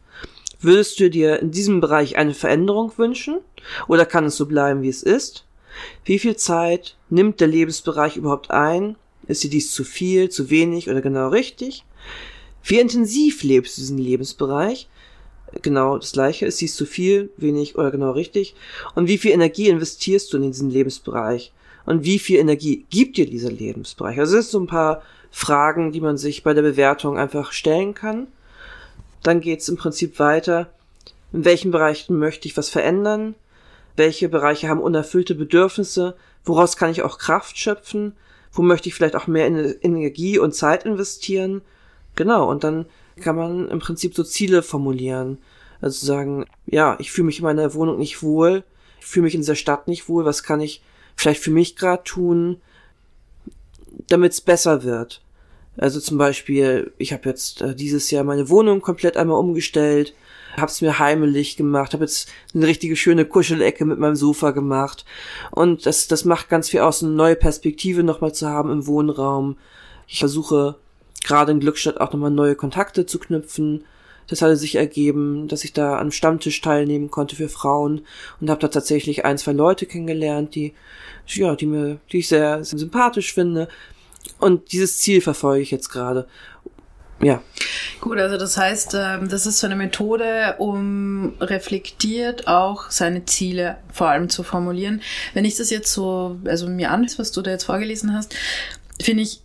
Würdest 0.61 1.01
du 1.01 1.11
dir 1.11 1.41
in 1.41 1.51
diesem 1.51 1.81
Bereich 1.81 2.17
eine 2.17 2.35
Veränderung 2.35 2.93
wünschen? 2.97 3.39
Oder 3.89 4.07
kann 4.07 4.25
es 4.25 4.37
so 4.37 4.47
bleiben, 4.47 4.83
wie 4.83 4.89
es 4.89 5.03
ist? 5.03 5.45
Wie 6.05 6.19
viel 6.19 6.37
Zeit 6.37 6.97
nimmt 7.11 7.41
der 7.41 7.49
Lebensbereich 7.49 8.17
überhaupt 8.17 8.51
ein? 8.51 8.97
Ist 9.27 9.43
dir 9.43 9.51
dies 9.51 9.73
zu 9.73 9.85
viel, 9.85 10.29
zu 10.29 10.51
wenig 10.51 10.89
oder 10.89 11.01
genau 11.01 11.29
richtig? 11.29 11.85
Wie 12.63 12.79
intensiv 12.79 13.43
lebst 13.43 13.77
du 13.77 13.81
diesen 13.81 13.99
Lebensbereich? 13.99 14.89
Genau 15.63 15.99
das 15.99 16.13
gleiche. 16.13 16.47
Ist 16.47 16.61
dies 16.61 16.77
zu 16.77 16.87
viel, 16.87 17.31
wenig 17.37 17.77
oder 17.77 17.91
genau 17.91 18.13
richtig? 18.13 18.55
Und 18.95 19.09
wie 19.09 19.19
viel 19.19 19.33
Energie 19.33 19.69
investierst 19.69 20.33
du 20.33 20.37
in 20.37 20.51
diesen 20.51 20.71
Lebensbereich? 20.71 21.53
Und 21.85 22.05
wie 22.05 22.19
viel 22.19 22.39
Energie 22.39 22.87
gibt 22.91 23.17
dir 23.17 23.27
dieser 23.27 23.51
Lebensbereich? 23.51 24.19
Also 24.19 24.37
das 24.37 24.47
sind 24.47 24.53
so 24.53 24.61
ein 24.61 24.67
paar 24.69 25.03
Fragen, 25.33 25.91
die 25.91 26.01
man 26.01 26.19
sich 26.19 26.45
bei 26.45 26.55
der 26.55 26.63
Bewertung 26.63 27.19
einfach 27.19 27.53
stellen 27.53 27.95
kann. 27.95 28.29
Dann 29.23 29.41
geht's 29.41 29.69
im 29.69 29.77
Prinzip 29.77 30.19
weiter. 30.19 30.71
In 31.33 31.45
welchen 31.45 31.73
Bereichen 31.73 32.19
möchte 32.19 32.47
ich 32.47 32.57
was 32.57 32.69
verändern? 32.69 33.35
Welche 33.97 34.29
Bereiche 34.29 34.69
haben 34.69 34.81
unerfüllte 34.81 35.35
Bedürfnisse? 35.35 36.15
Woraus 36.45 36.77
kann 36.77 36.91
ich 36.91 37.03
auch 37.03 37.19
Kraft 37.19 37.59
schöpfen? 37.59 38.15
Wo 38.53 38.63
möchte 38.63 38.89
ich 38.89 38.95
vielleicht 38.95 39.17
auch 39.17 39.27
mehr 39.27 39.47
Ener- 39.47 39.83
Energie 39.83 40.39
und 40.39 40.55
Zeit 40.55 40.85
investieren? 40.85 41.63
Genau, 42.15 42.49
und 42.49 42.63
dann 42.63 42.85
kann 43.21 43.37
man 43.37 43.69
im 43.69 43.79
Prinzip 43.79 44.15
so 44.15 44.23
Ziele 44.23 44.63
formulieren. 44.63 45.39
Also 45.81 46.07
sagen, 46.07 46.45
ja, 46.67 46.97
ich 47.01 47.11
fühle 47.11 47.27
mich 47.27 47.39
in 47.39 47.45
meiner 47.45 47.73
Wohnung 47.75 47.99
nicht 47.99 48.23
wohl, 48.23 48.65
ich 49.01 49.07
fühle 49.07 49.25
mich 49.25 49.35
in 49.35 49.41
dieser 49.41 49.57
Stadt 49.57 49.89
nicht 49.89 50.09
wohl, 50.09 50.25
was 50.25 50.43
kann 50.43 50.61
ich 50.61 50.83
vielleicht 51.17 51.43
für 51.43 51.51
mich 51.51 51.77
gerade 51.77 52.05
tun, 52.05 52.61
damit 54.09 54.33
es 54.33 54.41
besser 54.41 54.85
wird. 54.85 55.22
Also 55.77 56.01
zum 56.01 56.19
Beispiel, 56.19 56.93
ich 56.99 57.13
habe 57.13 57.29
jetzt 57.29 57.63
äh, 57.63 57.75
dieses 57.75 58.11
Jahr 58.11 58.25
meine 58.25 58.49
Wohnung 58.51 58.83
komplett 58.83 59.17
einmal 59.17 59.39
umgestellt, 59.39 60.15
habe 60.57 60.67
es 60.67 60.83
mir 60.83 60.99
heimelig 60.99 61.57
gemacht, 61.57 61.95
habe 61.95 62.05
jetzt 62.05 62.29
eine 62.55 62.67
richtige 62.67 62.95
schöne 62.95 63.25
Kuschelecke 63.25 63.87
mit 63.87 63.99
meinem 63.99 64.17
Sofa 64.17 64.51
gemacht 64.51 65.07
und 65.51 65.87
das 65.87 66.09
das 66.09 66.27
macht 66.27 66.51
ganz 66.51 66.69
viel 66.69 66.81
aus, 66.81 67.03
eine 67.03 67.13
neue 67.13 67.37
Perspektive 67.37 68.03
nochmal 68.03 68.35
zu 68.35 68.49
haben 68.49 68.71
im 68.71 68.87
Wohnraum. 68.87 69.57
Ich 70.07 70.19
versuche 70.19 70.77
gerade 71.25 71.53
in 71.53 71.61
Glückstadt 71.61 72.01
auch 72.01 72.13
nochmal 72.13 72.31
neue 72.31 72.55
Kontakte 72.55 73.07
zu 73.07 73.19
knüpfen. 73.19 73.85
Das 74.27 74.43
hatte 74.43 74.57
sich 74.57 74.77
ergeben, 74.77 75.49
dass 75.49 75.65
ich 75.65 75.73
da 75.73 75.99
am 75.99 76.11
Stammtisch 76.11 76.61
teilnehmen 76.61 77.11
konnte 77.11 77.35
für 77.37 77.49
Frauen 77.49 78.03
und 78.41 78.51
habe 78.51 78.61
da 78.61 78.69
tatsächlich 78.69 79.25
ein, 79.25 79.39
zwei 79.39 79.53
Leute 79.53 79.87
kennengelernt, 79.87 80.55
die 80.55 80.75
ja, 81.27 81.57
die 81.57 81.67
mir, 81.67 81.99
die 82.11 82.19
ich 82.19 82.29
sehr, 82.29 82.63
sehr 82.65 82.79
sympathisch 82.79 83.33
finde. 83.33 83.69
Und 84.39 84.73
dieses 84.73 84.99
Ziel 84.99 85.21
verfolge 85.21 85.63
ich 85.63 85.71
jetzt 85.71 85.89
gerade. 85.89 86.27
Ja, 87.21 87.41
Gut, 88.03 88.19
also 88.19 88.37
das 88.37 88.57
heißt, 88.57 88.97
ähm, 88.99 89.29
das 89.29 89.47
ist 89.47 89.61
so 89.61 89.67
eine 89.69 89.77
Methode, 89.77 90.57
um 90.59 91.35
reflektiert 91.41 92.49
auch 92.49 92.91
seine 92.91 93.27
Ziele 93.27 93.77
vor 93.93 94.09
allem 94.09 94.29
zu 94.29 94.43
formulieren. 94.43 95.01
Wenn 95.35 95.45
ich 95.45 95.55
das 95.55 95.71
jetzt 95.71 95.93
so, 95.93 96.37
also 96.45 96.67
mir 96.67 96.91
anhöre, 96.91 97.19
was 97.19 97.31
du 97.31 97.43
da 97.43 97.53
jetzt 97.53 97.63
vorgelesen 97.63 98.13
hast, 98.13 98.35
finde 99.01 99.23
ich, 99.23 99.41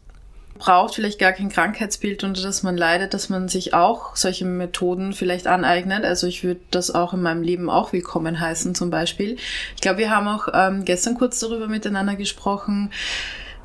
braucht 0.57 0.95
vielleicht 0.95 1.19
gar 1.19 1.33
kein 1.33 1.49
Krankheitsbild, 1.49 2.23
unter 2.23 2.41
das 2.41 2.63
man 2.63 2.75
leidet, 2.75 3.13
dass 3.13 3.29
man 3.29 3.47
sich 3.47 3.75
auch 3.75 4.15
solche 4.15 4.45
Methoden 4.45 5.13
vielleicht 5.13 5.45
aneignet. 5.45 6.03
Also 6.03 6.25
ich 6.25 6.43
würde 6.43 6.61
das 6.71 6.89
auch 6.89 7.13
in 7.13 7.21
meinem 7.21 7.43
Leben 7.43 7.69
auch 7.69 7.93
willkommen 7.93 8.39
heißen 8.39 8.73
zum 8.73 8.89
Beispiel. 8.89 9.37
Ich 9.75 9.81
glaube, 9.81 9.99
wir 9.99 10.09
haben 10.09 10.27
auch 10.27 10.47
ähm, 10.51 10.83
gestern 10.83 11.13
kurz 11.13 11.39
darüber 11.39 11.67
miteinander 11.67 12.15
gesprochen, 12.15 12.91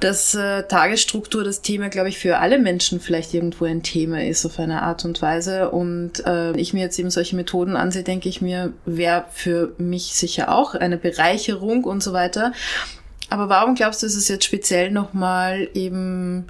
dass 0.03 0.35
äh, 0.35 0.65
Tagesstruktur 0.65 1.45
das 1.45 1.63
Thema, 1.63 1.89
glaube 1.89 2.09
ich, 2.09 2.19
für 2.19 2.39
alle 2.39 2.59
Menschen 2.59 3.01
vielleicht 3.01 3.35
irgendwo 3.35 3.67
ein 3.67 3.83
Thema 3.83 4.25
ist 4.25 4.45
auf 4.45 4.59
eine 4.59 4.83
Art 4.83 5.05
und 5.05 5.23
Weise. 5.23 5.71
Und 5.71 6.27
äh, 6.27 6.53
ich 6.57 6.73
mir 6.73 6.81
jetzt 6.81 6.99
eben 6.99 7.11
solche 7.11 7.37
Methoden 7.37 7.77
ansehe, 7.77 8.03
denke 8.03 8.29
ich 8.29 8.43
mir, 8.43 8.73
wäre 8.85 9.27
für 9.33 9.73
mich 9.79 10.15
sicher 10.15 10.53
auch 10.53 10.75
eine 10.75 10.97
Bereicherung 10.97 11.85
und 11.85 12.03
so 12.03 12.13
weiter. 12.13 12.53
Aber 13.31 13.49
warum 13.49 13.77
glaubst 13.77 14.03
du, 14.03 14.07
ist 14.07 14.17
es 14.17 14.29
jetzt 14.29 14.45
speziell 14.45 14.91
nochmal 14.91 15.69
eben 15.75 16.47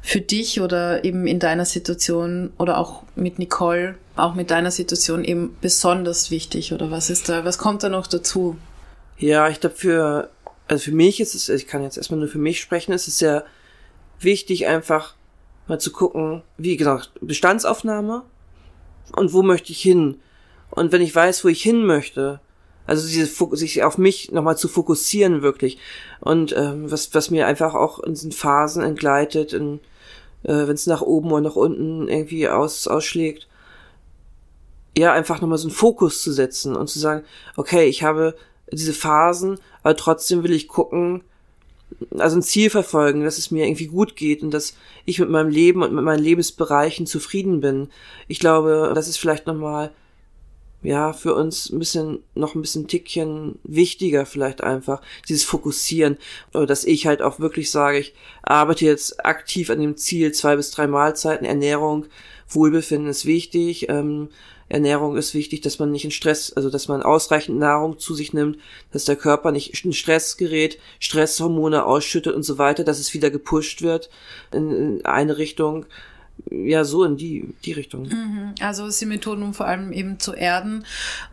für 0.00 0.20
dich 0.20 0.60
oder 0.60 1.04
eben 1.04 1.26
in 1.26 1.40
deiner 1.40 1.64
Situation 1.64 2.52
oder 2.58 2.78
auch 2.78 3.02
mit 3.16 3.38
Nicole, 3.38 3.96
auch 4.14 4.34
mit 4.34 4.50
deiner 4.52 4.70
Situation 4.70 5.24
eben 5.24 5.56
besonders 5.60 6.30
wichtig? 6.30 6.72
Oder 6.72 6.92
was 6.92 7.10
ist 7.10 7.28
da, 7.28 7.44
was 7.44 7.58
kommt 7.58 7.82
da 7.82 7.88
noch 7.88 8.06
dazu? 8.06 8.56
ja, 9.22 9.48
ich 9.48 9.60
glaube 9.60 9.76
für, 9.76 10.30
also 10.72 10.84
für 10.84 10.96
mich 10.96 11.20
ist 11.20 11.34
es, 11.34 11.50
ich 11.50 11.66
kann 11.66 11.82
jetzt 11.82 11.98
erstmal 11.98 12.18
nur 12.18 12.30
für 12.30 12.38
mich 12.38 12.58
sprechen, 12.58 12.92
es 12.92 13.06
ist 13.06 13.18
sehr 13.18 13.44
wichtig 14.20 14.66
einfach 14.66 15.16
mal 15.68 15.78
zu 15.78 15.92
gucken, 15.92 16.42
wie 16.56 16.78
gesagt, 16.78 17.10
Bestandsaufnahme 17.20 18.22
und 19.14 19.34
wo 19.34 19.42
möchte 19.42 19.70
ich 19.70 19.82
hin? 19.82 20.18
Und 20.70 20.90
wenn 20.90 21.02
ich 21.02 21.14
weiß, 21.14 21.44
wo 21.44 21.48
ich 21.48 21.62
hin 21.62 21.84
möchte, 21.84 22.40
also 22.86 23.06
diese, 23.06 23.26
sich 23.54 23.82
auf 23.82 23.98
mich 23.98 24.32
nochmal 24.32 24.56
zu 24.56 24.66
fokussieren 24.66 25.42
wirklich 25.42 25.76
und 26.20 26.56
ähm, 26.56 26.90
was, 26.90 27.14
was 27.14 27.28
mir 27.30 27.46
einfach 27.46 27.74
auch 27.74 27.98
in 27.98 28.14
diesen 28.14 28.32
Phasen 28.32 28.82
entgleitet, 28.82 29.52
äh, 29.52 29.78
wenn 30.42 30.74
es 30.74 30.86
nach 30.86 31.02
oben 31.02 31.32
oder 31.32 31.42
nach 31.42 31.56
unten 31.56 32.08
irgendwie 32.08 32.48
aus, 32.48 32.88
ausschlägt, 32.88 33.46
ja, 34.96 35.12
einfach 35.12 35.42
nochmal 35.42 35.58
so 35.58 35.68
einen 35.68 35.76
Fokus 35.76 36.22
zu 36.22 36.32
setzen 36.32 36.76
und 36.76 36.88
zu 36.88 36.98
sagen, 36.98 37.24
okay, 37.56 37.84
ich 37.84 38.02
habe 38.02 38.34
diese 38.76 38.92
Phasen, 38.92 39.58
aber 39.82 39.96
trotzdem 39.96 40.42
will 40.42 40.52
ich 40.52 40.68
gucken, 40.68 41.22
also 42.18 42.36
ein 42.36 42.42
Ziel 42.42 42.70
verfolgen, 42.70 43.24
dass 43.24 43.38
es 43.38 43.50
mir 43.50 43.66
irgendwie 43.66 43.86
gut 43.86 44.16
geht 44.16 44.42
und 44.42 44.50
dass 44.50 44.74
ich 45.04 45.18
mit 45.18 45.28
meinem 45.28 45.50
Leben 45.50 45.82
und 45.82 45.94
mit 45.94 46.04
meinen 46.04 46.22
Lebensbereichen 46.22 47.06
zufrieden 47.06 47.60
bin. 47.60 47.88
Ich 48.28 48.40
glaube, 48.40 48.92
das 48.94 49.08
ist 49.08 49.18
vielleicht 49.18 49.46
nochmal 49.46 49.92
ja, 50.82 51.12
für 51.12 51.34
uns 51.34 51.70
ein 51.70 51.78
bisschen, 51.78 52.24
noch 52.34 52.54
ein 52.54 52.60
bisschen 52.60 52.88
Tickchen 52.88 53.58
wichtiger 53.62 54.26
vielleicht 54.26 54.62
einfach, 54.62 55.00
dieses 55.28 55.44
Fokussieren. 55.44 56.18
Oder 56.52 56.66
dass 56.66 56.84
ich 56.84 57.06
halt 57.06 57.22
auch 57.22 57.38
wirklich 57.38 57.70
sage, 57.70 57.98
ich 57.98 58.14
arbeite 58.42 58.84
jetzt 58.84 59.24
aktiv 59.24 59.70
an 59.70 59.80
dem 59.80 59.96
Ziel, 59.96 60.32
zwei 60.32 60.56
bis 60.56 60.72
drei 60.72 60.88
Mahlzeiten, 60.88 61.46
Ernährung, 61.46 62.06
Wohlbefinden 62.48 63.08
ist 63.08 63.26
wichtig, 63.26 63.88
ähm, 63.88 64.28
Ernährung 64.72 65.16
ist 65.16 65.34
wichtig, 65.34 65.60
dass 65.60 65.78
man 65.78 65.90
nicht 65.90 66.04
in 66.04 66.10
Stress, 66.10 66.52
also 66.52 66.70
dass 66.70 66.88
man 66.88 67.02
ausreichend 67.02 67.58
Nahrung 67.58 67.98
zu 67.98 68.14
sich 68.14 68.32
nimmt, 68.32 68.58
dass 68.90 69.04
der 69.04 69.16
Körper 69.16 69.52
nicht 69.52 69.84
in 69.84 69.92
Stress 69.92 70.38
gerät, 70.38 70.78
Stresshormone 70.98 71.84
ausschüttet 71.84 72.34
und 72.34 72.42
so 72.42 72.56
weiter, 72.56 72.82
dass 72.82 72.98
es 72.98 73.12
wieder 73.12 73.30
gepusht 73.30 73.82
wird 73.82 74.08
in, 74.50 74.70
in 74.70 75.04
eine 75.04 75.36
Richtung 75.36 75.86
ja, 76.50 76.84
so 76.84 77.04
in 77.04 77.18
die, 77.18 77.54
die 77.64 77.72
Richtung. 77.72 78.04
Mhm. 78.04 78.54
Also 78.60 78.86
es 78.86 78.98
sind 78.98 79.10
Methoden, 79.10 79.42
um 79.42 79.54
vor 79.54 79.66
allem 79.66 79.92
eben 79.92 80.18
zu 80.18 80.32
erden, 80.32 80.84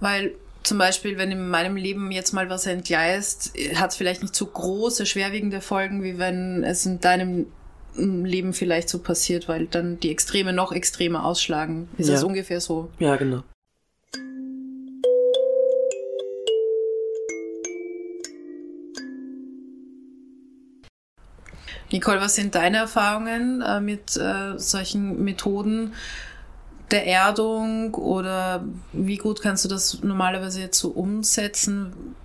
weil 0.02 0.34
zum 0.62 0.78
Beispiel, 0.78 1.18
wenn 1.18 1.32
in 1.32 1.50
meinem 1.50 1.78
Leben 1.78 2.12
jetzt 2.12 2.34
mal 2.34 2.50
was 2.50 2.66
entgleist, 2.66 3.54
hat 3.76 3.92
es 3.92 3.96
vielleicht 3.96 4.22
nicht 4.22 4.36
so 4.36 4.46
große, 4.46 5.06
schwerwiegende 5.06 5.62
Folgen, 5.62 6.04
wie 6.04 6.20
wenn 6.20 6.64
es 6.66 6.86
in 6.86 7.00
deinem 7.00 7.48
Leben 7.96 8.54
vielleicht 8.54 8.90
so 8.90 9.00
passiert, 9.00 9.48
weil 9.48 9.66
dann 9.68 10.00
die 10.00 10.12
Extreme 10.12 10.54
noch 10.54 10.72
extremer 10.72 11.26
ausschlagen. 11.26 11.90
Ist 11.98 12.08
ja. 12.08 12.16
das 12.16 12.24
ungefähr 12.24 12.62
so? 12.62 12.90
Ja, 13.00 13.16
genau. 13.16 13.44
Nicole, 21.92 22.22
was 22.22 22.36
sind 22.36 22.56
deine 22.56 22.78
Erfahrungen 22.78 23.62
äh, 23.62 23.82
mit 23.82 24.16
äh, 24.16 24.58
solchen 24.58 25.24
Methoden 25.24 25.94
der 26.92 27.06
Erdung 27.08 27.94
oder 27.96 28.64
wie 28.94 29.18
gut 29.18 29.42
kannst 29.42 29.66
du 29.66 29.70
das 29.70 30.02
normalerweise 30.04 30.62
jetzt 30.62 30.80
so 30.80 30.90
umsetzen? 30.90 32.16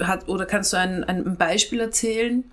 Hat, 0.00 0.28
oder 0.28 0.44
kannst 0.44 0.72
du 0.72 0.76
ein, 0.76 1.04
ein 1.04 1.36
Beispiel 1.36 1.80
erzählen? 1.80 2.44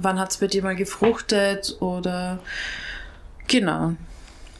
Wann 0.00 0.18
hat 0.18 0.30
es 0.30 0.38
bei 0.38 0.46
dir 0.46 0.62
mal 0.62 0.76
gefruchtet 0.76 1.76
oder 1.80 2.38
genau? 3.46 3.94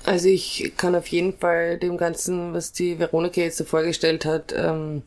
Also 0.05 0.29
ich 0.29 0.73
kann 0.77 0.95
auf 0.95 1.07
jeden 1.09 1.37
Fall 1.37 1.79
dem 1.79 1.97
Ganzen, 1.97 2.55
was 2.55 2.73
die 2.73 2.99
Veronika 2.99 3.41
jetzt 3.41 3.59
so 3.59 3.65
vorgestellt 3.65 4.25
hat, 4.25 4.55
ähm, 4.57 5.03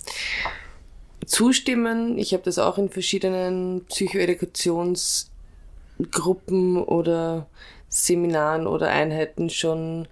zustimmen. 1.25 2.17
Ich 2.17 2.33
habe 2.33 2.43
das 2.43 2.59
auch 2.59 2.77
in 2.77 2.89
verschiedenen 2.89 3.85
Psychoedukations- 3.87 5.31
Gruppen 6.09 6.81
oder 6.83 7.47
Seminaren 7.89 8.67
oder 8.67 8.89
Einheiten 8.89 9.49
schon 9.49 10.07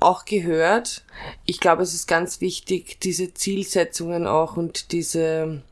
auch 0.00 0.24
gehört. 0.24 1.04
Ich 1.44 1.60
glaube, 1.60 1.82
es 1.82 1.94
ist 1.94 2.06
ganz 2.06 2.40
wichtig, 2.40 2.98
diese 3.00 3.34
Zielsetzungen 3.34 4.26
auch 4.26 4.56
und 4.56 4.92
diese 4.92 5.62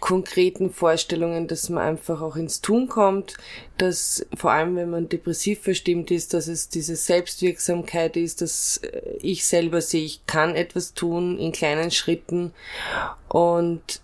konkreten 0.00 0.70
Vorstellungen, 0.70 1.48
dass 1.48 1.68
man 1.68 1.82
einfach 1.82 2.20
auch 2.20 2.36
ins 2.36 2.60
Tun 2.60 2.88
kommt, 2.88 3.36
dass 3.78 4.26
vor 4.36 4.52
allem, 4.52 4.76
wenn 4.76 4.90
man 4.90 5.08
depressiv 5.08 5.60
verstimmt 5.62 6.10
ist, 6.10 6.34
dass 6.34 6.48
es 6.48 6.68
diese 6.68 6.96
Selbstwirksamkeit 6.96 8.16
ist, 8.16 8.40
dass 8.42 8.80
ich 9.20 9.46
selber 9.46 9.80
sehe, 9.80 10.04
ich 10.04 10.26
kann 10.26 10.54
etwas 10.54 10.94
tun 10.94 11.38
in 11.38 11.52
kleinen 11.52 11.90
Schritten. 11.90 12.52
Und 13.28 14.00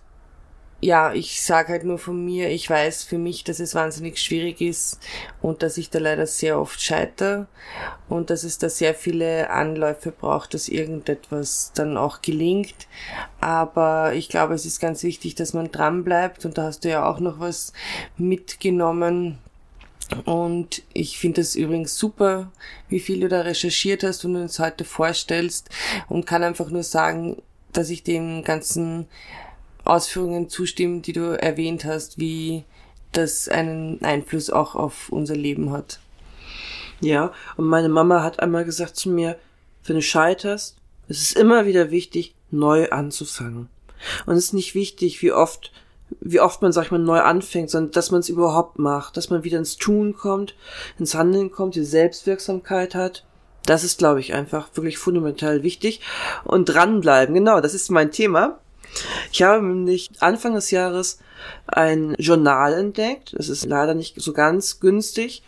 ja, 0.83 1.13
ich 1.13 1.41
sage 1.41 1.69
halt 1.69 1.85
nur 1.85 1.97
von 1.97 2.23
mir, 2.23 2.49
ich 2.49 2.69
weiß 2.69 3.03
für 3.03 3.17
mich, 3.17 3.45
dass 3.45 3.61
es 3.61 3.73
wahnsinnig 3.73 4.19
schwierig 4.19 4.59
ist 4.59 4.99
und 5.41 5.63
dass 5.63 5.77
ich 5.77 5.89
da 5.89 5.99
leider 5.99 6.27
sehr 6.27 6.59
oft 6.59 6.81
scheitere 6.81 7.47
und 8.09 8.29
dass 8.29 8.43
es 8.43 8.57
da 8.57 8.67
sehr 8.67 8.93
viele 8.93 9.49
Anläufe 9.49 10.11
braucht, 10.11 10.53
dass 10.53 10.67
irgendetwas 10.67 11.71
dann 11.73 11.95
auch 11.95 12.21
gelingt. 12.21 12.75
Aber 13.39 14.13
ich 14.13 14.27
glaube, 14.27 14.55
es 14.55 14.65
ist 14.65 14.81
ganz 14.81 15.03
wichtig, 15.03 15.35
dass 15.35 15.53
man 15.53 15.71
dran 15.71 16.03
bleibt 16.03 16.43
und 16.43 16.57
da 16.57 16.63
hast 16.63 16.83
du 16.83 16.89
ja 16.89 17.09
auch 17.09 17.21
noch 17.21 17.39
was 17.39 17.71
mitgenommen. 18.17 19.39
Und 20.25 20.83
ich 20.91 21.17
finde 21.17 21.39
es 21.39 21.55
übrigens 21.55 21.97
super, 21.97 22.51
wie 22.89 22.99
viel 22.99 23.21
du 23.21 23.29
da 23.29 23.41
recherchiert 23.41 24.03
hast 24.03 24.25
und 24.25 24.35
uns 24.35 24.59
heute 24.59 24.83
vorstellst 24.83 25.69
und 26.09 26.25
kann 26.25 26.43
einfach 26.43 26.69
nur 26.69 26.83
sagen, 26.83 27.41
dass 27.71 27.89
ich 27.89 28.03
den 28.03 28.43
ganzen 28.43 29.07
Ausführungen 29.85 30.49
zustimmen, 30.49 31.01
die 31.01 31.13
du 31.13 31.37
erwähnt 31.39 31.85
hast, 31.85 32.17
wie 32.17 32.63
das 33.11 33.47
einen 33.47 34.01
Einfluss 34.03 34.49
auch 34.49 34.75
auf 34.75 35.09
unser 35.09 35.35
Leben 35.35 35.71
hat. 35.71 35.99
Ja, 37.01 37.33
und 37.57 37.65
meine 37.65 37.89
Mama 37.89 38.23
hat 38.23 38.39
einmal 38.39 38.65
gesagt 38.65 38.95
zu 38.95 39.09
mir, 39.09 39.37
wenn 39.85 39.97
du 39.97 40.01
scheiterst, 40.01 40.77
es 41.09 41.21
ist 41.21 41.37
immer 41.37 41.65
wieder 41.65 41.91
wichtig, 41.91 42.33
neu 42.49 42.89
anzufangen. 42.89 43.67
Und 44.25 44.35
es 44.35 44.45
ist 44.45 44.53
nicht 44.53 44.75
wichtig, 44.75 45.21
wie 45.21 45.31
oft, 45.31 45.71
wie 46.21 46.39
oft 46.39 46.61
man, 46.61 46.71
sag 46.71 46.85
ich 46.85 46.91
mal, 46.91 46.99
neu 46.99 47.19
anfängt, 47.19 47.69
sondern 47.69 47.91
dass 47.91 48.11
man 48.11 48.21
es 48.21 48.29
überhaupt 48.29 48.79
macht, 48.79 49.17
dass 49.17 49.29
man 49.29 49.43
wieder 49.43 49.57
ins 49.57 49.77
Tun 49.77 50.15
kommt, 50.15 50.55
ins 50.97 51.15
Handeln 51.15 51.51
kommt, 51.51 51.75
die 51.75 51.83
Selbstwirksamkeit 51.83 52.95
hat. 52.95 53.25
Das 53.65 53.83
ist, 53.83 53.97
glaube 53.97 54.19
ich, 54.19 54.33
einfach 54.33 54.69
wirklich 54.75 54.97
fundamental 54.97 55.63
wichtig. 55.63 56.01
Und 56.43 56.65
dranbleiben, 56.65 57.35
genau, 57.35 57.61
das 57.61 57.73
ist 57.73 57.91
mein 57.91 58.11
Thema. 58.11 58.59
Ich 59.31 59.41
habe 59.43 59.65
nämlich 59.65 60.11
Anfang 60.19 60.53
des 60.53 60.71
Jahres 60.71 61.19
ein 61.67 62.15
Journal 62.17 62.73
entdeckt. 62.73 63.33
Es 63.33 63.49
ist 63.49 63.65
leider 63.65 63.93
nicht 63.93 64.19
so 64.21 64.33
ganz 64.33 64.79
günstig, 64.79 65.43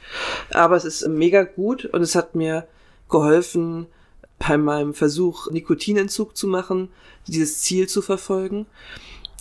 aber 0.51 0.75
es 0.75 0.85
ist 0.85 1.07
mega 1.07 1.43
gut 1.43 1.85
und 1.85 2.01
es 2.01 2.15
hat 2.15 2.35
mir 2.35 2.67
geholfen, 3.09 3.87
bei 4.37 4.57
meinem 4.57 4.93
Versuch, 4.93 5.49
Nikotinentzug 5.49 6.35
zu 6.35 6.47
machen, 6.47 6.89
dieses 7.27 7.61
Ziel 7.61 7.87
zu 7.87 8.01
verfolgen. 8.01 8.65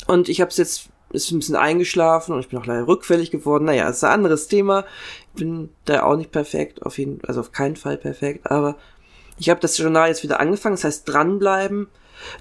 Und 0.06 0.28
ich 0.28 0.40
habe 0.40 0.50
es 0.50 0.56
jetzt 0.56 0.88
ist 1.10 1.30
ein 1.30 1.38
bisschen 1.38 1.54
eingeschlafen 1.56 2.34
und 2.34 2.40
ich 2.40 2.48
bin 2.48 2.58
auch 2.58 2.66
leider 2.66 2.88
rückfällig 2.88 3.30
geworden. 3.30 3.66
Naja, 3.66 3.88
ist 3.88 4.02
ein 4.02 4.10
anderes 4.10 4.48
Thema. 4.48 4.84
Ich 5.32 5.40
bin 5.40 5.70
da 5.84 6.02
auch 6.02 6.16
nicht 6.16 6.32
perfekt, 6.32 6.82
auf 6.82 6.98
jeden, 6.98 7.20
also 7.24 7.40
auf 7.40 7.52
keinen 7.52 7.76
Fall 7.76 7.96
perfekt, 7.96 8.50
aber 8.50 8.76
ich 9.38 9.48
habe 9.48 9.60
das 9.60 9.78
Journal 9.78 10.08
jetzt 10.08 10.24
wieder 10.24 10.40
angefangen, 10.40 10.74
das 10.74 10.84
heißt 10.84 11.08
dranbleiben 11.08 11.88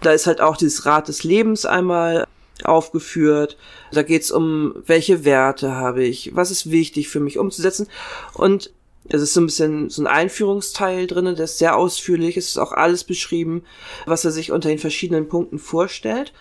da 0.01 0.11
ist 0.11 0.27
halt 0.27 0.41
auch 0.41 0.57
dieses 0.57 0.85
Rad 0.85 1.07
des 1.07 1.23
Lebens 1.23 1.65
einmal 1.65 2.27
aufgeführt. 2.63 3.57
Da 3.91 4.03
geht's 4.03 4.31
um, 4.31 4.75
welche 4.85 5.25
Werte 5.25 5.75
habe 5.75 6.03
ich, 6.03 6.35
was 6.35 6.51
ist 6.51 6.71
wichtig 6.71 7.09
für 7.09 7.19
mich 7.19 7.37
umzusetzen. 7.37 7.87
Und 8.33 8.71
es 9.09 9.21
ist 9.21 9.33
so 9.33 9.41
ein 9.41 9.47
bisschen 9.47 9.89
so 9.89 10.01
ein 10.01 10.07
Einführungsteil 10.07 11.07
drinne, 11.07 11.33
der 11.33 11.45
ist 11.45 11.57
sehr 11.57 11.75
ausführlich. 11.75 12.37
Es 12.37 12.47
ist 12.47 12.57
auch 12.57 12.71
alles 12.71 13.03
beschrieben, 13.03 13.63
was 14.05 14.23
er 14.23 14.31
sich 14.31 14.51
unter 14.51 14.69
den 14.69 14.79
verschiedenen 14.79 15.27
Punkten 15.27 15.59
vorstellt. 15.59 16.33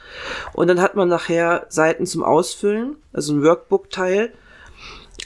Und 0.52 0.68
dann 0.68 0.80
hat 0.80 0.94
man 0.94 1.08
nachher 1.08 1.66
Seiten 1.70 2.06
zum 2.06 2.22
Ausfüllen, 2.22 2.96
also 3.12 3.32
ein 3.32 3.42
Workbook-Teil. 3.42 4.32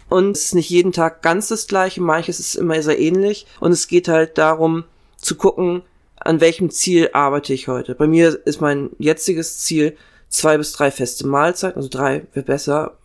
Und 0.09 0.37
es 0.37 0.46
ist 0.46 0.55
nicht 0.55 0.70
jeden 0.70 0.92
Tag 0.92 1.22
ganz 1.22 1.48
das 1.48 1.66
gleiche, 1.66 2.00
manches 2.00 2.40
ist 2.40 2.55
immer 2.55 2.81
sehr 2.83 2.98
ähnlich. 2.98 3.46
Und 3.61 3.72
es 3.72 3.87
geht 3.87 4.09
halt 4.09 4.38
darum 4.38 4.85
zu 5.18 5.37
gucken, 5.37 5.83
an 6.27 6.41
welchem 6.41 6.71
Ziel 6.71 7.11
arbeite 7.12 7.53
ich 7.53 7.69
heute. 7.69 7.95
Bei 7.95 8.07
mir 8.07 8.41
ist 8.45 8.61
mein 8.61 8.91
jetziges 8.99 9.59
Ziel 9.59 9.97
zwei 10.29 10.59
bis 10.59 10.73
drei 10.73 10.91
feste 10.91 11.27
Mahlzeiten, 11.27 11.77
also 11.77 11.89
drei 11.89 12.27
wäre 12.33 12.45
besser. 12.45 12.97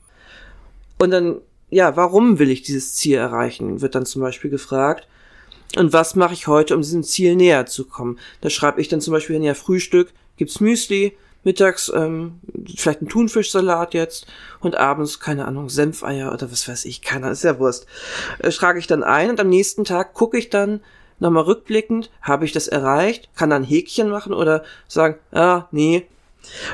Und 0.98 1.12
dann, 1.12 1.42
ja, 1.70 1.96
warum 1.96 2.40
will 2.40 2.50
ich 2.50 2.64
dieses 2.64 2.96
Ziel 2.96 3.18
erreichen, 3.18 3.82
wird 3.82 3.96
dann 3.96 4.06
zum 4.06 4.22
Beispiel 4.22 4.50
gefragt. 4.50 5.08
Und 5.78 5.94
was 5.94 6.16
mache 6.16 6.34
ich 6.34 6.48
heute, 6.48 6.76
um 6.76 6.82
diesem 6.82 7.04
Ziel 7.04 7.36
näher 7.36 7.66
zu 7.66 7.86
kommen? 7.86 8.20
Da 8.42 8.50
schreibe 8.50 8.82
ich 8.82 8.90
dann 8.90 9.02
zum 9.02 9.14
Beispiel, 9.14 9.42
ja, 9.42 9.54
Frühstück 9.54 10.12
gibt's 10.36 10.60
Müsli, 10.60 11.16
mittags 11.44 11.92
ähm, 11.96 12.40
vielleicht 12.76 13.02
ein 13.02 13.10
Thunfischsalat 13.10 13.94
jetzt 13.94 14.28
und 14.60 14.76
abends, 14.76 15.20
keine 15.20 15.46
Ahnung, 15.46 15.70
Senfeier 15.70 16.34
oder 16.34 16.52
was 16.52 16.68
weiß 16.68 16.86
ich, 16.86 17.02
keiner, 17.02 17.32
ist 17.32 17.44
ja 17.44 17.58
Wurst. 17.60 17.88
Äh, 18.40 18.50
trage 18.50 18.80
ich 18.80 18.88
dann 18.88 19.04
ein 19.04 19.30
und 19.30 19.40
am 19.40 19.50
nächsten 19.50 19.86
Tag 19.86 20.14
gucke 20.14 20.38
ich 20.38 20.50
dann, 20.50 20.82
nochmal 21.22 21.44
rückblickend, 21.44 22.10
habe 22.22 22.46
ich 22.46 22.52
das 22.52 22.68
erreicht, 22.68 23.30
kann 23.36 23.50
dann 23.50 23.64
Häkchen 23.64 24.10
machen 24.10 24.34
oder 24.34 24.64
sagen, 24.88 25.16
ah, 25.32 25.68
nee. 25.72 26.08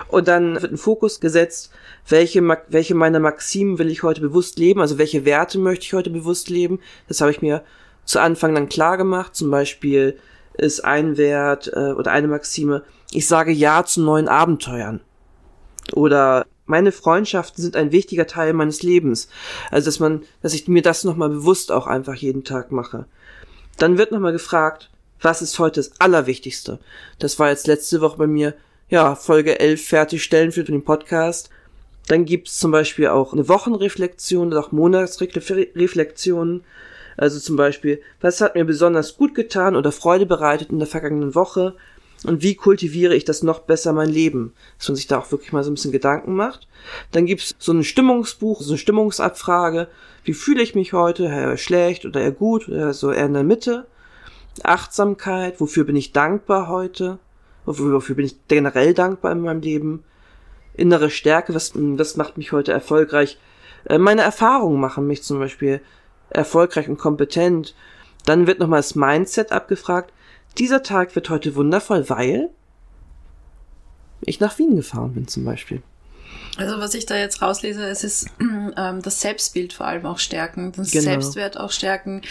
Und 0.07 0.29
dann 0.29 0.61
wird 0.61 0.71
ein 0.71 0.77
Fokus 0.77 1.19
gesetzt, 1.19 1.71
welche, 2.07 2.41
welche 2.69 2.95
meiner 2.95 3.19
Maximen 3.19 3.77
will 3.77 3.89
ich 3.89 4.03
heute 4.03 4.21
bewusst 4.21 4.57
leben, 4.57 4.79
also 4.79 4.97
welche 4.97 5.25
Werte 5.25 5.59
möchte 5.59 5.85
ich 5.85 5.93
heute 5.93 6.09
bewusst 6.09 6.49
leben. 6.49 6.79
Das 7.09 7.19
habe 7.19 7.31
ich 7.31 7.41
mir 7.41 7.63
zu 8.05 8.19
Anfang 8.21 8.55
dann 8.55 8.69
klar 8.69 8.97
gemacht. 8.97 9.35
Zum 9.35 9.51
Beispiel 9.51 10.17
ist 10.53 10.85
ein 10.85 11.17
Wert 11.17 11.69
äh, 11.73 11.91
oder 11.91 12.11
eine 12.11 12.29
Maxime, 12.29 12.83
ich 13.11 13.27
sage 13.27 13.51
Ja 13.51 13.83
zu 13.83 14.01
neuen 14.01 14.29
Abenteuern. 14.29 15.01
Oder 15.93 16.45
meine 16.65 16.91
Freundschaften 16.93 17.61
sind 17.61 17.75
ein 17.75 17.91
wichtiger 17.91 18.27
Teil 18.27 18.53
meines 18.53 18.83
Lebens. 18.83 19.27
Also 19.71 19.85
dass 19.85 19.99
man, 19.99 20.23
dass 20.41 20.53
ich 20.53 20.67
mir 20.69 20.81
das 20.81 21.03
nochmal 21.03 21.29
bewusst 21.29 21.71
auch 21.71 21.87
einfach 21.87 22.15
jeden 22.15 22.45
Tag 22.45 22.71
mache. 22.71 23.05
Dann 23.77 23.97
wird 23.97 24.11
nochmal 24.11 24.33
gefragt, 24.33 24.89
was 25.21 25.41
ist 25.41 25.57
heute 25.59 25.79
das 25.79 25.91
Allerwichtigste? 25.99 26.79
Das 27.19 27.39
war 27.39 27.49
jetzt 27.49 27.67
letzte 27.67 28.01
Woche 28.01 28.17
bei 28.17 28.27
mir, 28.27 28.53
ja, 28.89 29.15
Folge 29.15 29.59
11 29.59 29.85
fertigstellen 29.85 30.51
für 30.51 30.63
den 30.63 30.83
Podcast. 30.83 31.49
Dann 32.07 32.25
gibt's 32.25 32.57
zum 32.59 32.71
Beispiel 32.71 33.07
auch 33.07 33.33
eine 33.33 33.49
Wochenreflexion 33.49 34.47
oder 34.47 34.59
auch 34.59 34.71
Monatsreflexionen. 34.71 36.63
Also 37.17 37.39
zum 37.39 37.55
Beispiel, 37.55 38.01
was 38.21 38.41
hat 38.41 38.55
mir 38.55 38.63
besonders 38.63 39.17
gut 39.17 39.35
getan 39.35 39.75
oder 39.75 39.91
Freude 39.91 40.25
bereitet 40.25 40.69
in 40.69 40.79
der 40.79 40.87
vergangenen 40.87 41.35
Woche? 41.35 41.75
Und 42.23 42.41
wie 42.41 42.55
kultiviere 42.55 43.15
ich 43.15 43.25
das 43.25 43.43
noch 43.43 43.59
besser 43.59 43.93
mein 43.93 44.09
Leben? 44.09 44.53
Dass 44.77 44.89
man 44.89 44.95
sich 44.95 45.07
da 45.07 45.19
auch 45.19 45.31
wirklich 45.31 45.53
mal 45.53 45.63
so 45.63 45.69
ein 45.69 45.75
bisschen 45.75 45.91
Gedanken 45.91 46.35
macht. 46.35 46.67
Dann 47.11 47.25
gibt's 47.25 47.55
so 47.59 47.71
ein 47.71 47.83
Stimmungsbuch, 47.83 48.61
so 48.61 48.71
eine 48.71 48.77
Stimmungsabfrage. 48.77 49.87
Wie 50.23 50.33
fühle 50.33 50.63
ich 50.63 50.75
mich 50.75 50.93
heute? 50.93 51.25
Eher 51.25 51.57
schlecht 51.57 52.05
oder 52.05 52.21
eher 52.21 52.31
gut 52.31 52.67
oder 52.67 52.93
so 52.93 53.11
eher 53.11 53.27
in 53.27 53.33
der 53.33 53.43
Mitte? 53.43 53.85
Achtsamkeit, 54.63 55.59
wofür 55.61 55.83
bin 55.83 55.95
ich 55.95 56.11
dankbar 56.11 56.67
heute? 56.67 57.19
Wofür, 57.65 57.93
wofür 57.93 58.15
bin 58.15 58.25
ich 58.25 58.47
generell 58.47 58.93
dankbar 58.93 59.31
in 59.31 59.41
meinem 59.41 59.61
Leben? 59.61 60.03
Innere 60.73 61.09
Stärke, 61.09 61.53
was, 61.53 61.73
was 61.75 62.17
macht 62.17 62.37
mich 62.37 62.51
heute 62.51 62.71
erfolgreich? 62.71 63.37
Äh, 63.85 63.97
meine 63.99 64.21
Erfahrungen 64.21 64.79
machen 64.79 65.05
mich 65.05 65.23
zum 65.23 65.39
Beispiel 65.39 65.81
erfolgreich 66.29 66.89
und 66.89 66.97
kompetent. 66.97 67.75
Dann 68.25 68.47
wird 68.47 68.59
nochmal 68.59 68.79
das 68.79 68.95
Mindset 68.95 69.51
abgefragt. 69.51 70.11
Dieser 70.57 70.83
Tag 70.83 71.15
wird 71.15 71.29
heute 71.29 71.55
wundervoll, 71.55 72.09
weil 72.09 72.49
ich 74.21 74.39
nach 74.39 74.57
Wien 74.57 74.75
gefahren 74.75 75.13
bin 75.13 75.27
zum 75.27 75.45
Beispiel. 75.45 75.81
Also 76.57 76.79
was 76.79 76.95
ich 76.95 77.05
da 77.05 77.15
jetzt 77.15 77.41
rauslese, 77.41 77.87
es 77.87 78.03
ist 78.03 78.27
ähm, 78.39 79.01
das 79.03 79.21
Selbstbild 79.21 79.73
vor 79.73 79.85
allem 79.85 80.05
auch 80.07 80.17
stärken, 80.17 80.71
das 80.75 80.91
Genau. 80.91 81.03
Selbstwert 81.03 81.59
auch 81.59 81.71
stärken, 81.71 82.23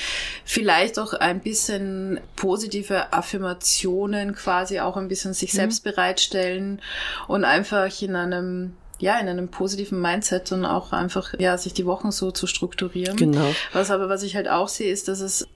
vielleicht 0.45 0.99
auch 0.99 1.13
ein 1.13 1.41
bisschen 1.41 2.21
positive 2.35 3.13
Affirmationen 3.13 4.35
quasi 4.35 4.81
auch 4.81 4.97
ein 4.97 5.09
bisschen 5.09 5.33
sich 5.33 5.53
selbst 5.53 5.85
bereitstellen 5.85 6.83
und 7.29 7.45
einfach 7.45 8.03
in 8.03 8.17
einem 8.17 8.73
ja, 8.99 9.19
in 9.19 9.29
einem 9.29 9.49
positiven 9.49 10.01
Mindset 10.01 10.53
und 10.53 10.65
auch 10.65 10.93
einfach, 10.93 11.35
ja, 11.39 11.59
sich 11.59 11.75
die 11.75 11.85
Wochen 11.85 12.11
so 12.11 12.31
zu 12.31 12.47
strukturieren. 12.47 13.17
Genau. 13.17 13.55
Was 13.75 13.91
aber, 13.91 14.09
was 14.09 14.23
ich 14.23 14.37
halt 14.37 14.49
auch 14.49 14.69
sehe, 14.69 14.91
ist, 14.91 15.09
dass 15.09 15.21
es, 15.21 15.47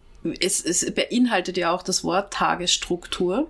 es, 0.40 0.64
es 0.64 0.92
beinhaltet 0.94 1.56
ja 1.56 1.72
auch 1.72 1.83
das 1.83 2.04
Wort 2.04 2.33
Tagesstruktur 2.33 3.48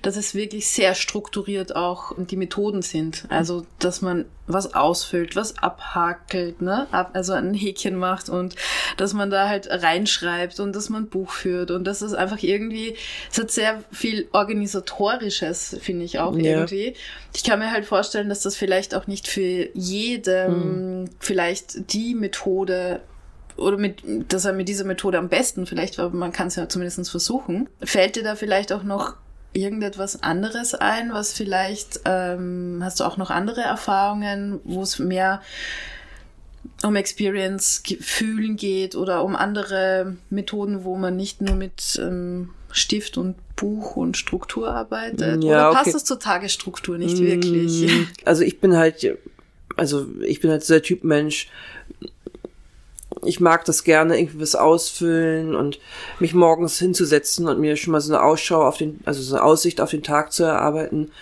dass 0.00 0.16
es 0.16 0.34
wirklich 0.34 0.66
sehr 0.66 0.94
strukturiert 0.94 1.76
auch 1.76 2.12
die 2.16 2.36
Methoden 2.36 2.82
sind. 2.82 3.26
Also, 3.28 3.66
dass 3.78 4.00
man 4.00 4.24
was 4.46 4.74
ausfüllt, 4.74 5.36
was 5.36 5.58
abhakelt, 5.58 6.60
ne? 6.60 6.86
Also 6.90 7.32
ein 7.34 7.54
Häkchen 7.54 7.96
macht 7.96 8.28
und 8.28 8.56
dass 8.96 9.14
man 9.14 9.30
da 9.30 9.48
halt 9.48 9.68
reinschreibt 9.70 10.58
und 10.60 10.74
dass 10.74 10.88
man 10.88 11.08
Buch 11.08 11.30
führt 11.30 11.70
und 11.70 11.84
das 11.84 12.02
ist 12.02 12.14
einfach 12.14 12.42
irgendwie, 12.42 12.96
es 13.30 13.38
hat 13.38 13.50
sehr 13.50 13.82
viel 13.92 14.28
organisatorisches, 14.32 15.76
finde 15.80 16.04
ich 16.04 16.18
auch 16.18 16.36
Ja. 16.36 16.58
irgendwie. 16.58 16.94
Ich 17.34 17.44
kann 17.44 17.60
mir 17.60 17.70
halt 17.70 17.86
vorstellen, 17.86 18.28
dass 18.28 18.40
das 18.40 18.56
vielleicht 18.56 18.94
auch 18.94 19.06
nicht 19.06 19.28
für 19.28 19.68
jedem 19.74 21.08
vielleicht 21.20 21.92
die 21.92 22.14
Methode 22.14 23.00
oder 23.56 23.76
mit, 23.76 24.02
dass 24.28 24.44
er 24.44 24.52
mit 24.52 24.68
dieser 24.68 24.84
Methode 24.84 25.18
am 25.18 25.28
besten 25.28 25.66
vielleicht, 25.66 25.98
aber 25.98 26.16
man 26.16 26.32
kann 26.32 26.48
es 26.48 26.56
ja 26.56 26.68
zumindest 26.68 27.10
versuchen. 27.10 27.68
Fällt 27.82 28.16
dir 28.16 28.22
da 28.22 28.34
vielleicht 28.34 28.72
auch 28.72 28.82
noch 28.82 29.14
irgendetwas 29.52 30.22
anderes 30.22 30.74
ein, 30.74 31.12
was 31.12 31.32
vielleicht, 31.32 32.00
ähm, 32.04 32.80
hast 32.82 33.00
du 33.00 33.04
auch 33.04 33.16
noch 33.16 33.30
andere 33.30 33.60
Erfahrungen, 33.60 34.60
wo 34.64 34.82
es 34.82 34.98
mehr 34.98 35.42
um 36.82 36.96
Experience, 36.96 37.82
Gefühlen 37.82 38.56
geht 38.56 38.94
oder 38.96 39.24
um 39.24 39.36
andere 39.36 40.16
Methoden, 40.30 40.84
wo 40.84 40.96
man 40.96 41.16
nicht 41.16 41.40
nur 41.40 41.54
mit 41.54 42.00
ähm, 42.00 42.50
Stift 42.70 43.18
und 43.18 43.36
Buch 43.56 43.96
und 43.96 44.16
Struktur 44.16 44.70
arbeitet? 44.70 45.44
Ja, 45.44 45.68
oder 45.68 45.72
passt 45.72 45.88
okay. 45.88 45.92
das 45.92 46.04
zur 46.04 46.18
Tagesstruktur 46.18 46.98
nicht 46.98 47.18
wirklich? 47.18 47.82
Mm, 47.82 48.06
Also 48.24 48.42
ich 48.42 48.60
bin 48.60 48.76
halt, 48.76 49.18
also 49.76 50.06
ich 50.26 50.40
bin 50.40 50.50
halt 50.50 50.64
so 50.64 50.74
der 50.74 50.82
Typ 50.82 51.04
Mensch. 51.04 51.48
Ich 53.24 53.40
mag 53.40 53.64
das 53.64 53.84
gerne, 53.84 54.18
irgendwie 54.18 54.40
was 54.40 54.54
ausfüllen 54.54 55.54
und 55.54 55.78
mich 56.18 56.34
morgens 56.34 56.78
hinzusetzen 56.78 57.46
und 57.48 57.60
mir 57.60 57.76
schon 57.76 57.92
mal 57.92 58.00
so 58.00 58.12
eine 58.12 58.22
Ausschau 58.22 58.66
auf 58.66 58.78
den, 58.78 59.00
also 59.04 59.22
so 59.22 59.36
eine 59.36 59.44
Aussicht 59.44 59.80
auf 59.80 59.90
den 59.90 60.02
Tag 60.02 60.32
zu 60.32 60.42
erarbeiten. 60.44 61.12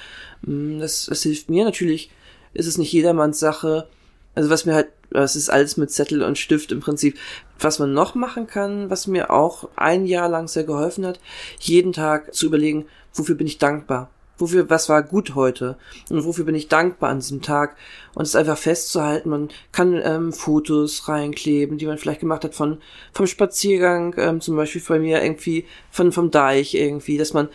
Mm, 0.43 0.81
Das, 0.81 1.07
das 1.07 1.23
hilft 1.23 1.51
mir. 1.51 1.65
Natürlich 1.65 2.11
ist 2.55 2.67
es 2.67 2.79
nicht 2.79 2.93
jedermanns 2.93 3.39
Sache. 3.39 3.87
Also 4.35 4.49
was 4.49 4.65
mir 4.65 4.75
halt, 4.75 4.89
es 5.11 5.37
ist 5.37 5.51
alles 5.51 5.77
mit 5.77 5.91
Zettel 5.91 6.23
und 6.23 6.39
Stift 6.39 6.73
im 6.73 6.81
Prinzip. 6.81 7.19
Was 7.59 7.79
man 7.79 7.93
noch 7.93 8.15
machen 8.15 8.47
kann, 8.47 8.89
was 8.89 9.07
mir 9.07 9.31
auch 9.31 9.69
ein 9.77 10.07
Jahr 10.07 10.29
lang 10.29 10.49
sehr 10.49 10.65
geholfen 10.65 11.05
hat, 11.05 11.21
jeden 11.59 11.93
Tag 11.93 12.35
zu 12.35 12.47
überlegen, 12.47 12.87
wofür 13.13 13.35
bin 13.35 13.47
ich 13.47 13.59
dankbar? 13.59 14.09
Wofür, 14.41 14.69
was 14.71 14.89
war 14.89 15.03
gut 15.03 15.35
heute? 15.35 15.77
Und 16.09 16.25
wofür 16.25 16.45
bin 16.45 16.55
ich 16.55 16.69
dankbar 16.69 17.11
an 17.11 17.21
diesem 17.21 17.43
Tag? 17.43 17.77
Und 18.15 18.23
es 18.23 18.35
einfach 18.35 18.59
festzuhalten. 18.59 19.29
Man 19.31 19.49
kann 19.71 20.01
ähm, 20.03 20.33
Fotos 20.33 21.09
reinkleben, 21.09 21.79
die 21.79 21.87
man 21.87 21.99
vielleicht 21.99 22.21
gemacht 22.21 22.43
hat 22.45 22.55
von 22.55 22.79
vom 23.13 23.27
Spaziergang, 23.27 24.15
ähm, 24.19 24.41
zum 24.41 24.57
Beispiel 24.57 24.83
bei 24.89 24.99
mir 24.99 25.23
irgendwie 25.23 25.67
von 25.91 26.11
vom 26.11 26.31
Deich 26.31 26.75
irgendwie, 26.75 27.19
dass 27.19 27.33
man 27.35 27.49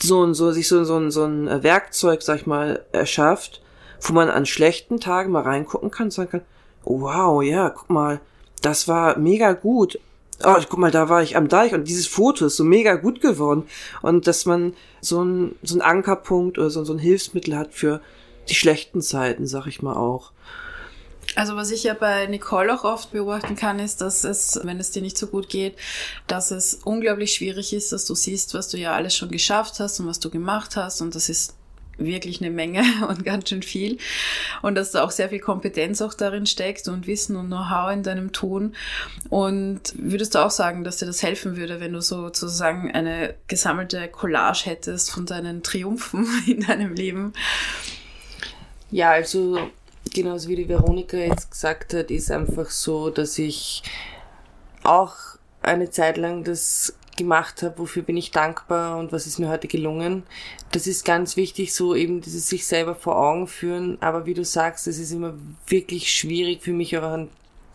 so 0.00 0.20
und 0.20 0.34
so 0.34 0.50
sich 0.52 0.66
so, 0.68 0.84
so, 0.84 0.96
ein- 0.96 1.10
so 1.10 1.24
ein 1.24 1.46
äh, 1.48 1.62
Werkzeug, 1.62 2.22
sag 2.22 2.40
ich 2.40 2.46
mal, 2.46 2.84
erschafft, 2.92 3.62
wo 4.00 4.12
man 4.12 4.28
an 4.30 4.46
schlechten 4.46 4.98
Tagen 4.98 5.30
mal 5.30 5.42
reingucken 5.42 5.90
kann 5.90 6.06
und 6.06 6.10
sagen 6.12 6.30
kann, 6.30 6.40
wow, 6.84 7.42
ja, 7.42 7.70
guck 7.70 7.90
mal, 7.90 8.20
das 8.62 8.88
war 8.88 9.18
mega 9.18 9.52
gut. 9.52 9.98
Oh, 10.42 10.56
guck 10.68 10.78
mal, 10.78 10.90
da 10.90 11.08
war 11.08 11.22
ich 11.22 11.36
am 11.36 11.48
Deich 11.48 11.74
und 11.74 11.88
dieses 11.88 12.06
Foto 12.06 12.46
ist 12.46 12.56
so 12.56 12.64
mega 12.64 12.94
gut 12.94 13.20
geworden. 13.20 13.64
Und 14.00 14.26
dass 14.26 14.46
man 14.46 14.74
so 15.00 15.22
ein, 15.22 15.54
so 15.62 15.78
Ankerpunkt 15.80 16.58
oder 16.58 16.70
so, 16.70 16.84
so 16.84 16.94
ein 16.94 16.98
Hilfsmittel 16.98 17.56
hat 17.56 17.74
für 17.74 18.00
die 18.48 18.54
schlechten 18.54 19.02
Zeiten, 19.02 19.46
sag 19.46 19.66
ich 19.66 19.82
mal 19.82 19.94
auch. 19.94 20.32
Also 21.36 21.54
was 21.56 21.70
ich 21.70 21.84
ja 21.84 21.94
bei 21.94 22.26
Nicole 22.26 22.74
auch 22.74 22.84
oft 22.84 23.12
beobachten 23.12 23.54
kann, 23.54 23.78
ist, 23.78 24.00
dass 24.00 24.24
es, 24.24 24.58
wenn 24.64 24.80
es 24.80 24.90
dir 24.90 25.02
nicht 25.02 25.16
so 25.16 25.28
gut 25.28 25.48
geht, 25.48 25.76
dass 26.26 26.50
es 26.50 26.80
unglaublich 26.84 27.34
schwierig 27.34 27.72
ist, 27.72 27.92
dass 27.92 28.04
du 28.04 28.14
siehst, 28.14 28.54
was 28.54 28.68
du 28.68 28.78
ja 28.78 28.94
alles 28.94 29.14
schon 29.14 29.30
geschafft 29.30 29.78
hast 29.78 30.00
und 30.00 30.08
was 30.08 30.18
du 30.18 30.30
gemacht 30.30 30.74
hast 30.76 31.00
und 31.00 31.14
das 31.14 31.28
ist 31.28 31.54
wirklich 31.98 32.40
eine 32.40 32.50
Menge 32.50 32.82
und 33.08 33.24
ganz 33.24 33.48
schön 33.48 33.62
viel 33.62 33.98
und 34.62 34.74
dass 34.74 34.92
da 34.92 35.04
auch 35.04 35.10
sehr 35.10 35.28
viel 35.28 35.40
Kompetenz 35.40 36.00
auch 36.02 36.14
darin 36.14 36.46
steckt 36.46 36.88
und 36.88 37.06
Wissen 37.06 37.36
und 37.36 37.46
Know-how 37.46 37.92
in 37.92 38.02
deinem 38.02 38.32
Tun 38.32 38.74
und 39.28 39.80
würdest 39.96 40.34
du 40.34 40.38
auch 40.40 40.50
sagen, 40.50 40.84
dass 40.84 40.98
dir 40.98 41.06
das 41.06 41.22
helfen 41.22 41.56
würde, 41.56 41.80
wenn 41.80 41.92
du 41.92 42.00
sozusagen 42.00 42.90
eine 42.90 43.34
gesammelte 43.48 44.08
Collage 44.08 44.66
hättest 44.66 45.10
von 45.10 45.26
deinen 45.26 45.62
Triumphen 45.62 46.26
in 46.46 46.60
deinem 46.60 46.94
Leben? 46.94 47.32
Ja, 48.90 49.10
also 49.12 49.70
genauso 50.12 50.48
wie 50.48 50.56
die 50.56 50.68
Veronika 50.68 51.16
jetzt 51.16 51.50
gesagt 51.50 51.94
hat, 51.94 52.10
ist 52.10 52.30
einfach 52.30 52.70
so, 52.70 53.10
dass 53.10 53.38
ich 53.38 53.82
auch 54.82 55.14
eine 55.62 55.90
Zeit 55.90 56.16
lang 56.16 56.44
das 56.44 56.94
gemacht 57.20 57.62
habe, 57.62 57.78
wofür 57.78 58.02
bin 58.02 58.16
ich 58.16 58.30
dankbar 58.30 58.98
und 58.98 59.12
was 59.12 59.26
ist 59.26 59.38
mir 59.38 59.48
heute 59.48 59.68
gelungen. 59.68 60.24
Das 60.72 60.86
ist 60.86 61.04
ganz 61.04 61.36
wichtig, 61.36 61.74
so 61.74 61.94
eben 61.94 62.20
dieses 62.20 62.48
sich 62.48 62.66
selber 62.66 62.94
vor 62.94 63.16
Augen 63.16 63.46
führen. 63.46 63.98
Aber 64.00 64.26
wie 64.26 64.34
du 64.34 64.44
sagst, 64.44 64.86
es 64.88 64.98
ist 64.98 65.12
immer 65.12 65.34
wirklich 65.66 66.12
schwierig 66.12 66.62
für 66.62 66.72
mich 66.72 66.96
auch 66.98 67.02
an, 67.02 67.28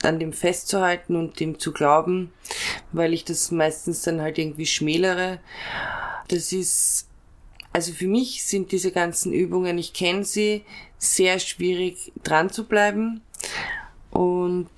an 0.04 0.20
dem 0.20 0.34
festzuhalten 0.34 1.16
und 1.16 1.40
dem 1.40 1.60
zu 1.60 1.72
glauben, 1.72 2.34
weil 2.92 3.14
ich 3.14 3.24
das 3.24 3.52
meistens 3.52 4.02
dann 4.02 4.22
halt 4.22 4.38
irgendwie 4.38 4.66
schmälere. 4.66 5.40
Das 6.28 6.52
ist 6.52 7.08
also 7.72 7.92
für 7.92 8.08
mich 8.08 8.46
sind 8.46 8.72
diese 8.72 8.92
ganzen 8.92 9.34
Übungen, 9.34 9.78
ich 9.78 9.92
kenne 9.92 10.24
sie, 10.24 10.64
sehr 10.98 11.40
schwierig 11.40 12.14
dran 12.24 12.50
zu 12.50 12.64
bleiben. 12.64 13.22
Und 14.12 14.70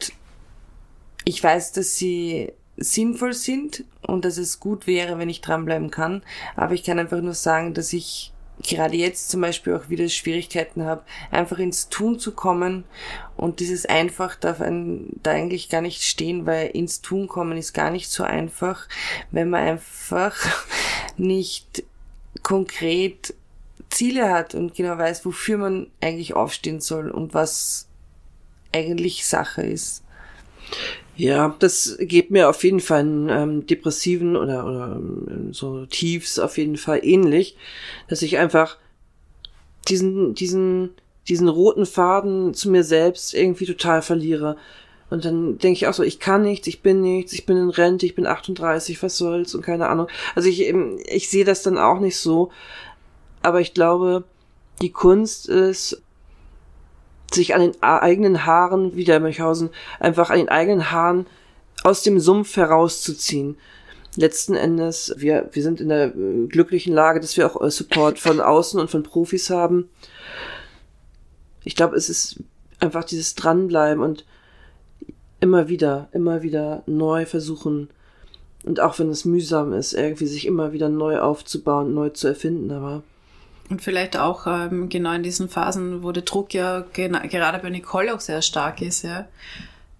ich 1.23 1.43
weiß, 1.43 1.73
dass 1.73 1.95
sie 1.95 2.53
sinnvoll 2.77 3.33
sind 3.33 3.83
und 4.01 4.23
dass 4.23 4.37
es 4.37 4.59
gut 4.59 4.87
wäre, 4.87 5.17
wenn 5.19 5.29
ich 5.29 5.41
dranbleiben 5.41 5.91
kann. 5.91 6.21
Aber 6.55 6.73
ich 6.73 6.83
kann 6.83 6.99
einfach 6.99 7.21
nur 7.21 7.33
sagen, 7.33 7.73
dass 7.73 7.91
ich 7.93 8.31
gerade 8.63 8.95
jetzt 8.95 9.29
zum 9.29 9.41
Beispiel 9.41 9.75
auch 9.75 9.89
wieder 9.89 10.07
Schwierigkeiten 10.09 10.83
habe, 10.83 11.03
einfach 11.31 11.59
ins 11.59 11.89
Tun 11.89 12.19
zu 12.19 12.31
kommen. 12.31 12.85
Und 13.35 13.59
dieses 13.59 13.85
einfach 13.85 14.35
darf 14.35 14.61
ein, 14.61 15.07
da 15.23 15.31
eigentlich 15.31 15.69
gar 15.69 15.81
nicht 15.81 16.03
stehen, 16.03 16.45
weil 16.45 16.67
ins 16.67 17.01
Tun 17.01 17.27
kommen 17.27 17.57
ist 17.57 17.73
gar 17.73 17.91
nicht 17.91 18.09
so 18.09 18.23
einfach, 18.23 18.87
wenn 19.31 19.49
man 19.49 19.67
einfach 19.67 20.35
nicht 21.17 21.83
konkret 22.43 23.33
Ziele 23.89 24.29
hat 24.31 24.53
und 24.55 24.75
genau 24.75 24.97
weiß, 24.97 25.25
wofür 25.25 25.57
man 25.57 25.87
eigentlich 26.01 26.35
aufstehen 26.35 26.81
soll 26.81 27.09
und 27.09 27.33
was 27.33 27.87
eigentlich 28.73 29.25
Sache 29.25 29.61
ist. 29.61 30.03
Ja, 31.17 31.55
das 31.57 31.97
geht 31.99 32.29
mir 32.29 32.47
auf 32.47 32.63
jeden 32.63 32.79
Fall 32.79 33.01
in 33.01 33.29
ähm, 33.29 33.65
depressiven 33.65 34.35
oder, 34.35 34.65
oder 34.67 34.95
ähm, 34.95 35.51
so 35.51 35.87
Tiefs 35.87 36.37
auf 36.37 36.59
jeden 36.59 36.77
Fall 36.77 36.99
ähnlich, 37.03 37.57
dass 38.07 38.21
ich 38.21 38.37
einfach 38.37 38.77
diesen, 39.87 40.35
diesen, 40.35 40.91
diesen 41.27 41.47
roten 41.47 41.87
Faden 41.87 42.53
zu 42.53 42.69
mir 42.69 42.83
selbst 42.83 43.33
irgendwie 43.33 43.65
total 43.65 44.03
verliere. 44.03 44.57
Und 45.09 45.25
dann 45.25 45.57
denke 45.57 45.77
ich 45.77 45.87
auch 45.87 45.93
so, 45.93 46.03
ich 46.03 46.19
kann 46.19 46.43
nichts, 46.43 46.67
ich 46.67 46.81
bin 46.83 47.01
nichts, 47.01 47.33
ich 47.33 47.47
bin 47.47 47.57
in 47.57 47.69
Rente, 47.69 48.05
ich 48.05 48.13
bin 48.13 48.27
38, 48.27 49.01
was 49.01 49.17
soll's 49.17 49.55
und 49.55 49.63
keine 49.63 49.87
Ahnung. 49.87 50.07
Also 50.35 50.49
ich, 50.49 50.61
ähm, 50.67 50.99
ich 51.07 51.29
sehe 51.29 51.45
das 51.45 51.63
dann 51.63 51.79
auch 51.79 51.99
nicht 51.99 52.17
so. 52.17 52.51
Aber 53.41 53.59
ich 53.59 53.73
glaube, 53.73 54.23
die 54.81 54.91
Kunst 54.91 55.49
ist, 55.49 55.99
sich 57.33 57.55
an 57.55 57.61
den 57.61 57.83
eigenen 57.83 58.45
Haaren, 58.45 58.95
wie 58.95 59.03
der 59.03 59.19
Münchhausen, 59.19 59.69
einfach 59.99 60.29
an 60.29 60.37
den 60.37 60.49
eigenen 60.49 60.91
Haaren 60.91 61.25
aus 61.83 62.03
dem 62.03 62.19
Sumpf 62.19 62.55
herauszuziehen. 62.55 63.57
letzten 64.15 64.55
Endes, 64.55 65.13
wir, 65.17 65.49
wir 65.51 65.61
sind 65.61 65.79
in 65.79 65.89
der 65.89 66.15
äh, 66.15 66.47
glücklichen 66.47 66.93
Lage, 66.93 67.19
dass 67.19 67.37
wir 67.37 67.45
auch 67.45 67.61
äh, 67.61 67.69
Support 67.69 68.17
von 68.17 68.41
außen 68.41 68.79
und 68.79 68.89
von 68.89 69.03
Profis 69.03 69.49
haben. 69.49 69.89
Ich 71.63 71.75
glaube, 71.75 71.95
es 71.95 72.09
ist 72.09 72.39
einfach 72.79 73.03
dieses 73.03 73.35
Dranbleiben 73.35 74.03
und 74.03 74.25
immer 75.39 75.67
wieder, 75.67 76.09
immer 76.13 76.41
wieder 76.41 76.83
neu 76.87 77.25
versuchen. 77.25 77.89
Und 78.63 78.79
auch 78.79 78.97
wenn 78.99 79.09
es 79.09 79.23
mühsam 79.23 79.73
ist, 79.73 79.93
irgendwie 79.93 80.25
sich 80.25 80.45
immer 80.45 80.73
wieder 80.73 80.89
neu 80.89 81.19
aufzubauen, 81.19 81.93
neu 81.93 82.09
zu 82.09 82.27
erfinden, 82.27 82.71
aber. 82.71 83.03
Und 83.69 83.81
vielleicht 83.81 84.15
auch 84.17 84.47
ähm, 84.47 84.89
genau 84.89 85.11
in 85.13 85.23
diesen 85.23 85.49
Phasen, 85.49 86.03
wo 86.03 86.11
der 86.11 86.23
Druck 86.23 86.53
ja 86.53 86.85
gerade 86.93 87.59
bei 87.59 87.69
Nicole 87.69 88.13
auch 88.13 88.21
sehr 88.21 88.41
stark 88.41 88.81
ist, 88.81 89.03
ja. 89.03 89.27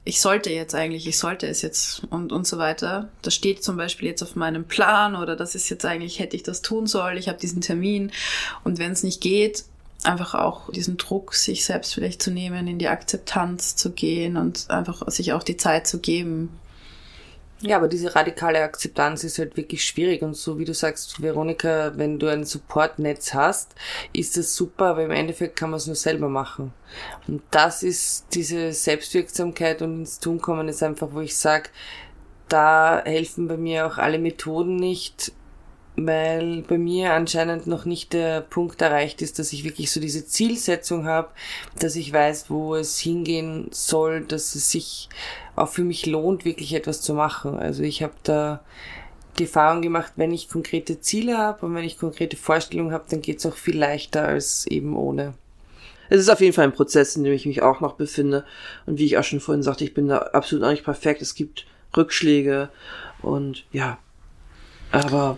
Ich 0.06 0.21
sollte 0.21 0.49
jetzt 0.49 0.73
eigentlich, 0.73 1.06
ich 1.06 1.17
sollte 1.17 1.47
es 1.47 1.62
jetzt 1.62 2.03
und, 2.10 2.32
und 2.32 2.47
so 2.47 2.58
weiter. 2.58 3.10
Das 3.23 3.36
steht 3.36 3.62
zum 3.62 3.75
Beispiel 3.75 4.08
jetzt 4.08 4.23
auf 4.23 4.38
meinem 4.38 4.63
Plan 4.63 5.17
oder 5.17 5.36
das 5.36 5.53
ist 5.53 5.67
jetzt 5.67 5.84
eigentlich, 5.84 6.19
hätte 6.19 6.38
ich 6.38 6.43
das 6.43 6.62
tun 6.62 6.88
sollen, 6.88 7.17
ich 7.17 7.27
habe 7.27 7.39
diesen 7.39 7.60
Termin. 7.60 8.13
Und 8.63 8.80
wenn 8.80 8.93
es 8.93 9.03
nicht 9.03 9.19
geht, 9.19 9.65
einfach 10.03 10.34
auch 10.34 10.71
diesen 10.71 10.95
Druck, 10.95 11.34
sich 11.34 11.65
selbst 11.65 11.93
vielleicht 11.93 12.21
zu 12.21 12.32
nehmen, 12.32 12.67
in 12.67 12.80
die 12.80 12.88
Akzeptanz 12.88 13.75
zu 13.75 13.91
gehen 13.91 14.38
und 14.38 14.69
einfach 14.69 15.06
sich 15.10 15.34
auch 15.34 15.43
die 15.43 15.58
Zeit 15.58 15.88
zu 15.88 15.99
geben. 15.99 16.58
Ja, 17.60 17.78
aber 17.78 17.88
diese 17.88 18.13
radikale 18.15 18.62
Akzeptanz 18.62 19.24
ist 19.24 19.39
halt 19.39 19.58
wirklich 19.58 19.84
schwierig 19.84 20.22
und 20.22 20.36
so 20.36 20.60
wie 20.60 20.65
du 20.65 20.76
sagst, 20.76 21.20
Veronika, 21.22 21.91
wenn 21.96 22.20
du 22.20 22.28
ein 22.28 22.46
Supportnetz 22.46 23.34
hast, 23.34 23.74
ist 24.13 24.38
das 24.38 24.56
super, 24.56 24.86
aber 24.88 25.04
im 25.04 25.12
Endeffekt 25.12 25.56
kann 25.56 25.72
man 25.72 25.78
es 25.78 25.88
nur 25.88 25.96
selber 25.96 26.30
machen. 26.30 26.72
Und 27.28 27.41
das 27.50 27.82
ist 27.82 28.28
diese 28.34 28.74
Selbstwirksamkeit 28.74 29.82
und 29.82 30.02
ins 30.02 30.20
Tun 30.20 30.39
kommen 30.39 30.67
ist 30.67 30.84
einfach, 30.84 31.10
wo 31.12 31.22
ich 31.22 31.36
sage, 31.36 31.70
da 32.48 33.02
helfen 33.04 33.48
bei 33.48 33.58
mir 33.58 33.88
auch 33.88 33.98
alle 33.98 34.20
Methoden 34.20 34.76
nicht, 34.76 35.32
weil 35.96 36.62
bei 36.62 36.78
mir 36.78 37.13
anscheinend 37.13 37.65
noch 37.65 37.86
nicht 37.86 38.13
der 38.13 38.41
Punkt 38.41 38.84
erreicht 38.84 39.24
ist, 39.24 39.39
dass 39.39 39.52
ich 39.52 39.63
wirklich 39.63 39.91
so 39.91 40.00
diese 40.00 40.28
Zielsetzung 40.28 41.08
habe, 41.08 41.30
dass 41.80 41.96
ich 41.96 42.13
weiß, 42.13 42.52
wo 42.52 42.76
es 42.76 43.00
hingehen 43.00 43.67
soll, 43.72 44.22
dass 44.22 44.54
es 44.54 44.70
sich 44.70 45.10
auch 45.58 45.70
für 45.70 45.84
mich 45.84 46.06
lohnt, 46.06 46.46
wirklich 46.46 46.74
etwas 46.74 47.02
zu 47.02 47.13
machen. 47.13 47.58
Also 47.58 47.84
ich 47.84 48.04
habe 48.04 48.13
da 48.24 48.62
die 49.39 49.43
Erfahrung 49.43 49.82
gemacht, 49.82 50.13
wenn 50.15 50.32
ich 50.32 50.50
konkrete 50.50 51.00
Ziele 51.02 51.38
habe 51.38 51.65
und 51.65 51.76
wenn 51.76 51.84
ich 51.84 51.98
konkrete 51.98 52.38
Vorstellungen 52.38 52.91
habe, 52.91 53.06
dann 53.10 53.22
geht 53.22 53.39
es 53.39 53.46
auch 53.46 53.56
viel 53.56 53.78
leichter 53.78 54.28
als 54.28 54.65
eben 54.67 54.96
ohne. 54.96 55.34
Es 56.10 56.22
ist 56.22 56.30
auf 56.30 56.39
jeden 56.41 56.54
Fall 56.54 56.65
ein 56.65 56.74
Prozess, 56.74 57.15
in 57.15 57.24
dem 57.24 57.34
ich 57.34 57.46
mich 57.46 57.62
auch 57.62 57.82
noch 57.82 57.93
befinde. 57.93 58.46
Und 58.86 58.98
wie 58.98 59.06
ich 59.06 59.17
auch 59.17 59.24
schon 59.24 59.39
vorhin 59.39 59.63
sagte, 59.63 59.84
ich 59.84 59.93
bin 59.93 60.08
da 60.08 60.17
absolut 60.17 60.63
auch 60.63 60.72
nicht 60.72 60.86
perfekt. 60.86 61.22
Es 61.22 61.36
gibt 61.36 61.65
Rückschläge 61.96 62.70
und 63.22 63.65
ja. 63.72 63.98
Aber 64.91 65.38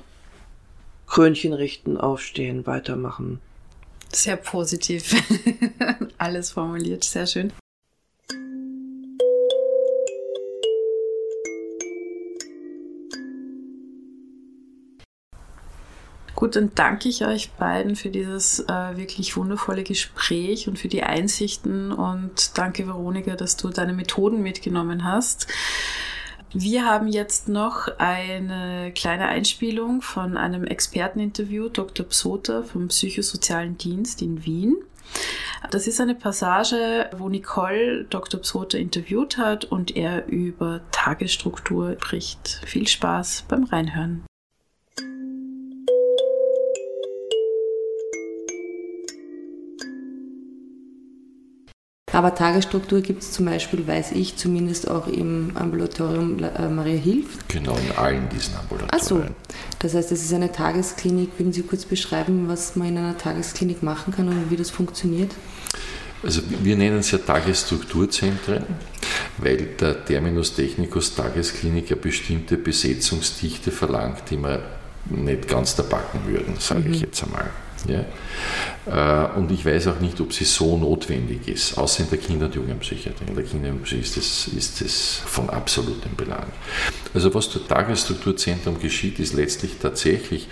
Krönchen 1.08 1.54
richten, 1.54 1.98
aufstehen, 1.98 2.68
weitermachen. 2.68 3.40
Sehr 4.12 4.38
positiv. 4.38 5.16
Alles 6.18 6.52
formuliert, 6.52 7.04
sehr 7.04 7.26
schön. 7.26 7.52
Gut, 16.39 16.56
dann 16.56 16.71
danke 16.73 17.10
ich 17.10 17.25
euch 17.25 17.52
beiden 17.52 17.97
für 17.97 18.08
dieses 18.08 18.62
äh, 18.62 18.95
wirklich 18.95 19.36
wundervolle 19.36 19.84
Gespräch 19.84 20.69
und 20.69 20.80
für 20.80 20.88
die 20.88 21.04
Einsichten 21.04 21.91
und 21.91 22.58
danke 22.58 22.88
Veronika, 22.88 23.36
dass 23.36 23.58
du 23.58 23.67
deine 23.67 23.91
Methoden 23.91 24.41
mitgenommen 24.41 25.04
hast. 25.04 25.47
Wir 26.54 26.86
haben 26.86 27.10
jetzt 27.10 27.49
noch 27.49 27.89
eine 27.97 28.93
kleine 28.95 29.28
Einspielung 29.28 30.02
von 30.02 30.38
einem 30.38 30.63
Experteninterview, 30.63 31.67
Dr. 31.67 32.06
Psoter 32.06 32.63
vom 32.63 32.88
Psychosozialen 32.88 33.78
Dienst 33.78 34.21
in 34.21 34.45
Wien. 34.45 34.78
Das 35.71 35.88
ist 35.88 35.99
eine 35.99 36.15
Passage, 36.15 37.10
wo 37.17 37.28
Nicole 37.28 38.06
Dr. 38.06 38.39
Psoter 38.39 38.80
interviewt 38.80 39.38
hat 39.38 39.65
und 39.65 39.97
er 39.97 40.28
über 40.28 40.80
Tagesstruktur 40.91 41.97
spricht. 41.99 42.62
Viel 42.65 42.88
Spaß 42.88 43.43
beim 43.49 43.65
Reinhören. 43.65 44.23
Aber 52.12 52.34
Tagesstruktur 52.34 53.02
gibt 53.02 53.22
es 53.24 53.32
zum 53.32 53.45
Beispiel, 53.45 53.86
weiß 53.86 54.13
ich, 54.13 54.36
zumindest 54.36 54.89
auch 54.89 55.08
im 55.08 55.52
Ambulatorium 55.56 56.43
äh, 56.43 56.67
Maria 56.67 56.98
Hilf. 56.98 57.38
Genau, 57.48 57.78
in 57.78 57.98
allen 57.98 58.28
diesen 58.30 58.56
Ambulatorien. 58.56 58.89
Ach 58.91 59.04
so, 59.04 59.24
das 59.80 59.93
heißt, 59.93 60.12
es 60.12 60.24
ist 60.24 60.34
eine 60.34 60.52
Tagesklinik. 60.52 61.32
Würden 61.38 61.54
Sie 61.54 61.62
kurz 61.62 61.86
beschreiben, 61.86 62.48
was 62.48 62.76
man 62.76 62.89
in 62.89 62.98
einer 62.98 63.17
Tagesklinik 63.17 63.84
machen 63.84 64.13
kann 64.13 64.28
und 64.28 64.50
wie 64.50 64.56
das 64.56 64.69
funktioniert? 64.69 65.32
Also 66.22 66.41
wir 66.62 66.76
nennen 66.76 67.00
es 67.00 67.12
ja 67.12 67.17
Tagesstrukturzentren, 67.17 68.65
weil 69.38 69.58
der 69.80 70.04
Terminus 70.04 70.54
technicus 70.54 71.15
Tagesklinik 71.15 71.91
eine 71.91 72.02
bestimmte 72.02 72.58
Besetzungsdichte 72.58 73.72
verlangt, 73.72 74.24
die 74.30 74.38
wir 74.38 74.62
nicht 75.10 75.48
ganz 75.48 75.76
da 75.76 75.84
packen 75.84 76.19
würden, 76.26 76.56
sage 76.60 76.89
mhm. 76.89 76.93
ich 76.93 77.02
jetzt 77.02 77.24
einmal. 77.24 77.50
Ja? 77.88 78.06
Äh, 78.86 79.38
und 79.38 79.52
ich 79.52 79.65
weiß 79.65 79.88
auch 79.88 80.00
nicht, 80.00 80.20
ob 80.22 80.34
sie 80.34 80.46
so 80.46 80.78
notwendig 80.78 81.48
ist, 81.48 81.78
außer 81.78 82.04
in 82.04 82.10
der 82.10 82.20
Kinder- 82.20 82.46
und 82.48 82.56
Jugendpsychiatrie. 82.56 83.26
In 83.28 83.36
der 83.36 83.44
Kinder- 83.44 83.70
und 83.70 83.84
Psychiatrie 83.84 84.10
ist 84.10 84.18
es, 84.18 84.48
ist 84.48 84.82
es 84.82 85.22
von 85.26 85.50
absolutem 85.50 86.15
Belang. 86.15 86.48
Also 87.13 87.34
was 87.34 87.50
durch 87.50 87.65
Tagesstrukturzentrum 87.68 88.80
geschieht, 88.80 89.20
ist 89.20 89.34
letztlich 89.34 89.78
tatsächlich, 89.80 90.48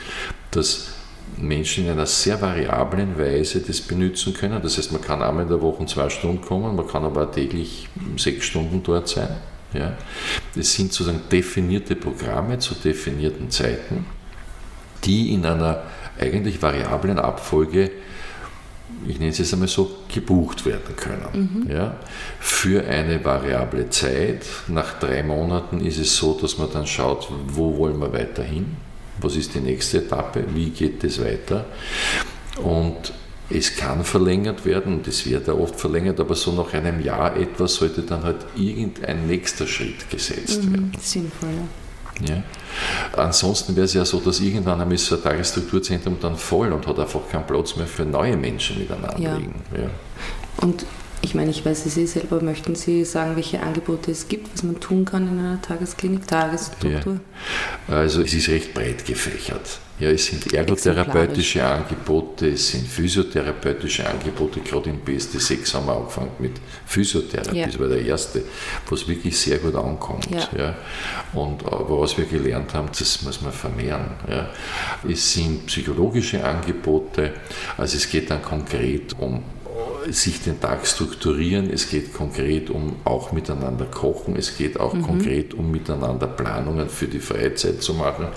dass 0.51 0.89
Menschen 1.37 1.85
in 1.85 1.91
einer 1.91 2.05
sehr 2.05 2.41
variablen 2.41 3.17
Weise 3.17 3.61
das 3.61 3.81
benutzen 3.81 4.33
können. 4.33 4.61
Das 4.61 4.77
heißt, 4.77 4.91
man 4.91 5.01
kann 5.01 5.21
einmal 5.21 5.43
in 5.43 5.49
der 5.49 5.61
Woche 5.61 5.85
zwei 5.85 6.09
Stunden 6.09 6.41
kommen, 6.41 6.75
man 6.75 6.87
kann 6.87 7.03
aber 7.03 7.31
täglich 7.31 7.89
sechs 8.17 8.45
Stunden 8.45 8.81
dort 8.83 9.07
sein. 9.07 9.29
Ja. 9.73 9.97
Das 10.55 10.73
sind 10.73 10.93
sozusagen 10.93 11.21
definierte 11.31 11.95
Programme 11.95 12.57
zu 12.59 12.73
definierten 12.73 13.51
Zeiten, 13.51 14.05
die 15.03 15.33
in 15.33 15.45
einer 15.45 15.83
eigentlich 16.19 16.61
variablen 16.61 17.19
Abfolge, 17.19 17.91
ich 19.05 19.19
nenne 19.19 19.31
es 19.31 19.37
jetzt 19.37 19.53
einmal 19.53 19.67
so, 19.67 19.89
gebucht 20.13 20.65
werden 20.65 20.95
können. 20.95 21.65
Mhm. 21.65 21.71
Ja? 21.71 21.97
Für 22.39 22.85
eine 22.87 23.23
variable 23.23 23.89
Zeit. 23.89 24.45
Nach 24.67 24.99
drei 24.99 25.23
Monaten 25.23 25.81
ist 25.81 25.99
es 25.99 26.15
so, 26.15 26.37
dass 26.39 26.57
man 26.57 26.71
dann 26.71 26.87
schaut, 26.87 27.29
wo 27.47 27.77
wollen 27.77 27.99
wir 27.99 28.11
weiterhin, 28.13 28.77
was 29.19 29.35
ist 29.35 29.53
die 29.55 29.59
nächste 29.59 29.99
Etappe, 29.99 30.43
wie 30.53 30.69
geht 30.69 31.03
es 31.03 31.23
weiter. 31.23 31.65
Und 32.63 33.13
es 33.49 33.75
kann 33.75 34.03
verlängert 34.03 34.65
werden 34.65 34.95
und 34.95 35.07
es 35.07 35.25
wird 35.25 35.47
ja 35.47 35.53
oft 35.53 35.79
verlängert, 35.79 36.19
aber 36.19 36.35
so 36.35 36.51
nach 36.51 36.73
einem 36.73 37.01
Jahr 37.01 37.37
etwa 37.37 37.67
sollte 37.67 38.01
dann 38.01 38.23
halt 38.23 38.45
irgendein 38.55 39.27
nächster 39.27 39.67
Schritt 39.67 40.09
gesetzt 40.09 40.63
mhm, 40.63 40.71
werden. 40.71 40.91
Sinnvoll, 40.99 41.49
ja. 41.49 41.86
Ja. 42.21 42.43
Ansonsten 43.15 43.75
wäre 43.75 43.85
es 43.85 43.93
ja 43.93 44.05
so, 44.05 44.19
dass 44.19 44.39
irgendwann 44.39 44.79
einmal 44.79 44.95
ist 44.95 45.05
so 45.05 45.15
ein 45.15 45.23
Tagesstrukturzentrum 45.23 46.17
dann 46.19 46.37
voll 46.37 46.71
und 46.71 46.85
hat 46.87 46.99
einfach 46.99 47.21
keinen 47.29 47.45
Platz 47.45 47.75
mehr 47.75 47.87
für 47.87 48.05
neue 48.05 48.37
Menschen 48.37 48.79
miteinander 48.79 49.19
ja. 49.19 49.35
liegen. 49.35 49.55
Ja. 49.75 49.89
Und 50.65 50.85
ich 51.21 51.35
meine, 51.35 51.49
ich 51.49 51.65
weiß, 51.65 51.83
Sie 51.83 52.07
selber, 52.07 52.41
möchten 52.41 52.75
Sie 52.75 53.03
sagen, 53.03 53.35
welche 53.35 53.61
Angebote 53.61 54.11
es 54.11 54.27
gibt, 54.27 54.53
was 54.53 54.63
man 54.63 54.79
tun 54.79 55.05
kann 55.05 55.27
in 55.27 55.39
einer 55.39 55.61
Tagesklinik, 55.61 56.27
Tagesstruktur? 56.27 57.19
Ja. 57.87 57.95
Also 57.95 58.21
es 58.21 58.33
ist 58.33 58.49
recht 58.49 58.73
breit 58.73 59.05
gefächert. 59.05 59.79
Ja, 59.99 60.09
es 60.09 60.27
sind 60.27 60.53
ergotherapeutische 60.53 61.65
Angebote, 61.65 62.49
es 62.49 62.69
sind 62.69 62.87
physiotherapeutische 62.87 64.07
Angebote. 64.07 64.59
Gerade 64.59 64.91
im 64.91 65.03
BSD6 65.03 65.73
haben 65.73 65.87
wir 65.87 65.97
angefangen 65.97 66.31
mit 66.37 66.53
Physiotherapie. 66.85 67.57
Ja. 67.57 67.65
Das 67.65 67.79
war 67.79 67.87
der 67.87 68.05
erste, 68.05 68.43
was 68.89 69.07
wirklich 69.07 69.35
sehr 69.35 69.57
gut 69.57 69.73
ankommt. 69.75 70.27
Ja. 70.29 70.49
ja. 70.55 70.75
Und 71.33 71.65
aber 71.65 71.99
was 71.99 72.15
wir 72.15 72.25
gelernt 72.25 72.75
haben, 72.75 72.89
das 72.97 73.23
muss 73.23 73.41
man 73.41 73.51
vermehren. 73.51 74.11
Ja. 74.29 74.49
Es 75.07 75.33
sind 75.33 75.65
psychologische 75.65 76.45
Angebote, 76.45 77.33
also 77.75 77.97
es 77.97 78.07
geht 78.09 78.29
dann 78.29 78.43
konkret 78.43 79.15
um 79.17 79.43
sich 80.09 80.41
den 80.41 80.59
Tag 80.59 80.85
strukturieren, 80.87 81.69
es 81.69 81.89
geht 81.89 82.13
konkret 82.13 82.69
um 82.69 82.97
auch 83.03 83.31
miteinander 83.31 83.85
kochen, 83.85 84.35
es 84.35 84.57
geht 84.57 84.79
auch 84.79 84.93
mhm. 84.93 85.01
konkret 85.01 85.53
um 85.53 85.71
miteinander 85.71 86.27
Planungen 86.27 86.89
für 86.89 87.07
die 87.07 87.19
Freizeit 87.19 87.81
zu 87.81 87.93
machen. 87.93 88.27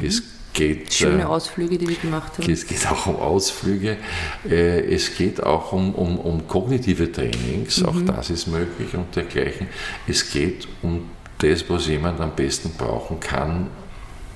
Mhm. 0.00 0.06
Es 0.06 0.22
geht. 0.52 0.92
Schöne 0.92 1.22
äh, 1.22 1.24
Ausflüge, 1.24 1.78
die 1.78 1.88
wir 1.88 1.96
gemacht 1.96 2.38
haben. 2.38 2.50
Es 2.50 2.66
geht 2.66 2.86
auch 2.90 3.06
um 3.06 3.16
Ausflüge. 3.16 3.96
Äh, 4.48 4.94
es 4.94 5.16
geht 5.16 5.42
auch 5.42 5.72
um, 5.72 5.94
um, 5.94 6.18
um 6.18 6.46
kognitive 6.46 7.10
Trainings, 7.10 7.80
mhm. 7.80 7.86
auch 7.86 8.00
das 8.14 8.30
ist 8.30 8.46
möglich 8.46 8.94
und 8.94 9.14
dergleichen. 9.14 9.68
Es 10.06 10.30
geht 10.30 10.68
um 10.82 11.10
das, 11.38 11.68
was 11.68 11.86
jemand 11.86 12.20
am 12.20 12.34
besten 12.34 12.70
brauchen 12.76 13.18
kann 13.20 13.68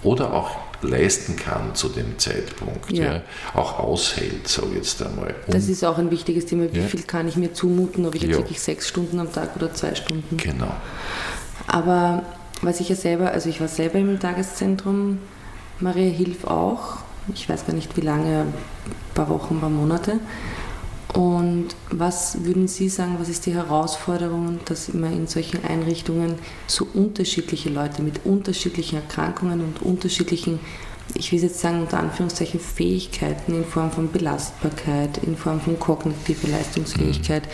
oder 0.03 0.33
auch 0.33 0.57
leisten 0.83 1.37
kann 1.37 1.75
zu 1.75 1.89
dem 1.89 2.19
Zeitpunkt, 2.19 2.93
ja. 2.93 3.05
ja 3.05 3.23
auch 3.55 3.79
aushält, 3.79 4.47
sage 4.47 4.69
ich 4.73 4.77
jetzt 4.77 5.03
einmal. 5.03 5.35
Und 5.47 5.55
das 5.55 5.69
ist 5.69 5.85
auch 5.85 5.99
ein 5.99 6.11
wichtiges 6.11 6.47
Thema. 6.47 6.73
Wie 6.73 6.79
ja. 6.79 6.87
viel 6.87 7.03
kann 7.03 7.29
ich 7.29 7.37
mir 7.37 7.53
zumuten, 7.53 8.07
ob 8.07 8.15
ich 8.15 8.23
jetzt 8.23 8.33
ja. 8.33 8.39
wirklich 8.39 8.61
sechs 8.61 8.89
Stunden 8.89 9.19
am 9.19 9.33
Tag 9.33 9.57
oder 9.57 9.73
zwei 9.73 9.95
Stunden? 9.95 10.37
Genau. 10.37 10.75
Aber 11.67 12.23
was 12.63 12.81
ich 12.81 12.89
ja 12.89 12.97
selber, 12.97 13.33
also 13.33 13.49
ich 13.49 13.61
war 13.61 13.69
selber 13.69 13.99
im 13.99 14.21
Tageszentrum, 14.21 15.19
Maria 15.81 16.11
Hilf 16.11 16.45
auch, 16.45 16.99
ich 17.35 17.49
weiß 17.49 17.67
gar 17.67 17.75
nicht 17.75 17.97
wie 17.97 18.03
lange, 18.03 18.43
ein 18.43 18.55
paar 19.15 19.29
Wochen, 19.29 19.57
ein 19.57 19.61
paar 19.61 19.71
Monate. 19.71 20.21
Und 21.13 21.69
was 21.91 22.45
würden 22.45 22.69
Sie 22.69 22.89
sagen, 22.89 23.17
was 23.19 23.29
ist 23.29 23.47
die 23.47 23.55
Herausforderung, 23.55 24.59
dass 24.67 24.89
immer 24.89 25.11
in 25.11 25.27
solchen 25.27 25.65
Einrichtungen 25.65 26.35
so 26.67 26.87
unterschiedliche 26.93 27.71
Leute 27.71 28.03
mit 28.03 28.27
unterschiedlichen 28.27 28.97
Erkrankungen 28.97 29.61
und 29.63 29.83
unterschiedlichen, 29.83 30.61
ich 31.15 31.33
will 31.33 31.41
jetzt 31.41 31.61
sagen 31.61 31.81
unter 31.81 32.01
Anführungszeichen, 32.01 32.61
Fähigkeiten 32.61 33.55
in 33.55 33.65
Form 33.65 33.91
von 33.91 34.11
Belastbarkeit, 34.11 35.19
in 35.19 35.37
Form 35.37 35.61
von 35.61 35.79
kognitiver 35.79 36.49
Leistungsfähigkeit, 36.49 37.45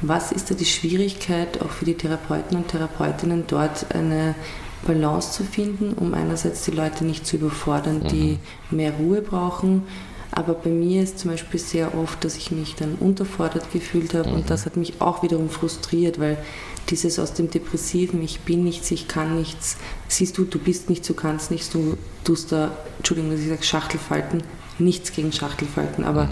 was 0.00 0.32
ist 0.32 0.50
da 0.50 0.54
die 0.54 0.64
Schwierigkeit 0.64 1.60
auch 1.60 1.70
für 1.70 1.84
die 1.84 1.96
Therapeuten 1.96 2.56
und 2.56 2.68
Therapeutinnen 2.68 3.44
dort 3.46 3.94
eine 3.94 4.34
Balance 4.86 5.32
zu 5.32 5.44
finden, 5.44 5.92
um 5.92 6.14
einerseits 6.14 6.64
die 6.64 6.70
Leute 6.70 7.04
nicht 7.04 7.26
zu 7.26 7.36
überfordern, 7.36 8.02
die 8.10 8.38
mhm. 8.70 8.76
mehr 8.76 8.92
Ruhe 8.92 9.22
brauchen. 9.22 9.82
Aber 10.32 10.54
bei 10.54 10.70
mir 10.70 11.02
ist 11.02 11.18
zum 11.18 11.32
Beispiel 11.32 11.58
sehr 11.58 11.94
oft, 11.96 12.24
dass 12.24 12.36
ich 12.36 12.52
mich 12.52 12.76
dann 12.76 12.94
unterfordert 12.94 13.72
gefühlt 13.72 14.14
habe 14.14 14.30
mhm. 14.30 14.36
und 14.36 14.50
das 14.50 14.64
hat 14.64 14.76
mich 14.76 15.00
auch 15.00 15.22
wiederum 15.22 15.50
frustriert, 15.50 16.20
weil 16.20 16.38
dieses 16.88 17.18
aus 17.18 17.34
dem 17.34 17.50
Depressiven, 17.50 18.22
ich 18.22 18.40
bin 18.40 18.62
nichts, 18.64 18.90
ich 18.90 19.08
kann 19.08 19.36
nichts, 19.36 19.76
siehst 20.08 20.38
du, 20.38 20.44
du 20.44 20.58
bist 20.58 20.88
nichts, 20.88 21.08
du 21.08 21.14
kannst 21.14 21.50
nichts, 21.50 21.70
du 21.70 21.96
tust 22.24 22.52
da, 22.52 22.70
Entschuldigung, 22.98 23.32
dass 23.32 23.40
ich 23.40 23.48
sage 23.48 23.62
Schachtelfalten, 23.62 24.42
nichts 24.78 25.12
gegen 25.12 25.32
Schachtelfalten, 25.32 26.04
aber 26.04 26.26
mhm 26.26 26.30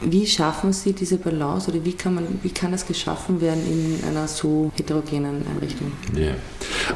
wie 0.00 0.26
schaffen 0.26 0.72
Sie 0.72 0.92
diese 0.92 1.18
Balance 1.18 1.70
oder 1.70 1.84
wie 1.84 1.94
kann, 1.94 2.14
man, 2.14 2.26
wie 2.42 2.50
kann 2.50 2.72
das 2.72 2.86
geschaffen 2.86 3.40
werden 3.40 3.64
in 3.66 4.08
einer 4.08 4.28
so 4.28 4.70
heterogenen 4.76 5.42
Einrichtung? 5.46 5.92
Ja, 6.14 6.34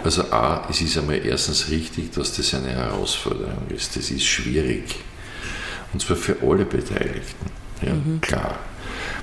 also 0.05 0.23
A, 0.31 0.67
es 0.69 0.81
ist 0.81 0.99
einmal 0.99 1.25
erstens 1.25 1.71
richtig, 1.71 2.13
dass 2.13 2.37
das 2.37 2.53
eine 2.55 2.69
Herausforderung 2.69 3.69
ist. 3.75 3.97
Das 3.97 4.11
ist 4.11 4.25
schwierig. 4.25 4.97
Und 5.93 6.03
zwar 6.03 6.17
für 6.17 6.37
alle 6.43 6.65
Beteiligten. 6.65 7.51
Ja, 7.83 7.95
mhm. 7.95 8.21
klar. 8.21 8.59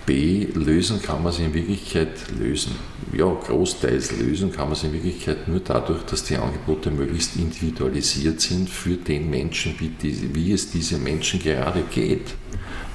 B, 0.06 0.48
lösen 0.54 1.02
kann 1.02 1.22
man 1.22 1.34
es 1.34 1.40
in 1.40 1.54
Wirklichkeit 1.54 2.10
lösen. 2.40 2.76
Ja, 3.14 3.26
großteils 3.26 4.14
lösen 4.18 4.52
kann 4.52 4.66
man 4.66 4.74
es 4.74 4.84
in 4.84 4.94
Wirklichkeit 4.94 5.48
nur 5.48 5.60
dadurch, 5.60 6.04
dass 6.04 6.24
die 6.24 6.38
Angebote 6.38 6.90
möglichst 6.90 7.36
individualisiert 7.36 8.40
sind 8.40 8.70
für 8.70 8.96
den 8.96 9.30
Menschen, 9.30 9.76
wie, 9.80 9.90
die, 9.90 10.34
wie 10.34 10.54
es 10.54 10.72
diesen 10.72 11.04
Menschen 11.04 11.42
gerade 11.42 11.84
geht. 11.92 12.36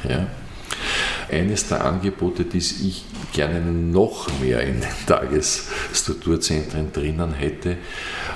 Ja? 0.09 0.27
Eines 1.33 1.67
der 1.67 1.85
Angebote, 1.85 2.45
die 2.45 2.59
ich 2.59 3.05
gerne 3.33 3.61
noch 3.61 4.29
mehr 4.41 4.61
in 4.61 4.81
den 4.81 5.07
Tagesstrukturzentren 5.07 6.93
drinnen 6.93 7.33
hätte, 7.33 7.79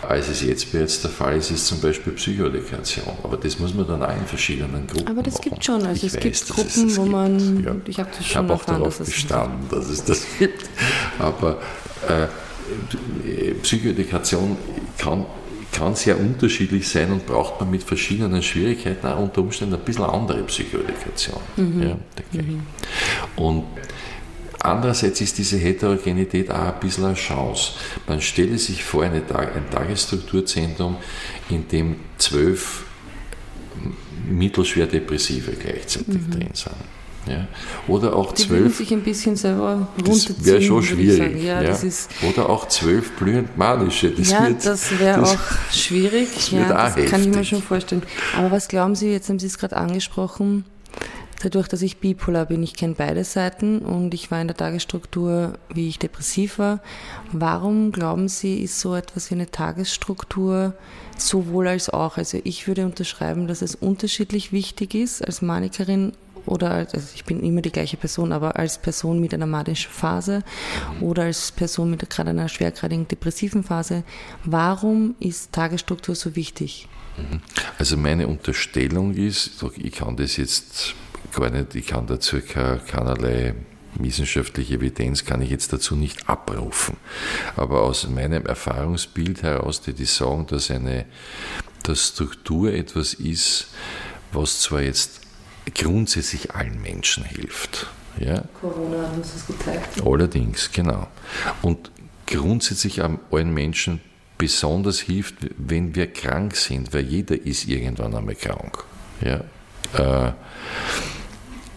als 0.09 0.29
es 0.29 0.43
jetzt 0.43 0.73
bereits 0.73 1.03
der 1.03 1.11
Fall 1.11 1.37
ist, 1.37 1.51
ist 1.51 1.67
zum 1.67 1.81
Beispiel 1.81 2.15
Psychoedukation. 2.15 3.05
Aber 3.23 3.37
das 3.37 3.59
muss 3.59 3.75
man 3.75 3.87
dann 3.87 4.03
auch 4.03 4.17
in 4.17 4.27
verschiedenen 4.27 4.87
Gruppen 4.87 5.09
Aber 5.09 5.23
das 5.23 5.35
machen. 5.35 5.51
gibt 5.51 5.65
schon, 5.65 5.85
also 5.87 6.07
ich 6.07 6.15
es 6.15 6.21
gibt 6.21 6.49
Gruppen, 6.49 6.87
es 6.89 6.97
wo 6.97 7.03
gibt. 7.03 7.13
man, 7.13 7.65
ja. 7.65 7.77
ich 7.87 7.99
habe 8.01 8.11
das 8.17 8.27
schon 8.27 8.47
ich 8.47 8.51
hab 8.51 8.51
auch 8.51 8.65
darauf 8.65 8.99
dass 8.99 9.07
bestanden, 9.09 9.69
dass 9.71 9.89
es 9.91 10.05
das 10.05 10.27
gibt. 10.39 10.69
Aber 11.19 11.61
äh, 12.09 12.27
Psychoedukation 13.63 14.57
kann 14.99 15.27
kann 15.77 15.95
sehr 15.95 16.19
unterschiedlich 16.19 16.89
sein 16.89 17.13
und 17.13 17.27
braucht 17.27 17.61
man 17.61 17.71
mit 17.71 17.83
verschiedenen 17.83 18.43
Schwierigkeiten 18.43 19.07
auch 19.07 19.19
unter 19.19 19.43
Umständen 19.43 19.75
ein 19.75 19.81
bisschen 19.81 20.05
andere 20.05 20.43
Psychoedukation. 20.45 21.41
Mhm. 21.57 21.83
Ja, 21.83 21.97
mhm. 22.33 22.63
Und 23.37 23.65
andererseits 24.61 25.21
ist 25.21 25.39
diese 25.39 25.59
Heterogenität 25.59 26.51
auch 26.51 26.75
ein 26.75 26.81
bisschen 26.81 27.05
eine 27.05 27.15
Chance. 27.15 27.73
Man 28.07 28.21
stelle 28.21 28.59
sich 28.59 28.83
vor, 28.83 29.05
eine, 29.05 29.19
ein 29.19 29.71
Tagesstrukturzentrum, 29.71 30.97
in 31.51 31.69
dem 31.69 31.97
zwölf 32.19 32.85
mittelschwer 34.29 34.87
Depressive 34.87 35.53
gleichzeitig 35.53 36.15
mhm. 36.15 36.31
drin 36.31 36.51
sind. 36.55 36.75
Ja. 37.29 37.49
Oder 37.89 38.15
auch 38.15 38.33
die 38.33 38.47
zwölf. 38.47 38.77
sich 38.77 38.93
ein 38.93 39.03
bisschen 39.03 39.37
selber 39.37 39.89
runterziehen. 39.99 40.37
Das 40.39 40.47
wäre 40.47 40.63
schon 40.63 40.83
schwierig. 40.83 41.43
Ja, 41.43 41.61
ja. 41.61 41.77
Oder 42.29 42.49
auch 42.49 42.69
zwölf 42.69 43.13
blühend 43.13 43.57
manische. 43.57 44.11
Das 44.11 44.31
ja, 44.31 44.47
wird, 44.47 44.65
das 44.65 44.99
wäre 44.99 45.23
auch 45.23 45.39
schwierig. 45.73 46.29
Das, 46.35 46.51
ja, 46.51 46.69
das 46.69 46.97
heftig. 46.97 47.11
kann 47.11 47.23
ich 47.23 47.29
mir 47.29 47.45
schon 47.45 47.63
vorstellen. 47.63 48.03
Aber 48.37 48.51
was 48.51 48.69
glauben 48.69 48.95
Sie, 48.95 49.11
jetzt 49.11 49.29
haben 49.29 49.39
Sie 49.39 49.47
es 49.47 49.59
gerade 49.59 49.77
angesprochen, 49.77 50.65
dadurch, 51.43 51.69
dass 51.69 51.83
ich 51.83 51.99
bipolar 51.99 52.47
bin, 52.47 52.63
ich 52.63 52.75
kenne 52.75 52.95
beide 52.97 53.25
Seiten 53.25 53.81
und 53.81 54.15
ich 54.15 54.31
war 54.31 54.41
in 54.41 54.49
der 54.49 54.57
Tagesstruktur, 54.57 55.55
wie 55.73 55.89
ich 55.89 55.99
depressiv 55.99 56.59
war. 56.59 56.81
Warum 57.33 57.93
glauben 57.93 58.29
Sie, 58.29 58.63
ist 58.63 58.81
so 58.81 58.95
etwas 58.95 59.31
wie 59.31 59.35
eine 59.35 59.51
Tagesstruktur 59.51 60.75
sowohl 61.19 61.69
als 61.69 61.91
auch? 61.91 62.17
Also 62.19 62.39
ich 62.45 62.69
würde 62.69 62.85
unterschreiben, 62.85 63.49
dass 63.49 63.63
es 63.63 63.75
unterschiedlich 63.75 64.53
wichtig 64.53 64.95
ist 64.95 65.25
als 65.25 65.43
Manikerin 65.43 66.13
oder 66.47 66.71
also 66.71 66.99
ich 67.15 67.25
bin 67.25 67.43
immer 67.43 67.63
die 67.63 67.73
gleiche 67.73 67.97
Person, 67.97 68.33
aber 68.33 68.57
als 68.57 68.79
Person 68.79 69.21
mit 69.21 69.35
einer 69.35 69.47
manischen 69.47 69.91
Phase 69.91 70.43
oder 71.01 71.25
als 71.25 71.53
Person 71.53 71.91
mit 71.91 72.09
gerade 72.09 72.31
einer 72.31 72.49
schwergradigen 72.49 73.09
depressiven 73.09 73.63
Phase, 73.63 74.05
warum 74.45 75.15
ist 75.21 75.53
Tagesstruktur 75.53 76.15
so 76.15 76.37
wichtig? 76.37 76.89
Mhm. 77.17 77.41
Also 77.79 77.97
meine 77.97 78.27
Unterstellung 78.27 79.15
ist, 79.15 79.63
ich 79.77 79.93
kann 79.93 80.17
das 80.17 80.37
jetzt 80.37 80.95
gar 81.35 81.51
nicht, 81.51 81.75
ich 81.75 81.87
kann 81.87 82.07
dazu 82.07 82.39
keinerlei 82.41 83.55
wissenschaftliche 83.99 84.75
Evidenz 84.75 85.25
kann 85.25 85.41
ich 85.41 85.51
jetzt 85.51 85.73
dazu 85.73 85.97
nicht 85.97 86.29
abrufen. 86.29 86.97
Aber 87.57 87.83
aus 87.83 88.07
meinem 88.09 88.45
Erfahrungsbild 88.45 89.43
heraus, 89.43 89.81
die, 89.81 89.95
die 89.95 90.05
sagen, 90.05 90.47
dass 90.47 90.71
eine 90.71 91.07
dass 91.83 92.09
Struktur 92.09 92.73
etwas 92.73 93.15
ist, 93.15 93.69
was 94.33 94.61
zwar 94.61 94.83
jetzt 94.83 95.21
grundsätzlich 95.75 96.55
allen 96.55 96.81
Menschen 96.81 97.25
hilft. 97.25 97.87
Ja? 98.19 98.45
Corona 98.61 99.09
hat 99.09 99.17
uns 99.17 99.33
das 99.33 99.47
gezeigt. 99.47 100.03
Allerdings, 100.05 100.71
genau. 100.73 101.09
Und 101.63 101.91
grundsätzlich 102.27 103.03
allen 103.03 103.55
Menschen 103.55 104.01
besonders 104.39 105.01
hilft, 105.01 105.35
wenn 105.57 105.95
wir 105.95 106.13
krank 106.13 106.57
sind, 106.57 106.93
weil 106.93 107.05
jeder 107.05 107.41
ist 107.41 107.69
irgendwann 107.69 108.15
einmal 108.15 108.35
krank. 108.35 108.85
Ja? 109.21 109.41
Äh, 109.95 110.33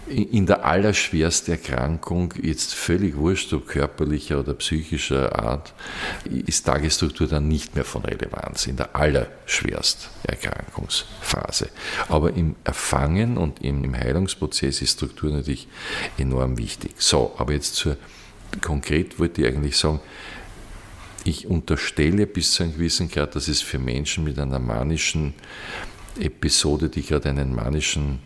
in 0.10 0.45
der 0.45 0.66
allerschwersten 0.66 1.53
Erkrankung, 1.53 2.34
jetzt 2.41 2.74
völlig 2.74 3.16
wurscht, 3.16 3.53
ob 3.53 3.68
körperlicher 3.68 4.39
oder 4.39 4.53
psychischer 4.55 5.38
Art, 5.38 5.74
ist 6.26 6.66
Tagesstruktur 6.66 7.28
dann 7.28 7.47
nicht 7.47 7.76
mehr 7.76 7.86
von 7.86 8.03
Relevanz, 8.03 8.68
in 8.68 8.76
der 8.76 8.95
allerschwersten 8.95 10.10
Erkrankungsphase. 10.24 11.70
Aber 12.07 12.34
im 12.34 12.55
Erfangen 12.64 13.38
und 13.38 13.64
im 13.64 13.95
Heilungsprozess 13.95 14.82
ist 14.82 14.93
Struktur 14.93 15.32
natürlich 15.32 15.68
enorm 16.18 16.57
wichtig. 16.57 16.91
So, 16.97 17.36
aber 17.38 17.53
jetzt 17.53 17.76
zur, 17.76 17.97
konkret 18.62 19.20
wollte 19.20 19.41
ich 19.41 19.47
eigentlich 19.47 19.78
sagen, 19.78 19.99
ich 21.24 21.47
unterstelle 21.47 22.26
bis 22.26 22.53
zu 22.53 22.64
einem 22.64 22.74
gewissen 22.74 23.10
Grad, 23.10 23.36
dass 23.36 23.47
es 23.47 23.62
für 23.62 23.78
Menschen 23.78 24.24
mit 24.24 24.39
einer 24.39 24.60
manischen 24.60 25.36
Episode, 26.20 26.89
die 26.89 27.03
gerade 27.03 27.30
einen 27.30 27.53
manischen 27.53 28.20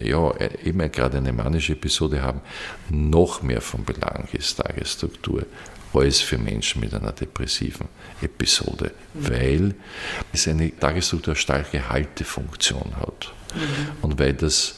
ja, 0.00 0.32
eben 0.64 0.90
gerade 0.90 1.18
eine 1.18 1.32
manische 1.32 1.72
Episode 1.72 2.22
haben, 2.22 2.40
noch 2.88 3.42
mehr 3.42 3.60
von 3.60 3.84
Belang 3.84 4.28
ist, 4.32 4.56
Tagesstruktur, 4.56 5.46
als 5.92 6.20
für 6.20 6.38
Menschen 6.38 6.80
mit 6.80 6.92
einer 6.94 7.12
depressiven 7.12 7.88
Episode, 8.20 8.92
mhm. 9.14 9.28
weil 9.28 9.74
es 10.32 10.46
eine 10.48 10.76
Tagesstruktur 10.76 11.32
eine 11.32 11.40
starke 11.40 11.88
Haltefunktion 11.88 12.96
hat. 12.98 13.32
Mhm. 13.54 13.60
Und 14.02 14.18
weil 14.18 14.34
das, 14.34 14.76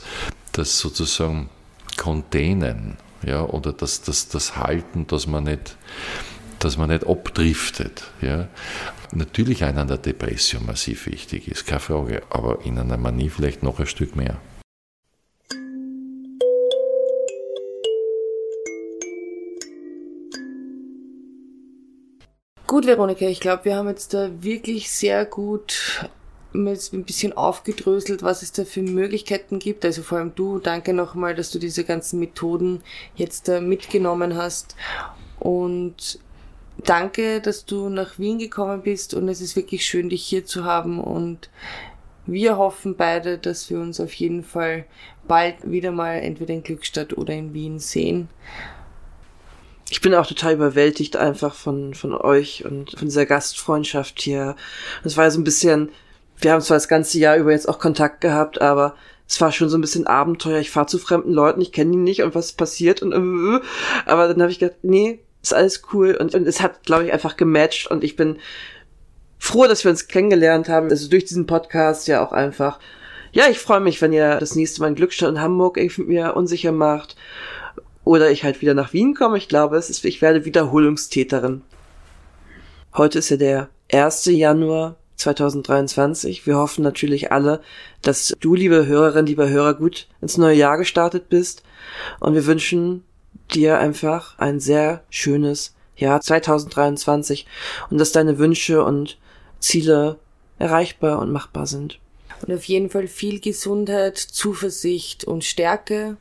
das 0.53 0.79
sozusagen 0.79 1.49
Containen 1.97 2.97
ja, 3.27 3.43
oder 3.43 3.73
das, 3.73 4.03
das, 4.03 4.29
das 4.29 4.57
Halten, 4.57 5.07
dass 5.09 5.27
man 5.27 5.45
nicht 5.45 5.77
dass 6.59 6.77
man 6.77 6.91
nicht 6.91 7.07
abdriftet. 7.07 8.05
Ja. 8.21 8.49
Natürlich 9.13 9.63
in 9.63 9.79
einer 9.79 9.97
Depression 9.97 10.67
massiv 10.67 11.07
wichtig 11.07 11.49
ist, 11.49 11.67
keine 11.67 11.81
Frage, 11.81 12.23
aber 12.31 12.65
in 12.65 12.79
einer 12.79 12.97
Manie 12.97 13.31
vielleicht 13.31 13.63
noch 13.63 13.79
ein 13.79 13.87
Stück 13.87 14.17
mehr. 14.17 14.39
Gut, 22.69 22.85
Veronika, 22.85 23.25
ich 23.25 23.41
glaube, 23.41 23.65
wir 23.65 23.77
haben 23.77 23.89
jetzt 23.89 24.13
da 24.13 24.29
wirklich 24.43 24.91
sehr 24.91 25.25
gut 25.25 26.07
jetzt 26.53 26.93
ein 26.93 27.05
bisschen 27.05 27.35
aufgedröselt, 27.35 28.23
was 28.23 28.43
es 28.43 28.53
da 28.53 28.67
für 28.67 28.83
Möglichkeiten 28.83 29.59
gibt. 29.59 29.87
Also 29.87 30.03
vor 30.03 30.19
allem 30.19 30.35
du, 30.35 30.59
danke 30.59 30.93
nochmal, 30.93 31.35
dass 31.35 31.51
du 31.51 31.59
diese 31.59 31.85
ganzen 31.85 32.21
Methoden 32.21 32.83
jetzt 33.17 33.49
da 33.49 33.63
mitgenommen 33.63 34.37
hast. 34.37 34.77
Und 35.41 36.19
danke, 36.85 37.41
dass 37.41 37.65
du 37.65 37.89
nach 37.89 38.19
Wien 38.19 38.39
gekommen 38.39 38.83
bist 38.83 39.15
und 39.15 39.31
es 39.31 39.41
ist 39.41 39.57
wirklich 39.57 39.87
schön, 39.87 40.11
dich 40.11 40.27
hier 40.27 40.45
zu 40.45 40.65
haben 40.65 41.01
und 41.01 41.49
wir 42.27 42.59
hoffen 42.59 42.97
beide, 42.97 43.39
dass 43.39 43.71
wir 43.71 43.81
uns 43.81 43.99
auf 43.99 44.13
jeden 44.13 44.45
Fall 44.45 44.85
bald 45.27 45.71
wieder 45.71 45.91
mal 45.91 46.17
entweder 46.17 46.53
in 46.53 46.63
Glückstadt 46.63 47.17
oder 47.17 47.33
in 47.33 47.55
Wien 47.55 47.79
sehen. 47.79 48.29
Ich 49.91 50.01
bin 50.01 50.15
auch 50.15 50.27
total 50.27 50.55
überwältigt 50.55 51.17
einfach 51.17 51.55
von, 51.55 51.95
von 51.95 52.15
euch 52.15 52.65
und 52.65 52.91
von 52.91 53.09
dieser 53.09 53.27
Gastfreundschaft 53.27 54.21
hier. 54.21 54.57
Es 55.03 55.17
war 55.17 55.25
ja 55.25 55.31
so 55.31 55.41
ein 55.41 55.45
bisschen, 55.45 55.91
wir 56.39 56.53
haben 56.53 56.61
zwar 56.61 56.77
das 56.77 56.89
ganze 56.89 57.19
Jahr 57.19 57.37
über 57.37 57.53
jetzt 57.53 57.69
auch 57.69 57.79
Kontakt 57.79 58.21
gehabt, 58.21 58.61
aber 58.61 58.95
es 59.27 59.41
war 59.41 59.51
schon 59.53 59.69
so 59.69 59.79
ein 59.79 59.81
bisschen 59.81 60.07
Abenteuer. 60.07 60.59
Ich 60.59 60.71
fahre 60.71 60.87
zu 60.87 60.99
fremden 60.99 61.33
Leuten, 61.33 61.61
ich 61.61 61.73
kenne 61.73 61.93
die 61.93 61.97
nicht 61.97 62.23
und 62.23 62.35
was 62.35 62.53
passiert 62.53 63.03
und 63.03 63.13
äh, 63.13 63.61
aber 64.07 64.29
dann 64.29 64.43
habe 64.43 64.53
ich 64.53 64.59
gedacht, 64.59 64.79
nee, 64.83 65.21
ist 65.43 65.55
alles 65.55 65.83
cool 65.93 66.15
und, 66.15 66.35
und 66.35 66.47
es 66.47 66.61
hat, 66.61 66.83
glaube 66.85 67.07
ich, 67.07 67.13
einfach 67.13 67.37
gematcht 67.37 67.91
und 67.91 68.05
ich 68.05 68.17
bin 68.17 68.39
froh, 69.39 69.67
dass 69.67 69.85
wir 69.85 69.91
uns 69.91 70.09
kennengelernt 70.09 70.69
haben. 70.69 70.91
Also 70.91 71.09
durch 71.09 71.25
diesen 71.25 71.47
Podcast 71.47 72.09
ja 72.09 72.25
auch 72.25 72.33
einfach. 72.33 72.79
Ja, 73.33 73.45
ich 73.49 73.59
freue 73.59 73.81
mich, 73.81 74.03
wenn 74.03 74.13
ihr 74.13 74.37
das 74.39 74.55
nächste 74.55 74.81
Mal 74.81 74.89
in 74.89 74.95
Glückstadt 74.97 75.31
in 75.31 75.41
Hamburg 75.41 75.77
irgendwie 75.77 76.01
mit 76.03 76.11
mir 76.11 76.37
unsicher 76.37 76.73
macht 76.73 77.17
oder 78.09 78.31
ich 78.31 78.43
halt 78.43 78.63
wieder 78.63 78.73
nach 78.73 78.95
Wien 78.95 79.15
komme. 79.15 79.37
Ich 79.37 79.49
glaube, 79.49 79.77
es 79.77 79.91
ist, 79.91 80.03
ich 80.07 80.23
werde 80.23 80.47
Wiederholungstäterin. 80.47 81.61
Heute 82.97 83.19
ist 83.19 83.29
ja 83.29 83.37
der 83.37 83.69
1. 83.93 84.25
Januar 84.25 84.97
2023. 85.17 86.47
Wir 86.47 86.57
hoffen 86.57 86.83
natürlich 86.83 87.33
alle, 87.33 87.61
dass 88.01 88.35
du, 88.41 88.55
liebe 88.55 88.87
Hörerin, 88.87 89.27
lieber 89.27 89.51
Hörer, 89.51 89.75
gut 89.75 90.09
ins 90.23 90.39
neue 90.39 90.57
Jahr 90.57 90.79
gestartet 90.79 91.29
bist. 91.29 91.63
Und 92.19 92.33
wir 92.33 92.47
wünschen 92.47 93.05
dir 93.53 93.77
einfach 93.79 94.39
ein 94.39 94.59
sehr 94.59 95.05
schönes 95.11 95.75
Jahr 95.95 96.23
2023 96.23 97.47
und 97.91 97.99
dass 97.99 98.13
deine 98.13 98.39
Wünsche 98.39 98.83
und 98.85 99.19
Ziele 99.59 100.17
erreichbar 100.59 101.19
und 101.19 101.31
machbar 101.31 101.67
sind. 101.67 102.01
Und 102.41 102.55
auf 102.55 102.65
jeden 102.65 102.89
Fall 102.89 103.07
viel 103.07 103.41
Gesundheit, 103.41 104.17
Zuversicht 104.17 105.25
und 105.25 105.45
Stärke, 105.45 106.17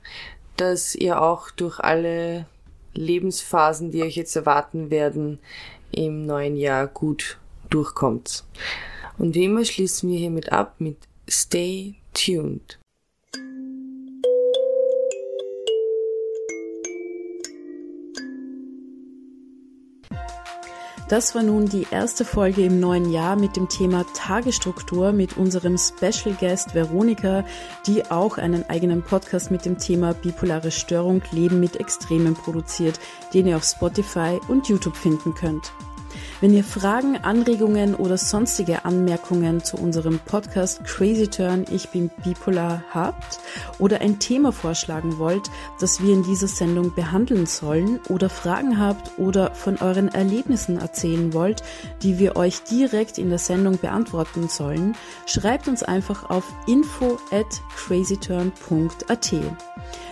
dass 0.58 0.96
ihr 0.96 1.22
auch 1.22 1.52
durch 1.52 1.80
alle 1.80 2.46
Lebensphasen, 2.94 3.92
die 3.92 4.04
euch 4.04 4.16
jetzt 4.16 4.36
erwarten 4.36 4.90
werden, 4.90 5.40
im 5.92 6.26
neuen 6.26 6.58
Jahr 6.58 6.88
gut 6.88 7.38
durchkommt. 7.70 8.44
Und 9.18 9.36
wie 9.36 9.46
immer 9.46 9.66
schließen 9.66 10.10
wir 10.10 10.18
hiermit 10.18 10.52
ab 10.52 10.76
mit 10.80 10.98
Stay 11.30 11.96
tuned. 12.14 12.80
Das 21.08 21.36
war 21.36 21.44
nun 21.44 21.68
die 21.68 21.88
erste 21.90 22.26
Folge 22.26 22.66
im 22.66 22.82
neuen 22.82 23.10
Jahr 23.14 23.38
mit 23.38 23.56
dem 23.56 23.70
Thema 23.70 24.06
Tagesstruktur 24.14 25.14
mit 25.14 25.38
unserem 25.38 25.78
Special 25.78 26.36
Guest 26.38 26.76
Veronika, 26.76 27.46
die 27.86 28.12
auch 28.12 28.38
einen 28.38 28.70
eigenen 28.70 29.04
Podcast 29.04 29.50
mit 29.50 29.64
dem 29.64 29.78
Thema 29.78 30.14
bipolare 30.14 30.70
Störung 30.70 31.22
Leben 31.32 31.62
mit 31.62 31.78
Extremen 31.78 32.34
produziert, 32.34 33.00
den 33.34 33.48
ihr 33.48 33.56
auf 33.56 33.64
Spotify 33.64 34.38
und 34.50 34.68
YouTube 34.68 34.98
finden 34.98 35.34
könnt. 35.34 35.72
Wenn 36.40 36.54
ihr 36.54 36.64
Fragen, 36.64 37.18
Anregungen 37.18 37.96
oder 37.96 38.16
sonstige 38.16 38.86
Anmerkungen 38.86 39.64
zu 39.64 39.76
unserem 39.76 40.20
Podcast 40.20 40.84
Crazy 40.84 41.28
Turn 41.28 41.66
Ich 41.72 41.90
bin 41.90 42.12
bipolar 42.24 42.84
habt 42.92 43.40
oder 43.80 44.02
ein 44.02 44.20
Thema 44.20 44.52
vorschlagen 44.52 45.18
wollt, 45.18 45.50
das 45.80 46.00
wir 46.00 46.14
in 46.14 46.22
dieser 46.22 46.48
Sendung 46.48 46.94
behandeln 46.94 47.48
sollen 47.48 48.00
oder 48.10 48.30
Fragen 48.30 48.80
habt 48.80 49.18
oder 49.18 49.56
von 49.56 49.78
euren 49.78 50.10
Erlebnissen 50.10 50.78
erzählen 50.78 51.34
wollt, 51.34 51.64
die 52.04 52.20
wir 52.20 52.36
euch 52.36 52.62
direkt 52.62 53.18
in 53.18 53.30
der 53.30 53.40
Sendung 53.40 53.80
beantworten 53.80 54.48
sollen, 54.48 54.96
schreibt 55.26 55.68
uns 55.68 55.82
einfach 55.82 56.30
auf 56.30 56.44
info 56.68 57.18
at 57.32 57.64
crazyturn.at. 57.76 59.34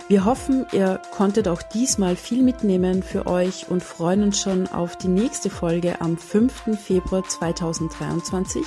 Wir 0.08 0.24
hoffen, 0.24 0.66
ihr 0.70 1.00
konntet 1.10 1.48
auch 1.48 1.62
diesmal 1.62 2.14
viel 2.14 2.40
mitnehmen 2.40 3.02
für 3.02 3.26
euch 3.26 3.68
und 3.68 3.82
freuen 3.82 4.22
uns 4.22 4.40
schon 4.40 4.68
auf 4.68 4.94
die 4.94 5.08
nächste 5.08 5.50
Folge 5.50 6.00
am 6.00 6.16
5. 6.16 6.78
Februar 6.80 7.24
2023, 7.24 8.62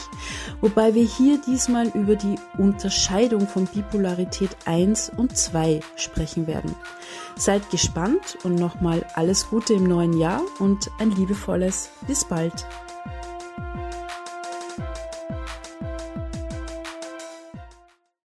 wobei 0.59 0.95
wir 0.95 1.05
hier 1.05 1.39
diesmal 1.39 1.87
über 1.93 2.17
die 2.17 2.35
Unterscheidung 2.57 3.47
von 3.47 3.67
Bipolarität 3.67 4.49
1 4.65 5.13
und 5.15 5.37
2 5.37 5.79
sprechen 5.95 6.45
werden. 6.45 6.75
Seid 7.37 7.69
gespannt 7.69 8.37
und 8.43 8.55
nochmal 8.55 9.05
alles 9.13 9.49
Gute 9.49 9.75
im 9.75 9.85
neuen 9.85 10.17
Jahr 10.17 10.41
und 10.59 10.91
ein 10.99 11.11
liebevolles 11.11 11.89
bis 12.05 12.25
bald. 12.25 12.65